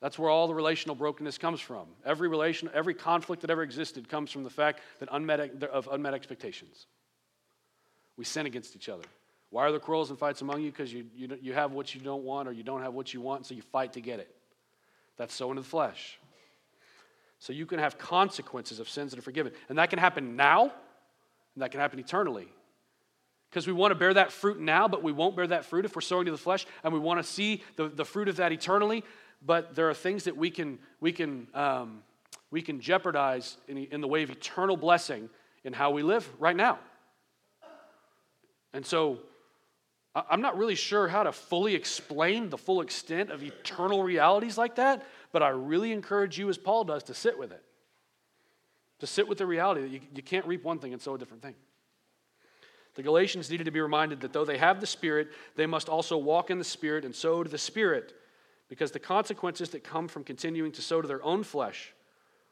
That's 0.00 0.18
where 0.18 0.30
all 0.30 0.46
the 0.46 0.54
relational 0.54 0.94
brokenness 0.94 1.36
comes 1.36 1.60
from. 1.60 1.86
Every 2.06 2.28
relation, 2.28 2.70
every 2.72 2.94
conflict 2.94 3.42
that 3.42 3.50
ever 3.50 3.62
existed 3.62 4.08
comes 4.08 4.30
from 4.30 4.44
the 4.44 4.50
fact 4.50 4.80
that 4.98 5.08
unmet, 5.12 5.62
of 5.64 5.88
unmet 5.92 6.14
expectations. 6.14 6.86
We 8.16 8.24
sin 8.24 8.46
against 8.46 8.74
each 8.74 8.88
other. 8.88 9.04
Why 9.50 9.64
are 9.64 9.70
there 9.70 9.80
quarrels 9.80 10.10
and 10.10 10.18
fights 10.18 10.40
among 10.40 10.62
you? 10.62 10.70
Because 10.70 10.92
you, 10.92 11.06
you, 11.14 11.38
you 11.42 11.52
have 11.52 11.72
what 11.72 11.94
you 11.94 12.00
don't 12.00 12.22
want 12.22 12.48
or 12.48 12.52
you 12.52 12.62
don't 12.62 12.82
have 12.82 12.94
what 12.94 13.12
you 13.12 13.20
want, 13.20 13.46
so 13.46 13.54
you 13.54 13.62
fight 13.62 13.92
to 13.94 14.00
get 14.00 14.20
it. 14.20 14.34
That's 15.16 15.34
sowing 15.34 15.56
to 15.56 15.62
the 15.62 15.68
flesh. 15.68 16.18
So 17.38 17.52
you 17.52 17.66
can 17.66 17.78
have 17.78 17.98
consequences 17.98 18.80
of 18.80 18.88
sins 18.88 19.10
that 19.10 19.18
are 19.18 19.22
forgiven. 19.22 19.52
And 19.68 19.78
that 19.78 19.90
can 19.90 19.98
happen 19.98 20.36
now, 20.36 20.62
and 20.62 21.62
that 21.62 21.72
can 21.72 21.80
happen 21.80 21.98
eternally. 21.98 22.48
Because 23.50 23.66
we 23.66 23.72
want 23.72 23.90
to 23.90 23.96
bear 23.96 24.14
that 24.14 24.30
fruit 24.30 24.60
now, 24.60 24.86
but 24.86 25.02
we 25.02 25.10
won't 25.10 25.34
bear 25.34 25.46
that 25.48 25.64
fruit 25.64 25.84
if 25.84 25.96
we're 25.96 26.02
sowing 26.02 26.26
to 26.26 26.30
the 26.30 26.38
flesh, 26.38 26.66
and 26.84 26.92
we 26.92 27.00
want 27.00 27.20
to 27.20 27.28
see 27.28 27.62
the, 27.76 27.88
the 27.88 28.04
fruit 28.04 28.28
of 28.28 28.36
that 28.36 28.52
eternally 28.52 29.02
but 29.44 29.74
there 29.74 29.88
are 29.88 29.94
things 29.94 30.24
that 30.24 30.36
we 30.36 30.50
can, 30.50 30.78
we 31.00 31.12
can, 31.12 31.46
um, 31.54 32.02
we 32.50 32.62
can 32.62 32.80
jeopardize 32.80 33.56
in, 33.68 33.78
in 33.78 34.00
the 34.00 34.08
way 34.08 34.22
of 34.22 34.30
eternal 34.30 34.76
blessing 34.76 35.28
in 35.64 35.72
how 35.72 35.90
we 35.90 36.02
live 36.02 36.28
right 36.38 36.56
now. 36.56 36.78
And 38.72 38.84
so 38.84 39.18
I'm 40.14 40.40
not 40.40 40.58
really 40.58 40.74
sure 40.74 41.08
how 41.08 41.22
to 41.22 41.32
fully 41.32 41.74
explain 41.74 42.50
the 42.50 42.58
full 42.58 42.80
extent 42.80 43.30
of 43.30 43.42
eternal 43.42 44.02
realities 44.02 44.58
like 44.58 44.76
that, 44.76 45.06
but 45.32 45.42
I 45.42 45.50
really 45.50 45.92
encourage 45.92 46.38
you, 46.38 46.48
as 46.48 46.58
Paul 46.58 46.84
does, 46.84 47.04
to 47.04 47.14
sit 47.14 47.38
with 47.38 47.52
it. 47.52 47.62
To 49.00 49.06
sit 49.06 49.28
with 49.28 49.38
the 49.38 49.46
reality 49.46 49.82
that 49.82 49.88
you, 49.88 50.00
you 50.14 50.22
can't 50.22 50.44
reap 50.46 50.64
one 50.64 50.78
thing 50.78 50.92
and 50.92 51.00
sow 51.00 51.14
a 51.14 51.18
different 51.18 51.42
thing. 51.42 51.54
The 52.96 53.02
Galatians 53.02 53.50
needed 53.50 53.64
to 53.64 53.70
be 53.70 53.80
reminded 53.80 54.20
that 54.20 54.32
though 54.32 54.44
they 54.44 54.58
have 54.58 54.80
the 54.80 54.86
Spirit, 54.86 55.28
they 55.56 55.66
must 55.66 55.88
also 55.88 56.18
walk 56.18 56.50
in 56.50 56.58
the 56.58 56.64
Spirit 56.64 57.04
and 57.04 57.14
sow 57.14 57.42
to 57.42 57.48
the 57.48 57.56
Spirit 57.56 58.12
because 58.70 58.92
the 58.92 59.00
consequences 59.00 59.68
that 59.70 59.84
come 59.84 60.08
from 60.08 60.24
continuing 60.24 60.72
to 60.72 60.80
sow 60.80 61.02
to 61.02 61.08
their 61.08 61.22
own 61.22 61.42
flesh 61.42 61.92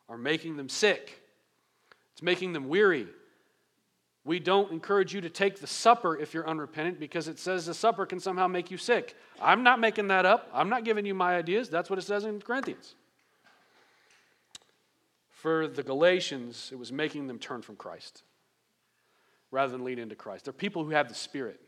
are 0.08 0.18
making 0.18 0.56
them 0.56 0.68
sick. 0.68 1.22
It's 2.12 2.22
making 2.22 2.52
them 2.52 2.68
weary. 2.68 3.06
We 4.24 4.40
don't 4.40 4.70
encourage 4.72 5.14
you 5.14 5.22
to 5.22 5.30
take 5.30 5.60
the 5.60 5.66
supper 5.66 6.18
if 6.18 6.34
you're 6.34 6.46
unrepentant 6.46 7.00
because 7.00 7.28
it 7.28 7.38
says 7.38 7.64
the 7.64 7.72
supper 7.72 8.04
can 8.04 8.20
somehow 8.20 8.48
make 8.48 8.70
you 8.70 8.76
sick. 8.76 9.16
I'm 9.40 9.62
not 9.62 9.80
making 9.80 10.08
that 10.08 10.26
up. 10.26 10.50
I'm 10.52 10.68
not 10.68 10.84
giving 10.84 11.06
you 11.06 11.14
my 11.14 11.36
ideas. 11.36 11.70
That's 11.70 11.88
what 11.88 11.98
it 11.98 12.02
says 12.02 12.24
in 12.24 12.40
Corinthians. 12.40 12.94
For 15.30 15.68
the 15.68 15.84
Galatians, 15.84 16.70
it 16.72 16.78
was 16.78 16.90
making 16.90 17.28
them 17.28 17.38
turn 17.38 17.62
from 17.62 17.76
Christ 17.76 18.24
rather 19.52 19.70
than 19.70 19.84
lean 19.84 20.00
into 20.00 20.16
Christ. 20.16 20.44
They're 20.44 20.52
people 20.52 20.84
who 20.84 20.90
have 20.90 21.08
the 21.08 21.14
Spirit. 21.14 21.60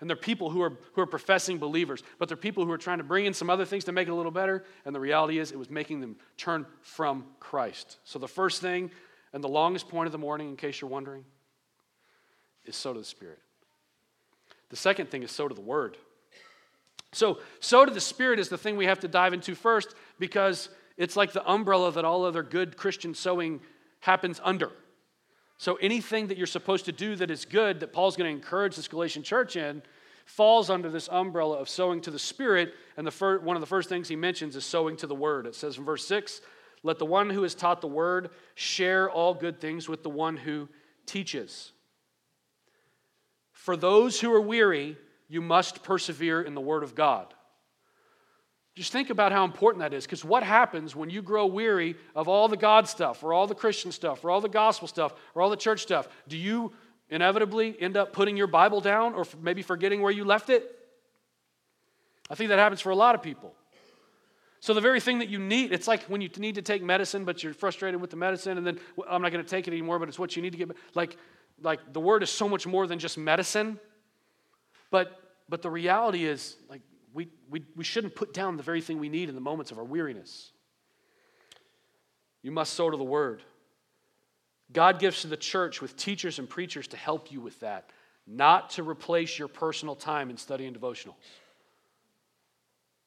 And 0.00 0.10
they're 0.10 0.16
people 0.16 0.50
who 0.50 0.60
are, 0.62 0.72
who 0.92 1.00
are 1.00 1.06
professing 1.06 1.58
believers, 1.58 2.02
but 2.18 2.28
they're 2.28 2.36
people 2.36 2.64
who 2.64 2.70
are 2.70 2.78
trying 2.78 2.98
to 2.98 3.04
bring 3.04 3.26
in 3.26 3.34
some 3.34 3.48
other 3.48 3.64
things 3.64 3.84
to 3.84 3.92
make 3.92 4.08
it 4.08 4.10
a 4.10 4.14
little 4.14 4.32
better. 4.32 4.64
And 4.84 4.94
the 4.94 5.00
reality 5.00 5.38
is, 5.38 5.52
it 5.52 5.58
was 5.58 5.70
making 5.70 6.00
them 6.00 6.16
turn 6.36 6.66
from 6.82 7.24
Christ. 7.40 7.98
So, 8.04 8.18
the 8.18 8.28
first 8.28 8.60
thing 8.60 8.90
and 9.32 9.42
the 9.42 9.48
longest 9.48 9.88
point 9.88 10.06
of 10.06 10.12
the 10.12 10.18
morning, 10.18 10.50
in 10.50 10.56
case 10.56 10.80
you're 10.80 10.90
wondering, 10.90 11.24
is 12.64 12.76
sow 12.76 12.92
to 12.92 12.98
the 12.98 13.04
Spirit. 13.04 13.38
The 14.68 14.76
second 14.76 15.10
thing 15.10 15.22
is 15.22 15.30
sow 15.30 15.48
to 15.48 15.54
the 15.54 15.60
Word. 15.60 15.96
So, 17.12 17.38
sow 17.60 17.84
to 17.84 17.92
the 17.92 18.00
Spirit 18.00 18.38
is 18.38 18.48
the 18.48 18.58
thing 18.58 18.76
we 18.76 18.86
have 18.86 19.00
to 19.00 19.08
dive 19.08 19.32
into 19.32 19.54
first 19.54 19.94
because 20.18 20.68
it's 20.96 21.16
like 21.16 21.32
the 21.32 21.48
umbrella 21.50 21.92
that 21.92 22.04
all 22.04 22.24
other 22.24 22.42
good 22.42 22.76
Christian 22.76 23.14
sowing 23.14 23.60
happens 24.00 24.40
under. 24.44 24.70
So 25.58 25.76
anything 25.76 26.26
that 26.26 26.36
you're 26.36 26.46
supposed 26.46 26.84
to 26.84 26.92
do 26.92 27.16
that 27.16 27.30
is 27.30 27.44
good, 27.44 27.80
that 27.80 27.92
Paul's 27.92 28.16
going 28.16 28.30
to 28.30 28.36
encourage 28.36 28.76
this 28.76 28.88
Galatian 28.88 29.22
church 29.22 29.56
in, 29.56 29.82
falls 30.26 30.68
under 30.68 30.90
this 30.90 31.08
umbrella 31.10 31.56
of 31.58 31.68
sowing 31.68 32.00
to 32.02 32.10
the 32.10 32.18
Spirit. 32.18 32.74
And 32.96 33.06
the 33.06 33.10
fir- 33.10 33.38
one 33.38 33.56
of 33.56 33.60
the 33.60 33.66
first 33.66 33.88
things 33.88 34.08
he 34.08 34.16
mentions 34.16 34.54
is 34.56 34.64
sowing 34.64 34.96
to 34.98 35.06
the 35.06 35.14
Word. 35.14 35.46
It 35.46 35.54
says 35.54 35.78
in 35.78 35.84
verse 35.84 36.06
6 36.06 36.40
Let 36.82 36.98
the 36.98 37.06
one 37.06 37.30
who 37.30 37.44
is 37.44 37.54
taught 37.54 37.80
the 37.80 37.86
Word 37.86 38.30
share 38.54 39.10
all 39.10 39.32
good 39.32 39.60
things 39.60 39.88
with 39.88 40.02
the 40.02 40.10
one 40.10 40.36
who 40.36 40.68
teaches. 41.06 41.72
For 43.52 43.76
those 43.76 44.20
who 44.20 44.32
are 44.32 44.40
weary, 44.40 44.96
you 45.28 45.40
must 45.40 45.82
persevere 45.82 46.42
in 46.42 46.54
the 46.54 46.60
Word 46.60 46.82
of 46.82 46.94
God. 46.94 47.32
Just 48.76 48.92
think 48.92 49.08
about 49.08 49.32
how 49.32 49.44
important 49.44 49.80
that 49.80 49.94
is 49.94 50.04
because 50.04 50.22
what 50.22 50.42
happens 50.42 50.94
when 50.94 51.08
you 51.08 51.22
grow 51.22 51.46
weary 51.46 51.96
of 52.14 52.28
all 52.28 52.46
the 52.46 52.58
God 52.58 52.86
stuff 52.86 53.24
or 53.24 53.32
all 53.32 53.46
the 53.46 53.54
Christian 53.54 53.90
stuff 53.90 54.22
or 54.22 54.30
all 54.30 54.42
the 54.42 54.50
gospel 54.50 54.86
stuff 54.86 55.14
or 55.34 55.40
all 55.40 55.48
the 55.48 55.56
church 55.56 55.80
stuff? 55.80 56.08
Do 56.28 56.36
you 56.36 56.74
inevitably 57.08 57.74
end 57.80 57.96
up 57.96 58.12
putting 58.12 58.36
your 58.36 58.46
Bible 58.46 58.82
down 58.82 59.14
or 59.14 59.24
maybe 59.40 59.62
forgetting 59.62 60.02
where 60.02 60.12
you 60.12 60.24
left 60.24 60.50
it? 60.50 60.78
I 62.28 62.34
think 62.34 62.50
that 62.50 62.58
happens 62.58 62.82
for 62.82 62.90
a 62.90 62.94
lot 62.94 63.14
of 63.14 63.22
people. 63.22 63.54
So, 64.60 64.74
the 64.74 64.80
very 64.80 65.00
thing 65.00 65.20
that 65.20 65.28
you 65.28 65.38
need, 65.38 65.72
it's 65.72 65.86
like 65.86 66.02
when 66.04 66.20
you 66.20 66.28
need 66.36 66.56
to 66.56 66.62
take 66.62 66.82
medicine, 66.82 67.24
but 67.24 67.42
you're 67.42 67.54
frustrated 67.54 68.00
with 68.00 68.10
the 68.10 68.16
medicine, 68.16 68.58
and 68.58 68.66
then 68.66 68.80
I'm 69.08 69.22
not 69.22 69.30
going 69.30 69.44
to 69.44 69.48
take 69.48 69.68
it 69.68 69.70
anymore, 69.70 69.98
but 69.98 70.08
it's 70.08 70.18
what 70.18 70.34
you 70.34 70.42
need 70.42 70.52
to 70.52 70.58
get. 70.58 70.70
Like, 70.94 71.16
like 71.62 71.92
the 71.92 72.00
word 72.00 72.22
is 72.22 72.30
so 72.30 72.48
much 72.48 72.66
more 72.66 72.86
than 72.86 72.98
just 72.98 73.16
medicine. 73.16 73.78
But, 74.90 75.18
but 75.48 75.62
the 75.62 75.70
reality 75.70 76.24
is, 76.24 76.56
like, 76.68 76.80
we, 77.16 77.28
we, 77.50 77.64
we 77.74 77.82
shouldn't 77.82 78.14
put 78.14 78.34
down 78.34 78.58
the 78.58 78.62
very 78.62 78.82
thing 78.82 78.98
we 78.98 79.08
need 79.08 79.30
in 79.30 79.34
the 79.34 79.40
moments 79.40 79.70
of 79.72 79.78
our 79.78 79.84
weariness. 79.84 80.52
You 82.42 82.50
must 82.50 82.74
sow 82.74 82.90
to 82.90 82.96
the 82.96 83.02
word. 83.02 83.42
God 84.70 84.98
gives 84.98 85.22
to 85.22 85.26
the 85.26 85.36
church 85.36 85.80
with 85.80 85.96
teachers 85.96 86.38
and 86.38 86.46
preachers 86.48 86.86
to 86.88 86.98
help 86.98 87.32
you 87.32 87.40
with 87.40 87.58
that, 87.60 87.88
not 88.26 88.68
to 88.70 88.82
replace 88.82 89.38
your 89.38 89.48
personal 89.48 89.96
time 89.96 90.28
in 90.28 90.36
studying 90.36 90.74
devotionals. 90.74 91.14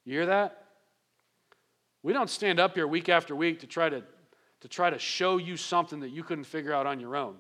You 0.06 0.14
hear 0.14 0.26
that? 0.26 0.66
We 2.02 2.12
don't 2.12 2.30
stand 2.30 2.60
up 2.60 2.74
here 2.74 2.88
week 2.88 3.10
after 3.10 3.36
week 3.36 3.60
to 3.60 3.68
try 3.68 3.90
to, 3.90 4.02
to 4.62 4.68
try 4.68 4.90
to 4.90 4.98
show 4.98 5.38
you 5.38 5.56
something 5.56 6.00
that 6.00 6.10
you 6.10 6.24
couldn't 6.24 6.46
figure 6.46 6.74
out 6.74 6.88
on 6.88 7.00
your 7.00 7.16
own. 7.16 7.36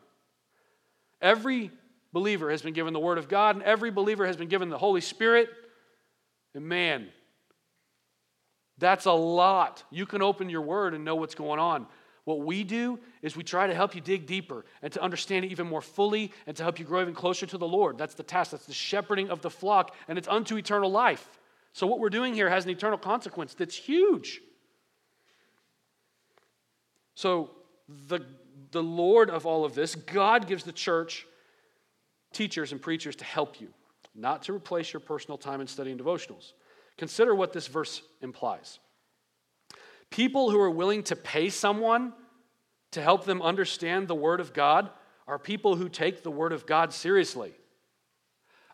Every 1.20 1.72
believer 2.14 2.52
has 2.52 2.62
been 2.62 2.74
given 2.74 2.94
the 2.94 3.00
Word 3.00 3.18
of 3.18 3.28
God, 3.28 3.56
and 3.56 3.66
every 3.66 3.90
believer 3.90 4.28
has 4.28 4.38
been 4.38 4.50
given 4.50 4.70
the 4.70 4.78
Holy 4.78 5.02
Spirit 5.02 5.50
and 6.56 6.66
man, 6.66 7.08
that's 8.78 9.06
a 9.06 9.12
lot. 9.12 9.84
You 9.91 10.06
can 10.06 10.22
open 10.22 10.50
your 10.50 10.62
word 10.62 10.93
and 10.93 11.04
know 11.04 11.16
what's 11.16 11.36
going 11.36 11.60
on. 11.60 11.86
What 12.26 12.41
we 12.41 12.64
do 12.64 13.00
is 13.22 13.36
we 13.36 13.43
try 13.43 13.68
to 13.68 13.74
help 13.74 13.95
you 13.95 14.02
dig 14.02 14.26
deeper 14.26 14.66
and 14.82 14.93
to 14.93 15.02
understand 15.02 15.45
it 15.45 15.52
even 15.52 15.68
more 15.68 15.82
fully 15.82 16.32
and 16.47 16.56
to 16.58 16.64
help 16.64 16.80
you 16.80 16.86
grow 16.86 17.02
even 17.02 17.14
closer 17.14 17.45
to 17.45 17.58
the 17.58 17.68
Lord. 17.68 17.97
That's 17.97 18.14
the 18.14 18.24
task. 18.24 18.52
That's 18.52 18.66
the 18.66 18.74
shepherding 18.74 19.30
of 19.30 19.41
the 19.41 19.50
flock, 19.50 19.95
and 20.08 20.18
it's 20.18 20.28
unto 20.28 20.56
eternal 20.58 20.91
life. 20.91 21.39
So, 21.74 21.88
what 21.88 22.00
we're 22.00 22.10
doing 22.10 22.34
here 22.34 22.50
has 22.50 22.66
an 22.66 22.72
eternal 22.72 22.97
consequence 22.97 23.54
that's 23.54 23.76
huge. 23.76 24.41
So, 27.16 27.52
the, 28.08 28.20
the 28.72 28.84
Lord 28.84 29.30
of 29.30 29.45
all 29.45 29.66
of 29.66 29.74
this, 29.76 29.95
God 29.95 30.47
gives 30.47 30.64
the 30.64 30.72
church 30.72 31.26
teachers 32.32 32.72
and 32.72 32.82
preachers 32.82 33.16
to 33.18 33.26
help 33.26 33.60
you 33.60 33.70
not 34.16 34.43
to 34.43 34.53
replace 34.53 34.91
your 34.93 34.99
personal 34.99 35.38
time 35.38 35.62
in 35.62 35.68
studying 35.68 35.97
devotionals. 35.97 36.53
Consider 36.97 37.34
what 37.34 37.53
this 37.53 37.68
verse 37.68 38.01
implies. 38.22 38.80
People 40.10 40.49
who 40.49 40.60
are 40.60 40.70
willing 40.72 41.03
to 41.03 41.16
pay 41.16 41.49
someone 41.49 42.14
to 42.91 43.01
help 43.01 43.26
them 43.26 43.41
understand 43.41 44.07
the 44.07 44.16
Word 44.16 44.39
of 44.39 44.53
God 44.53 44.89
are 45.28 45.38
people 45.38 45.76
who 45.76 45.88
take 45.89 46.24
the 46.24 46.32
Word 46.32 46.51
of 46.51 46.66
God 46.66 46.91
seriously. 46.91 47.53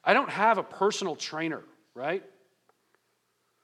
I 0.03 0.13
don't 0.13 0.29
have 0.29 0.57
a 0.57 0.63
personal 0.63 1.15
trainer, 1.15 1.61
right? 1.93 2.23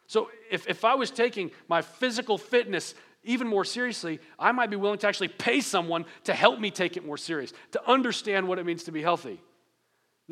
So 0.08 0.30
if, 0.50 0.68
if 0.68 0.84
I 0.84 0.96
was 0.96 1.10
taking 1.10 1.52
my 1.70 1.82
physical 1.82 2.38
fitness 2.38 2.94
even 3.24 3.48
more 3.48 3.64
seriously, 3.64 4.20
I 4.38 4.52
might 4.52 4.70
be 4.70 4.76
willing 4.76 4.98
to 5.00 5.08
actually 5.08 5.30
pay 5.30 5.62
someone 5.62 6.06
to 6.26 6.34
help 6.34 6.60
me 6.60 6.72
take 6.72 6.98
it 6.98 7.06
more 7.06 7.18
serious, 7.18 7.54
to 7.72 7.90
understand 7.90 8.48
what 8.48 8.60
it 8.60 8.66
means 8.66 8.84
to 8.86 8.92
be 8.92 9.02
healthy. 9.02 9.40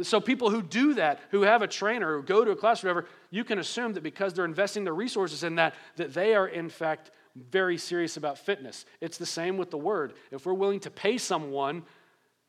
So, 0.04 0.22
people 0.22 0.50
who 0.50 0.62
do 0.62 0.94
that, 0.96 1.20
who 1.32 1.42
have 1.42 1.62
a 1.62 1.68
trainer, 1.68 2.18
who 2.18 2.24
go 2.24 2.46
to 2.46 2.52
a 2.52 2.56
class, 2.56 2.84
or 2.84 2.88
whatever, 2.88 3.08
you 3.32 3.44
can 3.44 3.60
assume 3.60 3.94
that 3.94 4.04
because 4.04 4.34
they're 4.34 4.46
investing 4.46 4.84
their 4.84 4.94
resources 4.94 5.44
in 5.44 5.56
that, 5.56 5.76
that 5.98 6.14
they 6.14 6.36
are 6.36 6.48
in 6.48 6.70
fact 6.70 7.12
very 7.36 7.78
serious 7.78 8.18
about 8.18 8.38
fitness. 8.38 8.86
It's 9.02 9.18
the 9.18 9.26
same 9.26 9.58
with 9.58 9.72
the 9.72 9.78
word. 9.78 10.14
If 10.32 10.46
we're 10.46 10.54
willing 10.54 10.80
to 10.82 10.92
pay 10.92 11.18
someone 11.18 11.84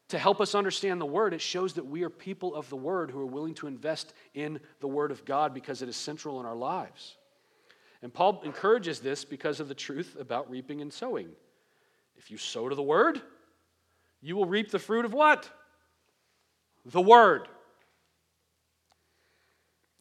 to 0.08 0.18
help 0.18 0.40
us 0.40 0.54
understand 0.54 1.00
the 1.00 1.06
word, 1.06 1.32
it 1.34 1.40
shows 1.40 1.74
that 1.74 1.86
we 1.86 2.02
are 2.02 2.10
people 2.10 2.54
of 2.54 2.68
the 2.68 2.76
word 2.76 3.10
who 3.10 3.20
are 3.20 3.26
willing 3.26 3.54
to 3.54 3.66
invest 3.66 4.12
in 4.34 4.60
the 4.80 4.88
word 4.88 5.10
of 5.10 5.24
God 5.24 5.54
because 5.54 5.82
it 5.82 5.88
is 5.88 5.96
central 5.96 6.40
in 6.40 6.46
our 6.46 6.56
lives. 6.56 7.16
And 8.02 8.12
Paul 8.12 8.40
encourages 8.44 9.00
this 9.00 9.24
because 9.24 9.60
of 9.60 9.68
the 9.68 9.74
truth 9.74 10.16
about 10.18 10.50
reaping 10.50 10.80
and 10.80 10.92
sowing. 10.92 11.28
If 12.16 12.30
you 12.30 12.38
sow 12.38 12.68
to 12.68 12.74
the 12.74 12.82
word, 12.82 13.20
you 14.20 14.36
will 14.36 14.46
reap 14.46 14.70
the 14.70 14.78
fruit 14.78 15.04
of 15.04 15.12
what? 15.12 15.48
The 16.84 17.00
Word. 17.00 17.48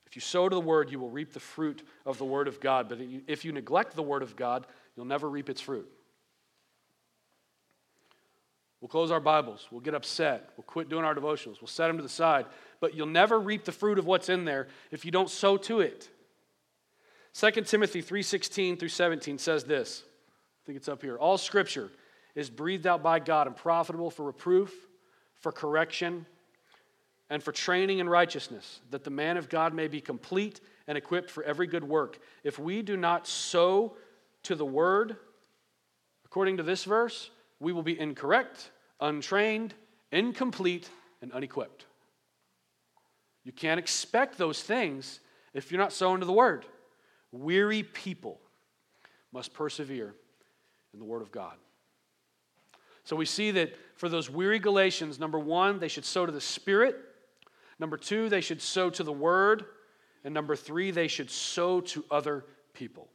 If 0.06 0.16
you 0.16 0.22
sow 0.22 0.50
to 0.50 0.56
the 0.56 0.62
Word, 0.62 0.92
you 0.92 1.00
will 1.00 1.10
reap 1.10 1.34
the 1.34 1.40
fruit 1.40 1.84
of 2.06 2.18
the 2.18 2.26
Word 2.26 2.48
of 2.48 2.60
God. 2.60 2.90
But 2.90 3.00
if 3.28 3.46
you 3.46 3.52
neglect 3.52 3.96
the 3.96 4.04
Word 4.04 4.24
of 4.24 4.36
God, 4.36 4.66
you'll 4.96 5.06
never 5.06 5.30
reap 5.30 5.50
its 5.50 5.62
fruit. 5.62 5.90
We'll 8.82 8.90
close 8.90 9.12
our 9.12 9.20
Bibles. 9.20 9.68
We'll 9.72 9.82
get 9.82 9.94
upset. 9.94 10.52
We'll 10.56 10.64
quit 10.64 10.90
doing 10.90 11.04
our 11.04 11.14
devotionals. 11.14 11.62
We'll 11.62 11.68
set 11.68 11.88
them 11.88 11.98
to 11.98 12.04
the 12.04 12.10
side. 12.10 12.46
But 12.80 12.96
you'll 12.96 13.08
never 13.08 13.40
reap 13.40 13.66
the 13.66 13.72
fruit 13.72 14.00
of 14.00 14.06
what's 14.06 14.30
in 14.30 14.46
there 14.46 14.68
if 14.90 15.04
you 15.04 15.12
don't 15.12 15.30
sow 15.30 15.58
to 15.58 15.82
it. 15.82 16.10
2 17.34 17.52
Timothy 17.68 18.02
3:16 18.02 18.78
through 18.78 18.90
17 18.90 19.38
says 19.38 19.66
this. 19.66 20.04
I 20.64 20.66
think 20.66 20.78
it's 20.78 20.88
up 20.88 21.02
here. 21.02 21.18
All 21.18 21.38
scripture 21.38 21.92
is 22.36 22.50
breathed 22.50 22.88
out 22.88 23.04
by 23.04 23.20
God 23.20 23.48
and 23.48 23.56
profitable 23.56 24.10
for 24.10 24.24
reproof, 24.24 24.74
for 25.40 25.52
correction, 25.52 26.26
and 27.30 27.44
for 27.44 27.52
training 27.52 28.00
in 28.00 28.10
righteousness, 28.10 28.82
that 28.90 29.04
the 29.04 29.10
man 29.10 29.38
of 29.38 29.50
God 29.50 29.74
may 29.74 29.88
be 29.88 30.02
complete 30.02 30.62
and 30.88 30.98
equipped 30.98 31.30
for 31.30 31.44
every 31.44 31.68
good 31.68 31.84
work. 31.84 32.20
If 32.44 32.58
we 32.58 32.82
do 32.82 32.98
not 32.98 33.28
sow 33.28 33.96
to 34.44 34.56
the 34.56 34.66
word, 34.66 35.16
according 36.26 36.58
to 36.58 36.64
this 36.64 36.84
verse, 36.84 37.30
we 37.60 37.72
will 37.72 37.84
be 37.84 38.00
incorrect, 38.00 38.72
untrained, 39.00 39.76
incomplete, 40.12 40.90
and 41.22 41.32
unequipped. 41.32 41.86
You 43.44 43.52
can't 43.52 43.80
expect 43.80 44.38
those 44.38 44.64
things 44.64 45.20
if 45.54 45.72
you're 45.72 45.82
not 45.82 45.94
sowing 45.94 46.20
to 46.22 46.26
the 46.26 46.34
word. 46.34 46.66
Weary 47.32 47.84
people 47.84 48.40
must 49.32 49.54
persevere 49.54 50.16
in 50.94 51.00
the 51.00 51.06
word 51.06 51.22
of 51.22 51.32
God. 51.32 51.56
So 53.04 53.16
we 53.16 53.26
see 53.26 53.52
that 53.52 53.74
for 53.96 54.10
those 54.10 54.30
weary 54.30 54.60
Galatians, 54.60 55.20
number 55.20 55.40
one, 55.40 55.80
they 55.80 55.88
should 55.88 56.06
sow 56.06 56.26
to 56.26 56.32
the 56.32 56.42
Spirit 56.42 56.96
Number 57.80 57.98
two, 57.98 58.30
they 58.30 58.42
should 58.42 58.62
sow 58.62 58.90
to 58.90 59.04
the 59.04 59.12
word. 59.12 59.66
And 60.24 60.34
number 60.34 60.56
three, 60.56 60.92
they 60.92 61.08
should 61.08 61.32
sow 61.32 61.82
to 61.82 62.04
other 62.12 62.46
people. 62.74 63.08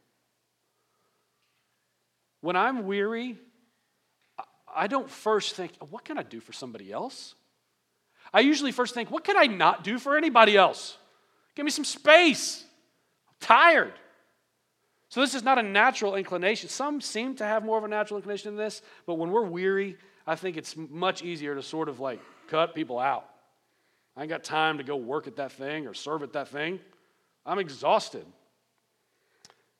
When 2.41 2.55
I'm 2.55 2.85
weary, 2.85 3.37
I 4.75 4.87
don't 4.87 5.09
first 5.09 5.55
think, 5.55 5.71
what 5.89 6.03
can 6.03 6.17
I 6.17 6.23
do 6.23 6.39
for 6.39 6.51
somebody 6.51 6.91
else? 6.91 7.35
I 8.33 8.41
usually 8.41 8.71
first 8.71 8.93
think, 8.93 9.11
what 9.11 9.23
can 9.23 9.37
I 9.37 9.45
not 9.45 9.83
do 9.83 9.99
for 9.99 10.17
anybody 10.17 10.57
else? 10.57 10.97
Give 11.55 11.63
me 11.63 11.71
some 11.71 11.85
space. 11.85 12.63
I'm 13.27 13.35
tired. 13.39 13.93
So, 15.09 15.21
this 15.21 15.35
is 15.35 15.43
not 15.43 15.57
a 15.57 15.63
natural 15.63 16.15
inclination. 16.15 16.67
Some 16.67 16.99
seem 16.99 17.35
to 17.35 17.45
have 17.45 17.63
more 17.63 17.77
of 17.77 17.83
a 17.83 17.87
natural 17.87 18.17
inclination 18.17 18.49
in 18.49 18.57
this, 18.57 18.81
but 19.05 19.13
when 19.15 19.31
we're 19.31 19.45
weary, 19.45 19.97
I 20.27 20.35
think 20.35 20.57
it's 20.57 20.75
much 20.75 21.23
easier 21.23 21.55
to 21.55 21.61
sort 21.61 21.87
of 21.87 21.99
like 21.99 22.19
cut 22.47 22.75
people 22.75 22.99
out. 22.99 23.29
I 24.17 24.21
ain't 24.21 24.29
got 24.29 24.43
time 24.43 24.77
to 24.77 24.83
go 24.83 24.95
work 24.95 25.27
at 25.27 25.35
that 25.37 25.51
thing 25.51 25.87
or 25.87 25.93
serve 25.93 26.23
at 26.23 26.33
that 26.33 26.47
thing. 26.47 26.79
I'm 27.45 27.59
exhausted. 27.59 28.25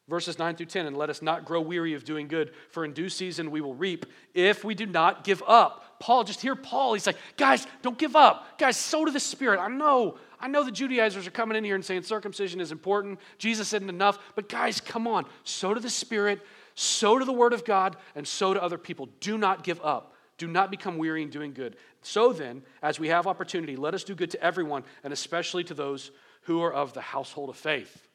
Verses 0.08 0.38
9 0.38 0.56
through 0.56 0.68
10, 0.68 0.86
and 0.86 0.96
let 0.96 1.10
us 1.10 1.24
not 1.24 1.46
grow 1.46 1.60
weary 1.60 1.96
of 1.96 2.04
doing 2.04 2.28
good, 2.28 2.52
for 2.70 2.86
in 2.86 2.94
due 2.94 3.10
season 3.10 3.50
we 3.50 3.60
will 3.60 3.74
reap 3.74 4.06
if 4.36 4.64
we 4.64 4.76
do 4.76 4.86
not 4.86 5.24
give 5.24 5.42
up. 5.48 6.00
Paul, 6.00 6.24
just 6.24 6.42
hear 6.42 6.56
Paul. 6.56 6.94
He's 6.94 7.08
like, 7.08 7.18
guys, 7.38 7.66
don't 7.82 7.98
give 7.98 8.16
up. 8.16 8.60
Guys, 8.60 8.78
sow 8.78 9.06
to 9.06 9.12
the 9.12 9.20
Spirit. 9.20 9.60
I 9.60 9.68
know, 9.68 10.20
I 10.40 10.48
know 10.48 10.64
the 10.64 10.72
Judaizers 10.72 11.26
are 11.26 11.32
coming 11.32 11.58
in 11.58 11.64
here 11.64 11.74
and 11.74 11.84
saying 11.84 12.04
circumcision 12.04 12.62
is 12.62 12.72
important. 12.72 13.20
Jesus 13.40 13.74
isn't 13.74 13.90
enough. 13.90 14.20
But 14.36 14.48
guys, 14.48 14.80
come 14.80 15.08
on. 15.08 15.26
Sow 15.44 15.74
to 15.74 15.80
the 15.80 15.90
Spirit, 15.90 16.40
sow 16.76 17.18
to 17.18 17.26
the 17.26 17.34
Word 17.34 17.54
of 17.54 17.66
God, 17.66 17.96
and 18.14 18.28
sow 18.28 18.54
to 18.54 18.62
other 18.62 18.78
people. 18.78 19.10
Do 19.22 19.40
not 19.40 19.64
give 19.64 19.82
up. 19.82 20.14
Do 20.38 20.48
not 20.48 20.70
become 20.70 20.98
weary 20.98 21.24
in 21.24 21.30
doing 21.32 21.54
good. 21.54 21.78
So 22.06 22.34
then, 22.34 22.62
as 22.84 23.00
we 23.00 23.08
have 23.08 23.26
opportunity, 23.26 23.76
let 23.76 23.96
us 23.96 24.04
do 24.04 24.14
good 24.14 24.30
to 24.30 24.44
everyone, 24.44 24.84
and 25.04 25.12
especially 25.12 25.64
to 25.64 25.74
those 25.74 26.12
who 26.44 26.62
are 26.62 26.72
of 26.72 26.94
the 26.94 27.02
household 27.02 27.50
of 27.50 27.56
faith. 27.56 28.08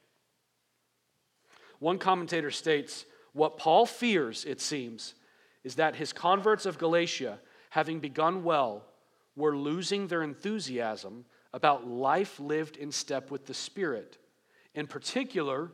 One 1.81 1.99
commentator 1.99 2.53
states 2.53 3.05
what 3.33 3.57
Paul 3.57 3.87
fears, 3.87 4.45
it 4.45 4.61
seems, 4.61 5.15
is 5.65 5.75
that 5.75 5.97
his 5.97 6.13
converts 6.13 6.67
of 6.67 6.79
Galatia, 6.79 7.41
having 7.71 7.99
begun 7.99 8.45
well, 8.45 8.85
were 9.35 9.57
losing 9.57 10.07
their 10.07 10.23
enthusiasm 10.23 11.25
about 11.53 11.89
life 11.89 12.39
lived 12.39 12.77
in 12.77 12.93
step 12.93 13.33
with 13.33 13.47
the 13.47 13.55
Spirit. 13.55 14.19
In 14.73 14.87
particular, 14.87 15.73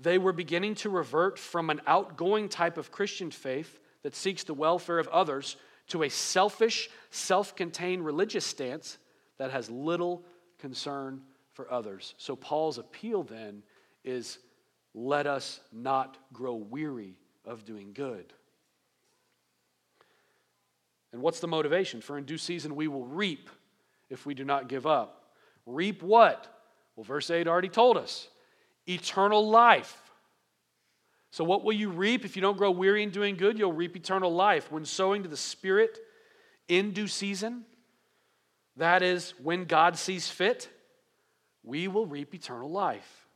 they 0.00 0.18
were 0.18 0.32
beginning 0.32 0.74
to 0.76 0.90
revert 0.90 1.38
from 1.38 1.70
an 1.70 1.80
outgoing 1.86 2.48
type 2.48 2.76
of 2.76 2.90
Christian 2.90 3.30
faith 3.30 3.78
that 4.02 4.16
seeks 4.16 4.42
the 4.42 4.54
welfare 4.54 4.98
of 4.98 5.06
others 5.08 5.56
to 5.88 6.02
a 6.02 6.08
selfish, 6.08 6.88
self 7.10 7.54
contained 7.56 8.04
religious 8.04 8.44
stance 8.44 8.98
that 9.38 9.50
has 9.50 9.70
little 9.70 10.24
concern 10.58 11.20
for 11.52 11.70
others. 11.72 12.14
So, 12.18 12.36
Paul's 12.36 12.78
appeal 12.78 13.22
then 13.22 13.62
is 14.04 14.38
let 14.94 15.26
us 15.26 15.60
not 15.72 16.16
grow 16.32 16.54
weary 16.54 17.16
of 17.44 17.64
doing 17.64 17.92
good. 17.92 18.32
And 21.12 21.22
what's 21.22 21.40
the 21.40 21.48
motivation? 21.48 22.00
For 22.00 22.18
in 22.18 22.24
due 22.24 22.38
season 22.38 22.76
we 22.76 22.88
will 22.88 23.04
reap 23.04 23.48
if 24.10 24.26
we 24.26 24.34
do 24.34 24.44
not 24.44 24.68
give 24.68 24.86
up. 24.86 25.32
Reap 25.64 26.02
what? 26.02 26.46
Well, 26.94 27.04
verse 27.04 27.30
8 27.30 27.46
already 27.46 27.68
told 27.68 27.96
us 27.96 28.28
eternal 28.86 29.48
life. 29.48 29.96
So, 31.36 31.44
what 31.44 31.64
will 31.64 31.74
you 31.74 31.90
reap 31.90 32.24
if 32.24 32.34
you 32.34 32.40
don't 32.40 32.56
grow 32.56 32.70
weary 32.70 33.02
in 33.02 33.10
doing 33.10 33.36
good? 33.36 33.58
You'll 33.58 33.70
reap 33.70 33.94
eternal 33.94 34.32
life. 34.32 34.72
When 34.72 34.86
sowing 34.86 35.22
to 35.22 35.28
the 35.28 35.36
Spirit 35.36 35.98
in 36.66 36.92
due 36.92 37.08
season, 37.08 37.66
that 38.78 39.02
is, 39.02 39.34
when 39.42 39.66
God 39.66 39.98
sees 39.98 40.30
fit, 40.30 40.70
we 41.62 41.88
will 41.88 42.06
reap 42.06 42.34
eternal 42.34 42.70
life. 42.70 43.26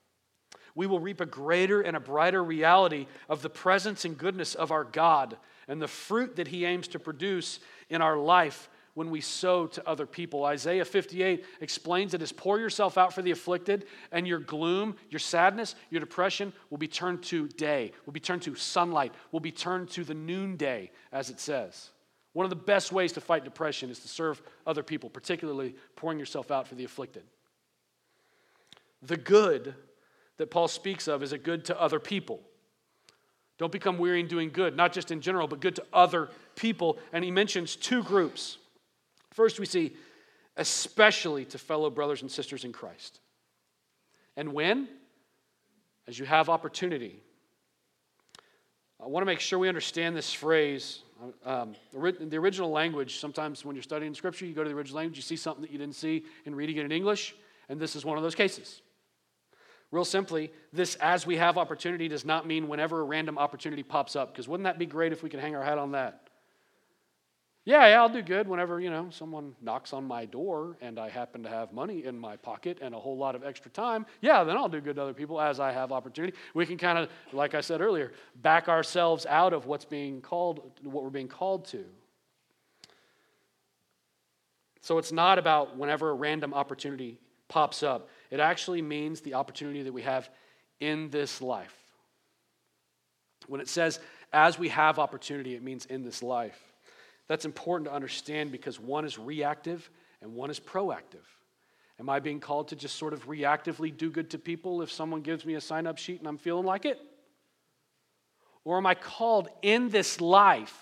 We 0.74 0.86
will 0.86 0.98
reap 0.98 1.20
a 1.20 1.26
greater 1.26 1.82
and 1.82 1.94
a 1.94 2.01
brighter 2.01 2.42
reality 2.42 3.07
of 3.28 3.42
the 3.42 3.51
presence 3.51 4.07
and 4.07 4.16
goodness 4.16 4.55
of 4.55 4.70
our 4.72 4.84
God 4.84 5.36
and 5.68 5.82
the 5.82 5.86
fruit 5.86 6.36
that 6.36 6.48
He 6.48 6.64
aims 6.64 6.88
to 6.88 6.98
produce 6.98 7.61
in 7.90 8.01
our 8.01 8.16
life 8.16 8.70
when 9.01 9.11
we 9.11 9.22
sow 9.22 9.66
to 9.66 9.88
other 9.88 10.05
people. 10.05 10.44
Isaiah 10.44 10.84
58 10.84 11.46
explains 11.62 12.12
it 12.12 12.20
as 12.20 12.32
pour 12.32 12.59
yourself 12.59 12.98
out 12.98 13.14
for 13.14 13.22
the 13.22 13.30
afflicted, 13.30 13.86
and 14.12 14.28
your 14.28 14.40
gloom, 14.40 14.94
your 15.09 15.18
sadness, 15.18 15.74
your 15.88 16.01
depression 16.01 16.53
will 16.68 16.76
be 16.76 16.86
turned 16.86 17.22
to 17.22 17.48
day, 17.48 17.92
will 18.05 18.12
be 18.12 18.20
turned 18.20 18.42
to 18.42 18.55
sunlight, 18.55 19.14
will 19.32 19.40
be 19.40 19.53
turned 19.53 19.88
to 19.92 20.05
the 20.05 20.12
noonday, 20.12 20.90
as 21.12 21.30
it 21.30 21.40
says. 21.40 21.88
One 22.34 22.44
of 22.44 22.51
the 22.51 22.57
best 22.57 22.92
ways 22.92 23.12
to 23.12 23.22
fight 23.22 23.42
depression 23.42 23.88
is 23.88 24.01
to 24.01 24.09
serve 24.09 24.42
other 24.66 24.82
people, 24.82 25.09
particularly 25.09 25.76
pouring 25.96 26.18
yourself 26.18 26.51
out 26.51 26.68
for 26.68 26.74
the 26.74 26.84
afflicted. 26.84 27.22
The 29.01 29.16
good 29.16 29.74
that 30.36 30.51
Paul 30.51 30.68
speaks 30.68 31.09
of 31.09 31.22
is 31.22 31.32
a 31.32 31.38
good 31.38 31.64
to 31.64 31.80
other 31.80 32.01
people. 32.01 32.42
Don't 33.57 33.72
become 33.72 33.96
weary 33.96 34.20
in 34.20 34.28
doing 34.28 34.51
good, 34.51 34.76
not 34.76 34.92
just 34.92 35.11
in 35.11 35.22
general, 35.22 35.48
but 35.48 35.61
good 35.61 35.76
to 35.76 35.84
other 35.90 36.28
people. 36.55 36.98
And 37.14 37.24
he 37.24 37.30
mentions 37.30 37.76
two 37.76 38.03
groups. 38.03 38.59
First, 39.33 39.61
we 39.61 39.66
see 39.66 39.97
especially 40.57 41.45
to 41.47 41.59
fellow 41.59 41.91
brothers 41.91 42.22
and 42.22 42.31
sisters 42.31 42.64
in 42.64 42.72
Christ. 42.72 43.20
And 44.37 44.53
when? 44.53 44.89
As 46.09 46.18
you 46.18 46.26
have 46.26 46.49
opportunity. 46.49 47.22
I 49.03 49.07
want 49.07 49.22
to 49.22 49.26
make 49.26 49.41
sure 49.41 49.59
we 49.59 49.68
understand 49.68 50.16
this 50.16 50.33
phrase. 50.33 51.03
Um, 51.45 51.74
the 51.93 52.37
original 52.37 52.70
language, 52.70 53.18
sometimes 53.18 53.64
when 53.64 53.76
you're 53.76 53.83
studying 53.83 54.14
Scripture, 54.14 54.45
you 54.45 54.55
go 54.55 54.62
to 54.62 54.68
the 54.68 54.74
original 54.74 54.99
language, 54.99 55.16
you 55.16 55.22
see 55.22 55.37
something 55.37 55.62
that 55.62 55.70
you 55.70 55.78
didn't 55.78 55.95
see 55.95 56.24
in 56.45 56.55
reading 56.55 56.76
it 56.76 56.85
in 56.85 56.93
English, 56.93 57.35
and 57.68 57.78
this 57.78 57.95
is 57.97 58.05
one 58.05 58.16
of 58.16 58.22
those 58.22 58.35
cases. 58.35 58.83
Real 59.91 60.05
simply, 60.05 60.53
this 60.72 60.95
as 60.97 61.26
we 61.26 61.37
have 61.37 61.59
opportunity 61.59 62.09
does 62.09 62.24
not 62.24 62.47
mean 62.47 62.68
whenever 62.68 63.01
a 63.01 63.05
random 63.05 63.39
opportunity 63.39 63.83
pops 63.83 64.16
up, 64.16 64.33
because 64.33 64.49
wouldn't 64.49 64.64
that 64.64 64.78
be 64.78 64.87
great 64.87 65.12
if 65.12 65.22
we 65.22 65.28
could 65.28 65.41
hang 65.41 65.55
our 65.55 65.64
hat 65.64 65.78
on 65.78 65.93
that? 65.93 66.30
Yeah, 67.67 67.87
yeah, 67.89 68.01
I'll 68.01 68.09
do 68.09 68.23
good 68.23 68.49
whenever, 68.49 68.81
you 68.81 68.91
know, 68.91 69.09
someone 69.11 69.55
knocks 69.61 69.93
on 69.93 70.05
my 70.05 70.25
door 70.25 70.79
and 70.81 70.99
I 70.99 71.11
happen 71.11 71.43
to 71.43 71.49
have 71.51 71.73
money 71.75 72.05
in 72.05 72.19
my 72.19 72.37
pocket 72.37 72.79
and 72.81 72.95
a 72.95 72.99
whole 72.99 73.19
lot 73.19 73.35
of 73.35 73.45
extra 73.45 73.71
time. 73.71 74.07
Yeah, 74.23 74.45
then 74.45 74.57
I'll 74.57 74.69
do 74.69 74.81
good 74.81 74.97
to 74.97 75.03
other 75.03 75.13
people 75.13 75.39
as 75.39 75.61
I 75.61 75.71
have 75.71 75.93
opportunity. 75.93 76.35
We 76.55 76.65
can 76.65 76.79
kind 76.79 76.99
of, 76.99 77.11
like 77.33 77.55
I 77.55 77.61
said 77.61 77.83
earlier, 77.83 78.13
back 78.37 78.69
ourselves 78.69 79.27
out 79.27 79.53
of 79.53 79.67
what's 79.67 79.85
being 79.85 80.23
called, 80.23 80.81
what 80.83 81.05
we're 81.05 81.11
being 81.11 81.29
called 81.29 81.67
to. 81.67 81.85
So 84.81 84.97
it's 84.97 85.13
not 85.13 85.39
about 85.39 85.77
whenever 85.77 86.09
a 86.09 86.15
random 86.15 86.55
opportunity 86.55 87.19
pops 87.49 87.83
up. 87.83 88.09
It 88.31 88.41
actually 88.41 88.81
means 88.81 89.21
the 89.21 89.35
opportunity 89.35 89.83
that 89.83 89.93
we 89.93 90.03
have 90.03 90.31
in 90.81 91.11
this 91.11 91.43
life. 91.43 91.77
When 93.49 93.61
it 93.61 93.69
says, 93.69 94.01
as 94.33 94.59
we 94.59 94.71
have 94.71 94.99
opportunity, 94.99 95.55
it 95.55 95.63
means 95.63 95.85
in 95.85 96.03
this 96.03 96.23
life. 96.23 96.59
That's 97.31 97.45
important 97.45 97.89
to 97.89 97.95
understand 97.95 98.51
because 98.51 98.81
one 98.81 99.05
is 99.05 99.16
reactive 99.16 99.89
and 100.20 100.35
one 100.35 100.51
is 100.51 100.59
proactive. 100.59 101.22
Am 102.01 102.09
I 102.09 102.18
being 102.18 102.41
called 102.41 102.66
to 102.68 102.74
just 102.74 102.97
sort 102.97 103.12
of 103.12 103.28
reactively 103.28 103.97
do 103.97 104.11
good 104.11 104.31
to 104.31 104.39
people 104.41 104.83
if 104.83 104.91
someone 104.91 105.20
gives 105.20 105.47
me 105.47 105.55
a 105.55 105.61
sign 105.61 105.87
up 105.87 105.97
sheet 105.97 106.18
and 106.18 106.26
I'm 106.26 106.39
feeling 106.39 106.66
like 106.66 106.85
it? 106.85 106.99
Or 108.64 108.78
am 108.78 108.87
I 108.87 108.97
called 108.97 109.49
in 109.62 109.91
this 109.91 110.20
life 110.20 110.76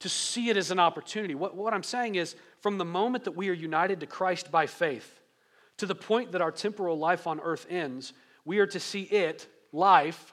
to 0.00 0.08
see 0.08 0.48
it 0.48 0.56
as 0.56 0.72
an 0.72 0.80
opportunity? 0.80 1.36
What, 1.36 1.54
what 1.54 1.72
I'm 1.72 1.84
saying 1.84 2.16
is, 2.16 2.34
from 2.58 2.76
the 2.76 2.84
moment 2.84 3.22
that 3.22 3.36
we 3.36 3.48
are 3.50 3.54
united 3.54 4.00
to 4.00 4.06
Christ 4.06 4.50
by 4.50 4.66
faith, 4.66 5.20
to 5.76 5.86
the 5.86 5.94
point 5.94 6.32
that 6.32 6.42
our 6.42 6.50
temporal 6.50 6.98
life 6.98 7.28
on 7.28 7.38
earth 7.38 7.66
ends, 7.70 8.14
we 8.44 8.58
are 8.58 8.66
to 8.66 8.80
see 8.80 9.02
it, 9.02 9.46
life, 9.70 10.32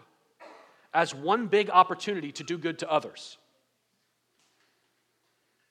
as 0.91 1.13
one 1.13 1.45
big 1.45 1.69
opportunity 1.69 2.31
to 2.31 2.43
do 2.43 2.57
good 2.57 2.79
to 2.79 2.89
others. 2.89 3.37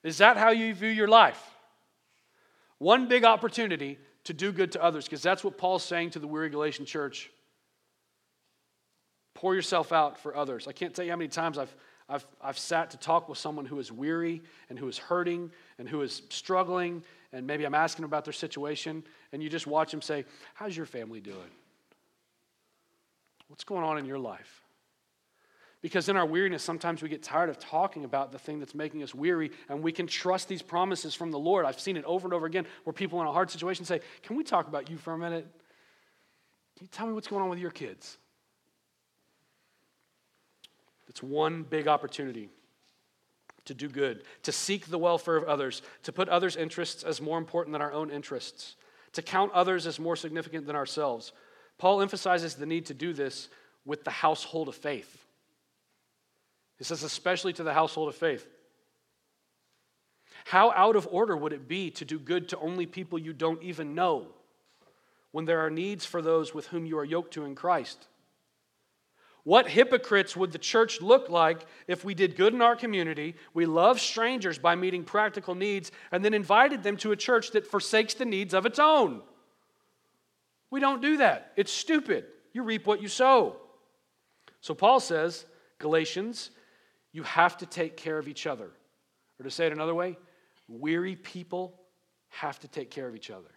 Is 0.02 0.18
that 0.18 0.36
how 0.36 0.50
you 0.50 0.74
view 0.74 0.88
your 0.88 1.08
life? 1.08 1.42
One 2.78 3.08
big 3.08 3.24
opportunity 3.24 3.98
to 4.24 4.32
do 4.32 4.52
good 4.52 4.72
to 4.72 4.82
others, 4.82 5.04
because 5.04 5.22
that's 5.22 5.44
what 5.44 5.58
Paul's 5.58 5.84
saying 5.84 6.10
to 6.10 6.18
the 6.18 6.26
weary 6.26 6.50
Galatian 6.50 6.86
church. 6.86 7.30
Pour 9.34 9.54
yourself 9.54 9.92
out 9.92 10.18
for 10.18 10.36
others. 10.36 10.66
I 10.68 10.72
can't 10.72 10.94
tell 10.94 11.04
you 11.04 11.10
how 11.10 11.16
many 11.16 11.28
times 11.28 11.58
I've, 11.58 11.74
I've, 12.08 12.26
I've 12.42 12.58
sat 12.58 12.90
to 12.90 12.96
talk 12.98 13.28
with 13.28 13.38
someone 13.38 13.66
who 13.66 13.78
is 13.78 13.90
weary 13.90 14.42
and 14.68 14.78
who 14.78 14.88
is 14.88 14.98
hurting 14.98 15.50
and 15.78 15.88
who 15.88 16.02
is 16.02 16.22
struggling 16.28 17.02
and 17.32 17.46
maybe 17.46 17.64
I'm 17.64 17.74
asking 17.74 18.04
about 18.04 18.24
their 18.24 18.32
situation, 18.32 19.04
and 19.32 19.42
you 19.42 19.48
just 19.48 19.66
watch 19.66 19.90
them 19.90 20.02
say, 20.02 20.24
How's 20.54 20.76
your 20.76 20.86
family 20.86 21.20
doing? 21.20 21.50
What's 23.48 23.64
going 23.64 23.84
on 23.84 23.98
in 23.98 24.04
your 24.04 24.18
life? 24.18 24.62
Because 25.82 26.10
in 26.10 26.16
our 26.16 26.26
weariness, 26.26 26.62
sometimes 26.62 27.02
we 27.02 27.08
get 27.08 27.22
tired 27.22 27.48
of 27.48 27.58
talking 27.58 28.04
about 28.04 28.32
the 28.32 28.38
thing 28.38 28.58
that's 28.58 28.74
making 28.74 29.02
us 29.02 29.14
weary, 29.14 29.50
and 29.68 29.82
we 29.82 29.92
can 29.92 30.06
trust 30.06 30.46
these 30.46 30.60
promises 30.60 31.14
from 31.14 31.30
the 31.30 31.38
Lord. 31.38 31.64
I've 31.64 31.80
seen 31.80 31.96
it 31.96 32.04
over 32.04 32.26
and 32.26 32.34
over 32.34 32.46
again 32.46 32.66
where 32.84 32.92
people 32.92 33.20
in 33.20 33.26
a 33.26 33.32
hard 33.32 33.50
situation 33.50 33.84
say, 33.84 34.00
Can 34.22 34.36
we 34.36 34.44
talk 34.44 34.68
about 34.68 34.90
you 34.90 34.98
for 34.98 35.14
a 35.14 35.18
minute? 35.18 35.46
Can 36.76 36.84
you 36.84 36.88
tell 36.92 37.06
me 37.06 37.14
what's 37.14 37.28
going 37.28 37.42
on 37.42 37.48
with 37.48 37.58
your 37.58 37.70
kids? 37.70 38.18
It's 41.08 41.22
one 41.22 41.62
big 41.62 41.88
opportunity 41.88 42.50
to 43.64 43.74
do 43.74 43.88
good, 43.88 44.22
to 44.42 44.52
seek 44.52 44.86
the 44.86 44.98
welfare 44.98 45.36
of 45.36 45.44
others, 45.44 45.82
to 46.02 46.12
put 46.12 46.28
others' 46.28 46.56
interests 46.56 47.02
as 47.02 47.20
more 47.20 47.38
important 47.38 47.72
than 47.72 47.82
our 47.82 47.92
own 47.92 48.10
interests, 48.10 48.76
to 49.12 49.22
count 49.22 49.52
others 49.52 49.86
as 49.86 49.98
more 49.98 50.16
significant 50.16 50.66
than 50.66 50.76
ourselves. 50.76 51.32
Paul 51.78 52.02
emphasizes 52.02 52.54
the 52.54 52.66
need 52.66 52.86
to 52.86 52.94
do 52.94 53.12
this 53.12 53.48
with 53.84 54.04
the 54.04 54.10
household 54.10 54.68
of 54.68 54.74
faith. 54.74 55.24
He 56.80 56.84
says, 56.84 57.02
especially 57.02 57.52
to 57.52 57.62
the 57.62 57.74
household 57.74 58.08
of 58.08 58.14
faith. 58.16 58.48
How 60.46 60.70
out 60.70 60.96
of 60.96 61.06
order 61.12 61.36
would 61.36 61.52
it 61.52 61.68
be 61.68 61.90
to 61.90 62.06
do 62.06 62.18
good 62.18 62.48
to 62.48 62.58
only 62.58 62.86
people 62.86 63.18
you 63.18 63.34
don't 63.34 63.62
even 63.62 63.94
know 63.94 64.28
when 65.30 65.44
there 65.44 65.60
are 65.60 65.68
needs 65.68 66.06
for 66.06 66.22
those 66.22 66.54
with 66.54 66.68
whom 66.68 66.86
you 66.86 66.98
are 66.98 67.04
yoked 67.04 67.34
to 67.34 67.44
in 67.44 67.54
Christ? 67.54 68.08
What 69.44 69.68
hypocrites 69.68 70.34
would 70.34 70.52
the 70.52 70.58
church 70.58 71.02
look 71.02 71.28
like 71.28 71.66
if 71.86 72.02
we 72.02 72.14
did 72.14 72.34
good 72.34 72.54
in 72.54 72.62
our 72.62 72.76
community, 72.76 73.34
we 73.52 73.66
loved 73.66 74.00
strangers 74.00 74.58
by 74.58 74.74
meeting 74.74 75.04
practical 75.04 75.54
needs, 75.54 75.92
and 76.10 76.24
then 76.24 76.32
invited 76.32 76.82
them 76.82 76.96
to 76.98 77.12
a 77.12 77.16
church 77.16 77.50
that 77.50 77.66
forsakes 77.66 78.14
the 78.14 78.24
needs 78.24 78.54
of 78.54 78.64
its 78.64 78.78
own? 78.78 79.20
We 80.70 80.80
don't 80.80 81.02
do 81.02 81.18
that. 81.18 81.52
It's 81.56 81.72
stupid. 81.72 82.24
You 82.54 82.62
reap 82.62 82.86
what 82.86 83.02
you 83.02 83.08
sow. 83.08 83.56
So 84.62 84.72
Paul 84.72 85.00
says, 85.00 85.44
Galatians, 85.78 86.50
you 87.12 87.22
have 87.24 87.56
to 87.58 87.66
take 87.66 87.96
care 87.96 88.18
of 88.18 88.28
each 88.28 88.46
other. 88.46 88.70
Or 89.38 89.44
to 89.44 89.50
say 89.50 89.66
it 89.66 89.72
another 89.72 89.94
way, 89.94 90.16
weary 90.68 91.16
people 91.16 91.80
have 92.28 92.58
to 92.60 92.68
take 92.68 92.90
care 92.90 93.08
of 93.08 93.16
each 93.16 93.30
other. 93.30 93.50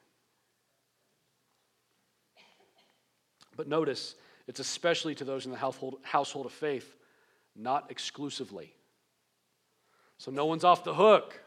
But 3.56 3.68
notice, 3.68 4.16
it's 4.48 4.60
especially 4.60 5.16
to 5.16 5.24
those 5.24 5.46
in 5.46 5.52
the 5.52 5.58
household, 5.58 6.00
household 6.02 6.46
of 6.46 6.52
faith, 6.52 6.96
not 7.56 7.92
exclusively. 7.92 8.74
So 10.18 10.32
no 10.32 10.46
one's 10.46 10.64
off 10.64 10.84
the 10.84 10.94
hook. 10.94 11.40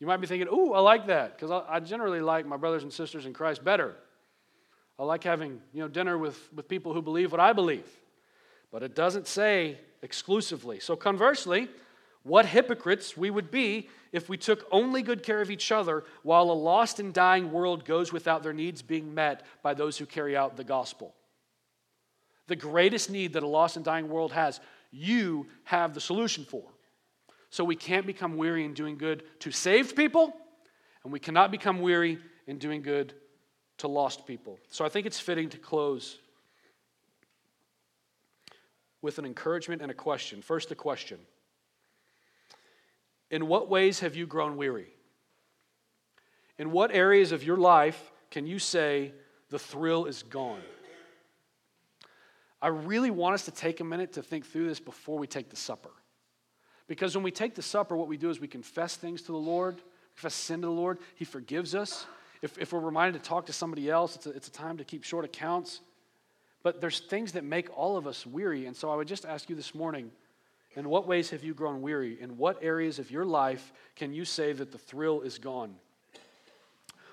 You 0.00 0.06
might 0.06 0.16
be 0.16 0.26
thinking, 0.26 0.48
ooh, 0.48 0.72
I 0.72 0.80
like 0.80 1.06
that, 1.06 1.36
because 1.36 1.50
I, 1.50 1.76
I 1.76 1.80
generally 1.80 2.20
like 2.20 2.46
my 2.46 2.56
brothers 2.56 2.82
and 2.82 2.92
sisters 2.92 3.26
in 3.26 3.32
Christ 3.32 3.62
better. 3.62 3.94
I 4.98 5.04
like 5.04 5.24
having 5.24 5.60
you 5.72 5.80
know, 5.80 5.88
dinner 5.88 6.18
with, 6.18 6.38
with 6.52 6.68
people 6.68 6.92
who 6.92 7.02
believe 7.02 7.32
what 7.32 7.40
I 7.40 7.52
believe. 7.52 7.86
But 8.72 8.82
it 8.82 8.94
doesn't 8.94 9.26
say 9.26 9.78
exclusively. 10.04 10.78
So, 10.78 10.94
conversely, 10.94 11.68
what 12.22 12.46
hypocrites 12.46 13.16
we 13.16 13.30
would 13.30 13.50
be 13.50 13.88
if 14.12 14.28
we 14.28 14.36
took 14.36 14.66
only 14.70 15.02
good 15.02 15.22
care 15.22 15.40
of 15.40 15.50
each 15.50 15.72
other 15.72 16.04
while 16.22 16.44
a 16.44 16.52
lost 16.52 17.00
and 17.00 17.12
dying 17.12 17.50
world 17.50 17.84
goes 17.84 18.12
without 18.12 18.42
their 18.42 18.52
needs 18.52 18.80
being 18.82 19.14
met 19.14 19.44
by 19.62 19.74
those 19.74 19.98
who 19.98 20.06
carry 20.06 20.36
out 20.36 20.56
the 20.56 20.64
gospel. 20.64 21.14
The 22.46 22.56
greatest 22.56 23.10
need 23.10 23.32
that 23.32 23.42
a 23.42 23.46
lost 23.48 23.76
and 23.76 23.84
dying 23.84 24.08
world 24.08 24.32
has, 24.32 24.60
you 24.90 25.48
have 25.64 25.94
the 25.94 26.00
solution 26.00 26.44
for. 26.44 26.64
So 27.50 27.64
we 27.64 27.76
can't 27.76 28.06
become 28.06 28.36
weary 28.36 28.64
in 28.64 28.74
doing 28.74 28.96
good 28.96 29.24
to 29.40 29.50
saved 29.50 29.96
people, 29.96 30.34
and 31.02 31.12
we 31.12 31.20
cannot 31.20 31.50
become 31.50 31.80
weary 31.80 32.18
in 32.46 32.58
doing 32.58 32.82
good 32.82 33.14
to 33.78 33.88
lost 33.88 34.26
people. 34.26 34.58
So 34.68 34.84
I 34.84 34.88
think 34.88 35.06
it's 35.06 35.20
fitting 35.20 35.48
to 35.50 35.58
close 35.58 36.18
with 39.04 39.18
an 39.18 39.26
encouragement 39.26 39.82
and 39.82 39.90
a 39.90 39.94
question. 39.94 40.40
First, 40.40 40.70
the 40.70 40.74
question 40.74 41.18
In 43.30 43.46
what 43.46 43.68
ways 43.68 44.00
have 44.00 44.16
you 44.16 44.26
grown 44.26 44.56
weary? 44.56 44.88
In 46.58 46.72
what 46.72 46.90
areas 46.90 47.30
of 47.30 47.44
your 47.44 47.58
life 47.58 48.10
can 48.30 48.46
you 48.46 48.58
say 48.58 49.12
the 49.50 49.58
thrill 49.58 50.06
is 50.06 50.22
gone? 50.22 50.62
I 52.62 52.68
really 52.68 53.10
want 53.10 53.34
us 53.34 53.44
to 53.44 53.50
take 53.50 53.80
a 53.80 53.84
minute 53.84 54.14
to 54.14 54.22
think 54.22 54.46
through 54.46 54.68
this 54.68 54.80
before 54.80 55.18
we 55.18 55.26
take 55.26 55.50
the 55.50 55.56
supper. 55.56 55.90
Because 56.86 57.14
when 57.14 57.24
we 57.24 57.30
take 57.30 57.54
the 57.54 57.62
supper, 57.62 57.96
what 57.96 58.08
we 58.08 58.16
do 58.16 58.30
is 58.30 58.40
we 58.40 58.48
confess 58.48 58.96
things 58.96 59.20
to 59.22 59.32
the 59.32 59.38
Lord, 59.38 59.82
confess 60.14 60.34
sin 60.34 60.62
to 60.62 60.66
the 60.66 60.72
Lord. 60.72 60.98
He 61.14 61.26
forgives 61.26 61.74
us. 61.74 62.06
If, 62.40 62.56
if 62.56 62.72
we're 62.72 62.80
reminded 62.80 63.22
to 63.22 63.28
talk 63.28 63.46
to 63.46 63.52
somebody 63.52 63.90
else, 63.90 64.16
it's 64.16 64.26
a, 64.26 64.30
it's 64.30 64.48
a 64.48 64.52
time 64.52 64.78
to 64.78 64.84
keep 64.84 65.04
short 65.04 65.26
accounts. 65.26 65.80
But 66.64 66.80
there's 66.80 66.98
things 66.98 67.32
that 67.32 67.44
make 67.44 67.68
all 67.78 67.96
of 67.96 68.08
us 68.08 68.26
weary. 68.26 68.66
And 68.66 68.74
so 68.74 68.90
I 68.90 68.96
would 68.96 69.06
just 69.06 69.24
ask 69.24 69.48
you 69.48 69.54
this 69.54 69.74
morning 69.74 70.10
in 70.74 70.88
what 70.88 71.06
ways 71.06 71.30
have 71.30 71.44
you 71.44 71.54
grown 71.54 71.82
weary? 71.82 72.20
In 72.20 72.36
what 72.36 72.58
areas 72.62 72.98
of 72.98 73.10
your 73.10 73.24
life 73.24 73.72
can 73.94 74.12
you 74.12 74.24
say 74.24 74.52
that 74.52 74.72
the 74.72 74.78
thrill 74.78 75.20
is 75.20 75.38
gone? 75.38 75.76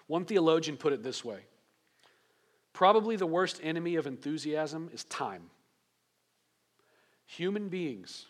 One 0.07 0.25
theologian 0.25 0.77
put 0.77 0.93
it 0.93 1.03
this 1.03 1.23
way 1.23 1.41
Probably 2.73 3.17
the 3.17 3.27
worst 3.27 3.59
enemy 3.61 3.97
of 3.97 4.07
enthusiasm 4.07 4.89
is 4.93 5.03
time. 5.03 5.43
Human 7.25 7.67
beings 7.67 8.25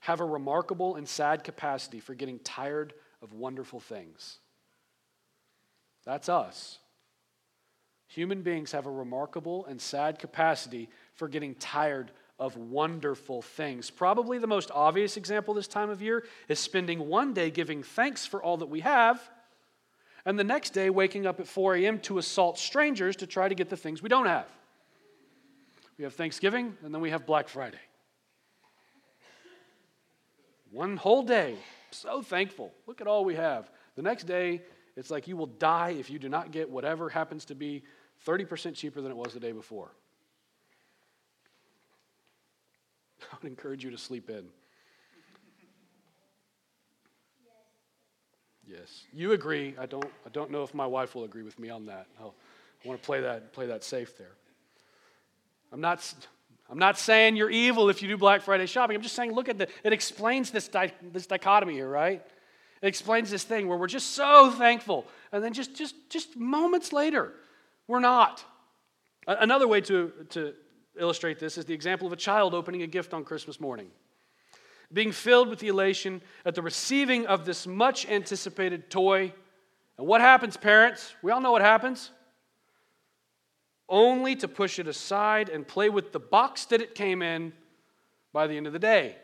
have 0.00 0.20
a 0.20 0.24
remarkable 0.24 0.96
and 0.96 1.08
sad 1.08 1.44
capacity 1.44 1.98
for 1.98 2.14
getting 2.14 2.38
tired 2.40 2.92
of 3.22 3.32
wonderful 3.32 3.80
things. 3.80 4.38
That's 6.04 6.28
us. 6.28 6.78
Human 8.14 8.42
beings 8.42 8.72
have 8.72 8.84
a 8.84 8.90
remarkable 8.90 9.64
and 9.64 9.80
sad 9.80 10.18
capacity 10.18 10.90
for 11.14 11.28
getting 11.28 11.54
tired 11.54 12.10
of 12.38 12.56
wonderful 12.58 13.40
things. 13.40 13.88
Probably 13.88 14.38
the 14.38 14.46
most 14.46 14.70
obvious 14.74 15.16
example 15.16 15.54
this 15.54 15.66
time 15.66 15.88
of 15.88 16.02
year 16.02 16.24
is 16.46 16.58
spending 16.58 17.08
one 17.08 17.32
day 17.32 17.50
giving 17.50 17.82
thanks 17.82 18.26
for 18.26 18.42
all 18.42 18.58
that 18.58 18.66
we 18.66 18.80
have 18.80 19.30
and 20.26 20.38
the 20.38 20.44
next 20.44 20.70
day 20.70 20.90
waking 20.90 21.26
up 21.26 21.40
at 21.40 21.48
4 21.48 21.76
a.m. 21.76 21.98
to 22.00 22.18
assault 22.18 22.58
strangers 22.58 23.16
to 23.16 23.26
try 23.26 23.48
to 23.48 23.54
get 23.54 23.70
the 23.70 23.78
things 23.78 24.02
we 24.02 24.10
don't 24.10 24.26
have. 24.26 24.46
We 25.96 26.04
have 26.04 26.12
Thanksgiving, 26.12 26.76
and 26.84 26.94
then 26.94 27.00
we 27.00 27.10
have 27.10 27.24
Black 27.24 27.48
Friday. 27.48 27.80
One 30.70 30.98
whole 30.98 31.22
day, 31.22 31.56
so 31.90 32.20
thankful. 32.20 32.72
Look 32.86 33.00
at 33.00 33.06
all 33.06 33.24
we 33.24 33.36
have. 33.36 33.70
The 33.96 34.02
next 34.02 34.24
day, 34.24 34.60
it's 34.96 35.10
like 35.10 35.26
you 35.26 35.36
will 35.36 35.46
die 35.46 35.96
if 35.98 36.10
you 36.10 36.18
do 36.18 36.28
not 36.28 36.50
get 36.50 36.68
whatever 36.68 37.08
happens 37.08 37.46
to 37.46 37.54
be 37.54 37.82
30% 38.26 38.74
cheaper 38.74 39.00
than 39.00 39.10
it 39.10 39.16
was 39.16 39.32
the 39.34 39.40
day 39.40 39.52
before. 39.52 39.90
I 43.32 43.36
would 43.42 43.50
encourage 43.50 43.84
you 43.84 43.90
to 43.90 43.98
sleep 43.98 44.30
in. 44.30 44.44
Yes. 48.66 49.04
You 49.12 49.32
agree. 49.32 49.74
I 49.78 49.86
don't, 49.86 50.04
I 50.24 50.30
don't 50.32 50.50
know 50.50 50.62
if 50.62 50.72
my 50.72 50.86
wife 50.86 51.14
will 51.14 51.24
agree 51.24 51.42
with 51.42 51.58
me 51.58 51.68
on 51.68 51.86
that. 51.86 52.06
I'll, 52.20 52.34
I 52.84 52.88
want 52.88 53.00
to 53.00 53.06
play 53.06 53.20
that, 53.20 53.52
play 53.52 53.66
that 53.66 53.84
safe 53.84 54.16
there. 54.16 54.32
I'm 55.72 55.80
not, 55.80 56.14
I'm 56.70 56.78
not 56.78 56.98
saying 56.98 57.36
you're 57.36 57.50
evil 57.50 57.90
if 57.90 58.02
you 58.02 58.08
do 58.08 58.16
Black 58.16 58.42
Friday 58.42 58.66
shopping. 58.66 58.96
I'm 58.96 59.02
just 59.02 59.14
saying, 59.14 59.32
look 59.32 59.48
at 59.48 59.58
the, 59.58 59.68
it 59.84 59.92
explains 59.92 60.50
this, 60.50 60.68
di- 60.68 60.92
this 61.12 61.26
dichotomy 61.26 61.74
here, 61.74 61.88
right? 61.88 62.22
It 62.80 62.86
explains 62.86 63.30
this 63.30 63.44
thing 63.44 63.68
where 63.68 63.78
we're 63.78 63.86
just 63.86 64.10
so 64.12 64.50
thankful. 64.50 65.06
And 65.32 65.42
then 65.42 65.52
just, 65.52 65.74
just, 65.74 65.94
just 66.10 66.36
moments 66.36 66.92
later, 66.92 67.32
we're 67.88 68.00
not. 68.00 68.44
Another 69.26 69.68
way 69.68 69.80
to, 69.82 70.12
to 70.30 70.54
illustrate 70.98 71.38
this 71.38 71.58
is 71.58 71.64
the 71.64 71.74
example 71.74 72.06
of 72.06 72.12
a 72.12 72.16
child 72.16 72.54
opening 72.54 72.82
a 72.82 72.86
gift 72.86 73.14
on 73.14 73.24
Christmas 73.24 73.60
morning 73.60 73.90
being 74.92 75.12
filled 75.12 75.48
with 75.48 75.58
the 75.58 75.68
elation 75.68 76.20
at 76.44 76.54
the 76.54 76.62
receiving 76.62 77.26
of 77.26 77.44
this 77.44 77.66
much 77.66 78.06
anticipated 78.06 78.90
toy. 78.90 79.32
And 79.98 80.06
what 80.06 80.20
happens, 80.20 80.56
parents? 80.56 81.14
We 81.22 81.32
all 81.32 81.40
know 81.40 81.52
what 81.52 81.62
happens. 81.62 82.10
Only 83.88 84.36
to 84.36 84.48
push 84.48 84.78
it 84.78 84.86
aside 84.88 85.48
and 85.48 85.66
play 85.66 85.88
with 85.88 86.12
the 86.12 86.20
box 86.20 86.66
that 86.66 86.80
it 86.80 86.94
came 86.94 87.22
in 87.22 87.52
by 88.32 88.46
the 88.46 88.56
end 88.56 88.66
of 88.66 88.72
the 88.72 88.78
day. 88.78 89.16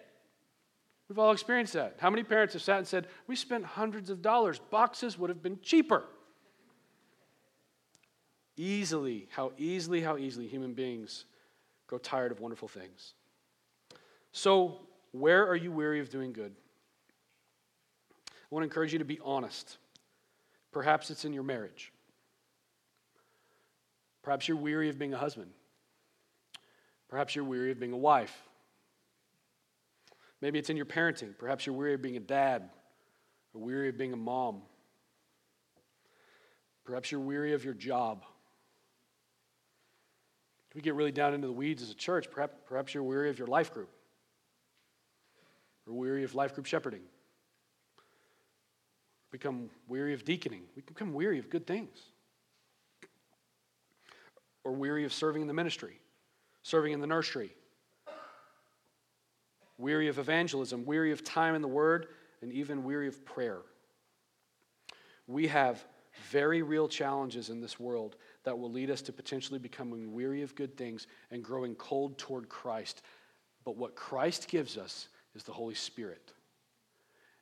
We've 1.08 1.18
all 1.18 1.32
experienced 1.32 1.72
that. 1.72 1.96
How 1.98 2.10
many 2.10 2.22
parents 2.22 2.52
have 2.52 2.62
sat 2.62 2.78
and 2.78 2.86
said, 2.86 3.06
We 3.26 3.36
spent 3.36 3.64
hundreds 3.64 4.10
of 4.10 4.20
dollars, 4.20 4.58
boxes 4.58 5.18
would 5.18 5.30
have 5.30 5.42
been 5.42 5.58
cheaper? 5.62 6.04
Easily, 8.58 9.28
how 9.30 9.52
easily, 9.56 10.00
how 10.00 10.16
easily 10.16 10.48
human 10.48 10.74
beings 10.74 11.24
grow 11.86 11.98
tired 11.98 12.32
of 12.32 12.40
wonderful 12.40 12.66
things. 12.66 13.14
So, 14.32 14.80
where 15.12 15.46
are 15.46 15.54
you 15.54 15.70
weary 15.70 16.00
of 16.00 16.10
doing 16.10 16.32
good? 16.32 16.52
I 18.28 18.32
want 18.50 18.62
to 18.62 18.64
encourage 18.64 18.92
you 18.92 18.98
to 18.98 19.04
be 19.04 19.20
honest. 19.24 19.78
Perhaps 20.72 21.10
it's 21.10 21.24
in 21.24 21.32
your 21.32 21.44
marriage. 21.44 21.92
Perhaps 24.22 24.48
you're 24.48 24.56
weary 24.56 24.88
of 24.88 24.98
being 24.98 25.14
a 25.14 25.18
husband. 25.18 25.50
Perhaps 27.08 27.36
you're 27.36 27.44
weary 27.44 27.70
of 27.70 27.78
being 27.78 27.92
a 27.92 27.96
wife. 27.96 28.36
Maybe 30.40 30.58
it's 30.58 30.68
in 30.68 30.76
your 30.76 30.86
parenting. 30.86 31.38
Perhaps 31.38 31.64
you're 31.64 31.76
weary 31.76 31.94
of 31.94 32.02
being 32.02 32.16
a 32.16 32.20
dad 32.20 32.70
or 33.54 33.60
weary 33.60 33.88
of 33.88 33.96
being 33.96 34.12
a 34.12 34.16
mom. 34.16 34.62
Perhaps 36.84 37.12
you're 37.12 37.20
weary 37.20 37.52
of 37.54 37.64
your 37.64 37.74
job. 37.74 38.24
We 40.78 40.82
get 40.82 40.94
really 40.94 41.10
down 41.10 41.34
into 41.34 41.48
the 41.48 41.52
weeds 41.52 41.82
as 41.82 41.90
a 41.90 41.94
church, 41.94 42.30
perhaps, 42.30 42.54
perhaps 42.64 42.94
you're 42.94 43.02
weary 43.02 43.30
of 43.30 43.36
your 43.36 43.48
life 43.48 43.74
group. 43.74 43.88
We're 45.84 45.94
weary 45.94 46.22
of 46.22 46.36
life 46.36 46.54
group 46.54 46.66
shepherding. 46.66 47.00
Become 49.32 49.70
weary 49.88 50.14
of 50.14 50.24
deaconing. 50.24 50.62
We 50.76 50.82
become 50.82 51.14
weary 51.14 51.40
of 51.40 51.50
good 51.50 51.66
things. 51.66 51.98
Or 54.62 54.70
weary 54.70 55.04
of 55.04 55.12
serving 55.12 55.42
in 55.42 55.48
the 55.48 55.52
ministry, 55.52 55.98
serving 56.62 56.92
in 56.92 57.00
the 57.00 57.08
nursery. 57.08 57.50
Weary 59.78 60.06
of 60.06 60.20
evangelism, 60.20 60.86
weary 60.86 61.10
of 61.10 61.24
time 61.24 61.56
in 61.56 61.62
the 61.62 61.66
Word, 61.66 62.06
and 62.40 62.52
even 62.52 62.84
weary 62.84 63.08
of 63.08 63.24
prayer. 63.24 63.62
We 65.26 65.48
have 65.48 65.84
very 66.30 66.62
real 66.62 66.86
challenges 66.86 67.50
in 67.50 67.60
this 67.60 67.80
world 67.80 68.14
that 68.48 68.58
will 68.58 68.72
lead 68.72 68.90
us 68.90 69.02
to 69.02 69.12
potentially 69.12 69.58
becoming 69.58 70.14
weary 70.14 70.40
of 70.40 70.54
good 70.54 70.74
things 70.74 71.06
and 71.30 71.44
growing 71.44 71.74
cold 71.74 72.16
toward 72.16 72.48
Christ. 72.48 73.02
But 73.62 73.76
what 73.76 73.94
Christ 73.94 74.48
gives 74.48 74.78
us 74.78 75.08
is 75.34 75.42
the 75.42 75.52
Holy 75.52 75.74
Spirit. 75.74 76.32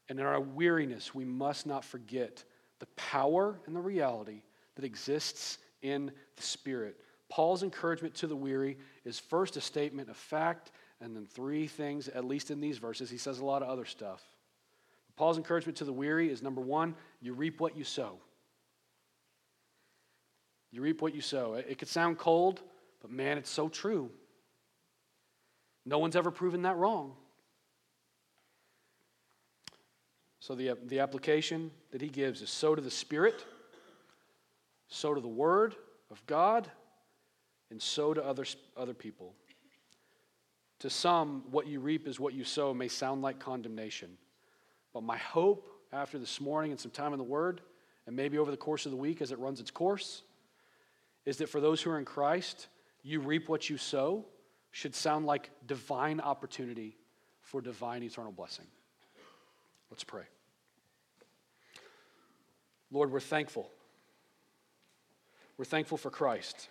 And 0.09 0.19
in 0.19 0.27
our 0.27 0.41
weariness, 0.41 1.15
we 1.15 1.25
must 1.25 1.65
not 1.65 1.85
forget 1.85 2.43
the 2.81 2.87
power 2.97 3.57
and 3.67 3.77
the 3.77 3.81
reality 3.81 4.43
that 4.75 4.85
exists 4.85 5.59
in 5.81 6.11
the 6.35 6.43
Spirit. 6.43 6.97
Paul's 7.29 7.63
encouragement 7.63 8.17
to 8.17 8.27
the 8.27 8.35
weary 8.35 8.77
is 9.05 9.21
first 9.21 9.57
a 9.57 9.61
statement 9.61 10.11
of 10.11 10.17
fact, 10.17 10.73
and 11.01 11.15
then 11.15 11.25
three 11.25 11.69
things, 11.69 12.09
at 12.09 12.25
least 12.25 12.51
in 12.51 12.61
these 12.61 12.79
verses. 12.79 13.11
He 13.11 13.19
says 13.19 13.39
a 13.39 13.45
lot 13.45 13.63
of 13.63 13.69
other 13.69 13.85
stuff. 13.85 14.25
Paul's 15.15 15.37
encouragement 15.37 15.79
to 15.79 15.85
the 15.85 15.93
weary 15.93 16.31
is 16.33 16.43
number 16.43 16.61
one, 16.61 16.97
you 17.21 17.33
reap 17.33 17.61
what 17.61 17.77
you 17.77 17.85
sow. 17.85 18.19
You 20.77 20.83
reap 20.83 21.01
what 21.01 21.15
you 21.15 21.23
sow. 21.23 21.55
It 21.55 21.79
could 21.79 21.89
sound 21.89 22.19
cold, 22.19 22.61
but 23.01 23.11
man, 23.11 23.39
it's 23.39 23.49
so 23.49 23.71
true. 23.71 24.11
No 25.87 25.99
one's 25.99 26.15
ever 26.15 26.31
proven 26.31 26.61
that 26.63 26.77
wrong. 26.77 27.15
So 30.39 30.55
the, 30.55 30.77
the 30.85 31.01
application 31.01 31.71
that 31.93 32.03
he 32.03 32.09
gives 32.09 32.43
is 32.43 32.51
sow 32.51 32.75
to 32.75 32.83
the 32.83 32.91
Spirit, 32.91 33.47
sow 34.89 35.15
to 35.15 35.21
the 35.23 35.27
Word 35.27 35.75
of 36.11 36.23
God, 36.27 36.71
and 37.71 37.81
sow 37.81 38.13
to 38.13 38.23
other, 38.23 38.45
other 38.77 38.93
people. 38.93 39.33
To 40.81 40.91
some, 40.91 41.45
what 41.51 41.67
you 41.67 41.81
reap 41.81 42.07
is 42.07 42.21
what 42.21 42.35
you 42.35 42.45
sow 42.45 42.75
may 42.75 42.89
sound 42.89 43.23
like 43.23 43.39
condemnation. 43.39 44.19
But 44.93 45.05
my 45.05 45.17
hope 45.17 45.71
after 45.91 46.19
this 46.19 46.39
morning 46.39 46.71
and 46.71 46.79
some 46.79 46.91
time 46.91 47.15
in 47.15 47.19
the 47.19 47.25
Word, 47.25 47.63
and 48.07 48.15
maybe 48.15 48.37
over 48.37 48.51
the 48.51 48.59
course 48.59 48.85
of 48.85 48.91
the 48.91 48.99
week 48.99 49.23
as 49.23 49.33
it 49.33 49.39
runs 49.39 49.59
its 49.59 49.71
course, 49.71 50.21
is 51.27 51.39
that 51.39 51.49
for 51.49 51.61
those 51.61 51.83
who 51.83 51.91
are 51.91 51.99
in 51.99 52.05
Christ, 52.05 52.69
you 53.03 53.21
reap 53.21 53.49
what 53.49 53.69
you 53.69 53.77
sow 53.77 54.25
should 54.71 54.95
sound 54.95 55.27
like 55.27 55.51
divine 55.67 56.21
opportunity 56.21 56.97
for 57.43 57.61
divine 57.61 58.03
eternal 58.03 58.33
blessing. 58.33 58.67
Let's 59.91 60.05
pray. 60.05 60.23
Lord, 62.91 63.11
we're 63.11 63.21
thankful. 63.21 63.69
We're 65.59 65.65
thankful 65.65 65.99
for 65.99 66.11
Christ. 66.11 66.69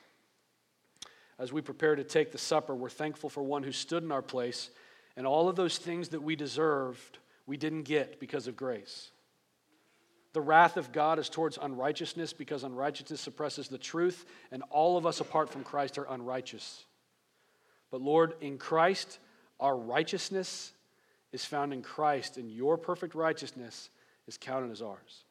As 1.37 1.51
we 1.51 1.61
prepare 1.61 1.95
to 1.95 2.03
take 2.03 2.31
the 2.31 2.37
supper, 2.37 2.73
we're 2.73 2.89
thankful 2.89 3.29
for 3.29 3.43
one 3.43 3.63
who 3.63 3.71
stood 3.71 4.03
in 4.03 4.11
our 4.11 4.21
place, 4.21 4.69
and 5.17 5.27
all 5.27 5.49
of 5.49 5.55
those 5.55 5.77
things 5.77 6.09
that 6.09 6.21
we 6.21 6.35
deserved, 6.35 7.17
we 7.45 7.57
didn't 7.57 7.83
get 7.83 8.19
because 8.19 8.47
of 8.47 8.55
grace. 8.55 9.11
The 10.35 10.41
wrath 10.41 10.75
of 10.75 10.91
God 10.91 11.17
is 11.17 11.29
towards 11.29 11.57
unrighteousness 11.61 12.33
because 12.33 12.65
unrighteousness 12.65 13.21
suppresses 13.21 13.69
the 13.69 13.77
truth, 13.77 14.25
and 14.51 14.63
all 14.69 14.97
of 14.97 15.05
us 15.05 15.21
apart 15.21 15.49
from 15.49 15.63
Christ 15.63 15.97
are 15.97 16.07
unrighteous. 16.09 16.83
But 17.89 18.01
Lord, 18.01 18.33
in 18.41 18.57
Christ, 18.57 19.19
our 19.61 19.77
righteousness 19.77 20.73
is 21.31 21.45
found 21.45 21.71
in 21.71 21.81
Christ, 21.81 22.35
and 22.35 22.51
your 22.51 22.77
perfect 22.77 23.15
righteousness 23.15 23.89
is 24.27 24.37
counted 24.37 24.71
as 24.71 24.81
ours. 24.81 25.23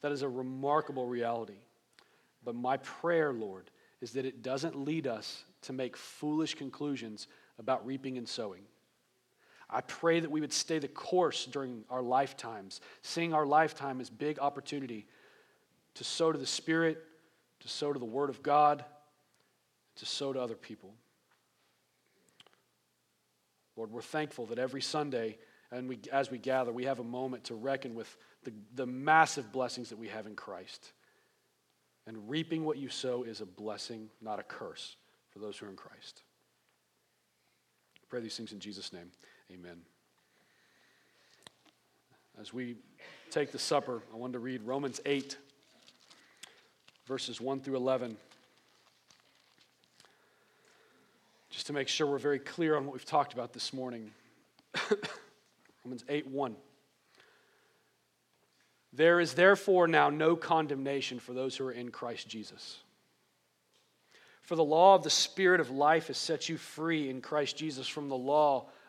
That 0.00 0.10
is 0.10 0.22
a 0.22 0.28
remarkable 0.30 1.06
reality. 1.06 1.60
But 2.42 2.54
my 2.54 2.78
prayer, 2.78 3.34
Lord, 3.34 3.70
is 4.00 4.12
that 4.12 4.24
it 4.24 4.40
doesn't 4.40 4.82
lead 4.82 5.06
us 5.06 5.44
to 5.60 5.74
make 5.74 5.94
foolish 5.94 6.54
conclusions 6.54 7.28
about 7.58 7.84
reaping 7.84 8.16
and 8.16 8.26
sowing. 8.26 8.62
I 9.70 9.80
pray 9.80 10.20
that 10.20 10.30
we 10.30 10.40
would 10.40 10.52
stay 10.52 10.78
the 10.78 10.88
course 10.88 11.46
during 11.46 11.84
our 11.90 12.02
lifetimes, 12.02 12.80
seeing 13.02 13.32
our 13.32 13.46
lifetime 13.46 14.00
as 14.00 14.10
big 14.10 14.38
opportunity 14.38 15.06
to 15.94 16.04
sow 16.04 16.32
to 16.32 16.38
the 16.38 16.46
Spirit, 16.46 17.02
to 17.60 17.68
sow 17.68 17.92
to 17.92 17.98
the 17.98 18.04
Word 18.04 18.30
of 18.30 18.42
God, 18.42 18.84
to 19.96 20.06
sow 20.06 20.32
to 20.32 20.40
other 20.40 20.54
people. 20.54 20.94
Lord, 23.76 23.90
we're 23.90 24.02
thankful 24.02 24.46
that 24.46 24.58
every 24.58 24.82
Sunday, 24.82 25.38
and 25.72 25.88
we, 25.88 25.98
as 26.12 26.30
we 26.30 26.38
gather, 26.38 26.72
we 26.72 26.84
have 26.84 27.00
a 27.00 27.04
moment 27.04 27.44
to 27.44 27.54
reckon 27.54 27.94
with 27.94 28.16
the, 28.44 28.52
the 28.74 28.86
massive 28.86 29.50
blessings 29.50 29.88
that 29.88 29.98
we 29.98 30.08
have 30.08 30.26
in 30.26 30.36
Christ. 30.36 30.92
And 32.06 32.28
reaping 32.28 32.64
what 32.64 32.76
you 32.76 32.88
sow 32.88 33.22
is 33.22 33.40
a 33.40 33.46
blessing, 33.46 34.10
not 34.20 34.38
a 34.38 34.42
curse, 34.42 34.96
for 35.30 35.38
those 35.38 35.56
who 35.56 35.66
are 35.66 35.70
in 35.70 35.76
Christ. 35.76 36.22
I 37.96 38.06
pray 38.08 38.20
these 38.20 38.36
things 38.36 38.52
in 38.52 38.60
Jesus' 38.60 38.92
name. 38.92 39.10
Amen. 39.52 39.76
As 42.40 42.52
we 42.52 42.76
take 43.30 43.52
the 43.52 43.58
supper, 43.58 44.02
I 44.12 44.16
want 44.16 44.32
to 44.32 44.38
read 44.38 44.62
Romans 44.62 45.00
8, 45.04 45.36
verses 47.06 47.40
1 47.40 47.60
through 47.60 47.76
11. 47.76 48.16
Just 51.50 51.66
to 51.66 51.72
make 51.74 51.88
sure 51.88 52.06
we're 52.06 52.18
very 52.18 52.38
clear 52.38 52.76
on 52.76 52.86
what 52.86 52.94
we've 52.94 53.04
talked 53.04 53.34
about 53.34 53.52
this 53.52 53.72
morning. 53.72 54.10
Romans 55.84 56.04
8, 56.08 56.26
1. 56.26 56.56
There 58.94 59.20
is 59.20 59.34
therefore 59.34 59.86
now 59.86 60.08
no 60.08 60.36
condemnation 60.36 61.18
for 61.18 61.34
those 61.34 61.56
who 61.56 61.66
are 61.66 61.72
in 61.72 61.90
Christ 61.90 62.28
Jesus. 62.28 62.78
For 64.40 64.56
the 64.56 64.64
law 64.64 64.94
of 64.94 65.02
the 65.02 65.10
Spirit 65.10 65.60
of 65.60 65.70
life 65.70 66.06
has 66.06 66.16
set 66.16 66.48
you 66.48 66.56
free 66.56 67.10
in 67.10 67.20
Christ 67.20 67.56
Jesus 67.56 67.86
from 67.86 68.08
the 68.08 68.16
law 68.16 68.68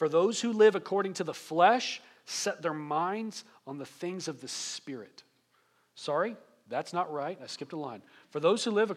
For 0.00 0.08
those 0.08 0.40
who 0.40 0.54
live 0.54 0.76
according 0.76 1.12
to 1.14 1.24
the 1.24 1.34
flesh 1.34 2.00
set 2.24 2.62
their 2.62 2.72
minds 2.72 3.44
on 3.66 3.76
the 3.76 3.84
things 3.84 4.28
of 4.28 4.40
the 4.40 4.48
Spirit. 4.48 5.24
Sorry, 5.94 6.36
that's 6.70 6.94
not 6.94 7.12
right. 7.12 7.38
I 7.42 7.46
skipped 7.46 7.74
a 7.74 7.76
line. 7.76 8.00
For 8.30 8.40
those 8.40 8.64
who 8.64 8.70
live, 8.70 8.96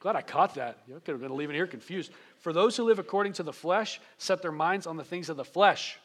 glad 0.00 0.16
I 0.16 0.20
caught 0.20 0.56
that. 0.56 0.78
You 0.88 0.94
could 0.94 1.12
have 1.12 1.20
been 1.20 1.36
leaving 1.36 1.54
here 1.54 1.68
confused. 1.68 2.10
For 2.40 2.52
those 2.52 2.76
who 2.76 2.82
live 2.82 2.98
according 2.98 3.34
to 3.34 3.44
the 3.44 3.52
flesh 3.52 4.00
set 4.18 4.42
their 4.42 4.50
minds 4.50 4.88
on 4.88 4.96
the 4.96 5.04
things 5.04 5.28
of 5.28 5.36
the 5.36 5.44
flesh. 5.44 5.96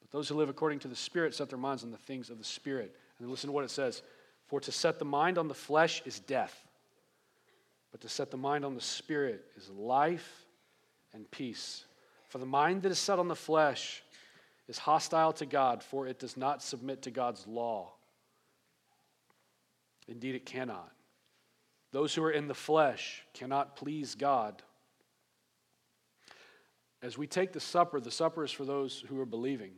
But 0.00 0.12
those 0.12 0.30
who 0.30 0.36
live 0.36 0.48
according 0.48 0.78
to 0.78 0.88
the 0.88 0.96
Spirit 0.96 1.34
set 1.34 1.50
their 1.50 1.58
minds 1.58 1.84
on 1.84 1.90
the 1.90 1.98
things 1.98 2.30
of 2.30 2.38
the 2.38 2.44
Spirit. 2.44 2.96
And 3.18 3.28
listen 3.28 3.48
to 3.48 3.52
what 3.52 3.64
it 3.64 3.70
says 3.70 4.00
For 4.46 4.60
to 4.62 4.72
set 4.72 4.98
the 4.98 5.04
mind 5.04 5.36
on 5.36 5.46
the 5.46 5.52
flesh 5.52 6.00
is 6.06 6.20
death, 6.20 6.58
but 7.92 8.00
to 8.00 8.08
set 8.08 8.30
the 8.30 8.38
mind 8.38 8.64
on 8.64 8.74
the 8.74 8.80
spirit 8.80 9.44
is 9.58 9.68
life 9.68 10.46
and 11.12 11.30
peace. 11.30 11.84
For 12.28 12.38
the 12.38 12.46
mind 12.46 12.82
that 12.82 12.92
is 12.92 12.98
set 12.98 13.18
on 13.18 13.28
the 13.28 13.34
flesh 13.34 14.02
is 14.68 14.78
hostile 14.78 15.32
to 15.34 15.46
God, 15.46 15.82
for 15.82 16.06
it 16.06 16.18
does 16.18 16.36
not 16.36 16.62
submit 16.62 17.02
to 17.02 17.10
God's 17.10 17.46
law. 17.46 17.92
Indeed, 20.06 20.34
it 20.34 20.46
cannot. 20.46 20.92
Those 21.90 22.14
who 22.14 22.22
are 22.22 22.30
in 22.30 22.48
the 22.48 22.54
flesh 22.54 23.22
cannot 23.32 23.76
please 23.76 24.14
God. 24.14 24.62
As 27.00 27.16
we 27.16 27.26
take 27.26 27.52
the 27.52 27.60
supper, 27.60 28.00
the 28.00 28.10
supper 28.10 28.44
is 28.44 28.50
for 28.50 28.64
those 28.64 29.04
who 29.08 29.18
are 29.20 29.26
believing. 29.26 29.72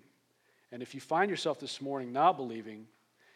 And 0.72 0.82
if 0.82 0.94
you 0.94 1.00
find 1.00 1.30
yourself 1.30 1.60
this 1.60 1.80
morning 1.80 2.12
not 2.12 2.36
believing, 2.36 2.86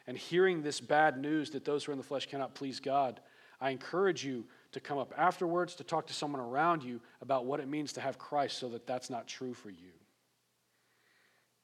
and 0.06 0.18
hearing 0.18 0.62
this 0.62 0.80
bad 0.80 1.18
news 1.18 1.50
that 1.50 1.64
those 1.64 1.84
who 1.84 1.92
are 1.92 1.94
in 1.94 1.98
the 1.98 2.04
flesh 2.04 2.26
cannot 2.26 2.54
please 2.54 2.80
God, 2.80 3.20
I 3.60 3.70
encourage 3.70 4.24
you 4.24 4.44
to 4.74 4.80
come 4.80 4.98
up 4.98 5.12
afterwards 5.16 5.74
to 5.76 5.84
talk 5.84 6.06
to 6.06 6.12
someone 6.12 6.40
around 6.40 6.82
you 6.82 7.00
about 7.22 7.46
what 7.46 7.60
it 7.60 7.68
means 7.68 7.92
to 7.94 8.00
have 8.00 8.18
Christ 8.18 8.58
so 8.58 8.68
that 8.70 8.86
that's 8.86 9.08
not 9.08 9.26
true 9.26 9.54
for 9.54 9.70
you. 9.70 9.92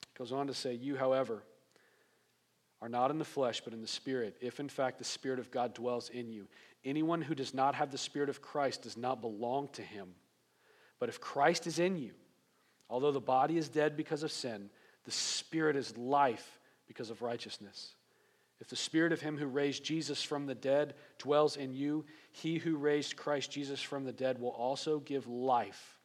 It 0.03 0.19
goes 0.19 0.33
on 0.33 0.47
to 0.47 0.55
say, 0.55 0.75
You, 0.75 0.97
however, 0.97 1.43
are 2.81 2.89
not 2.89 3.11
in 3.11 3.19
the 3.19 3.25
flesh, 3.25 3.61
but 3.61 3.75
in 3.75 3.83
the 3.83 3.87
Spirit, 3.87 4.37
if 4.41 4.59
in 4.59 4.69
fact 4.69 4.99
the 4.99 5.05
Spirit 5.05 5.39
of 5.39 5.51
God 5.51 5.75
dwells 5.75 6.09
in 6.09 6.31
you. 6.31 6.47
Anyone 6.85 7.21
who 7.21 7.35
does 7.35 7.53
not 7.53 7.75
have 7.75 7.91
the 7.91 7.99
Spirit 7.99 8.31
of 8.31 8.41
Christ 8.41 8.83
does 8.83 8.97
not 8.97 9.21
belong 9.21 9.69
to 9.75 9.83
him. 9.83 10.09
But 10.99 11.09
if 11.09 11.21
Christ 11.21 11.67
is 11.67 11.79
in 11.79 11.99
you, 11.99 12.13
although 12.89 13.13
the 13.13 13.21
body 13.21 13.59
is 13.59 13.69
dead 13.69 13.97
because 13.97 14.23
of 14.23 14.33
sin, 14.33 14.71
the 15.05 15.11
Spirit 15.11 15.77
is 15.77 15.97
life 15.99 16.59
because 16.87 17.11
of 17.11 17.23
righteousness. 17.23 17.95
If 18.61 18.69
the 18.69 18.77
spirit 18.77 19.13
of 19.13 19.21
him 19.21 19.39
who 19.39 19.47
raised 19.47 19.85
Jesus 19.85 20.23
from 20.23 20.47
the 20.47 20.55
dead 20.55 20.95
dwells 21.19 21.57
in 21.57 21.73
you, 21.73 22.05
he 22.31 22.59
who 22.59 22.77
raised 22.77 23.17
Christ 23.17 23.51
Jesus 23.51 23.81
from 23.81 24.05
the 24.05 24.13
dead 24.13 24.39
will 24.39 24.51
also 24.51 25.01
give 25.01 25.27
life 25.27 25.99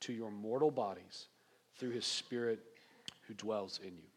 to 0.00 0.12
your 0.12 0.30
mortal 0.30 0.70
bodies 0.70 1.26
through 1.76 1.90
his 1.90 2.06
spirit 2.06 2.60
who 3.26 3.34
dwells 3.34 3.80
in 3.82 3.96
you. 3.96 4.08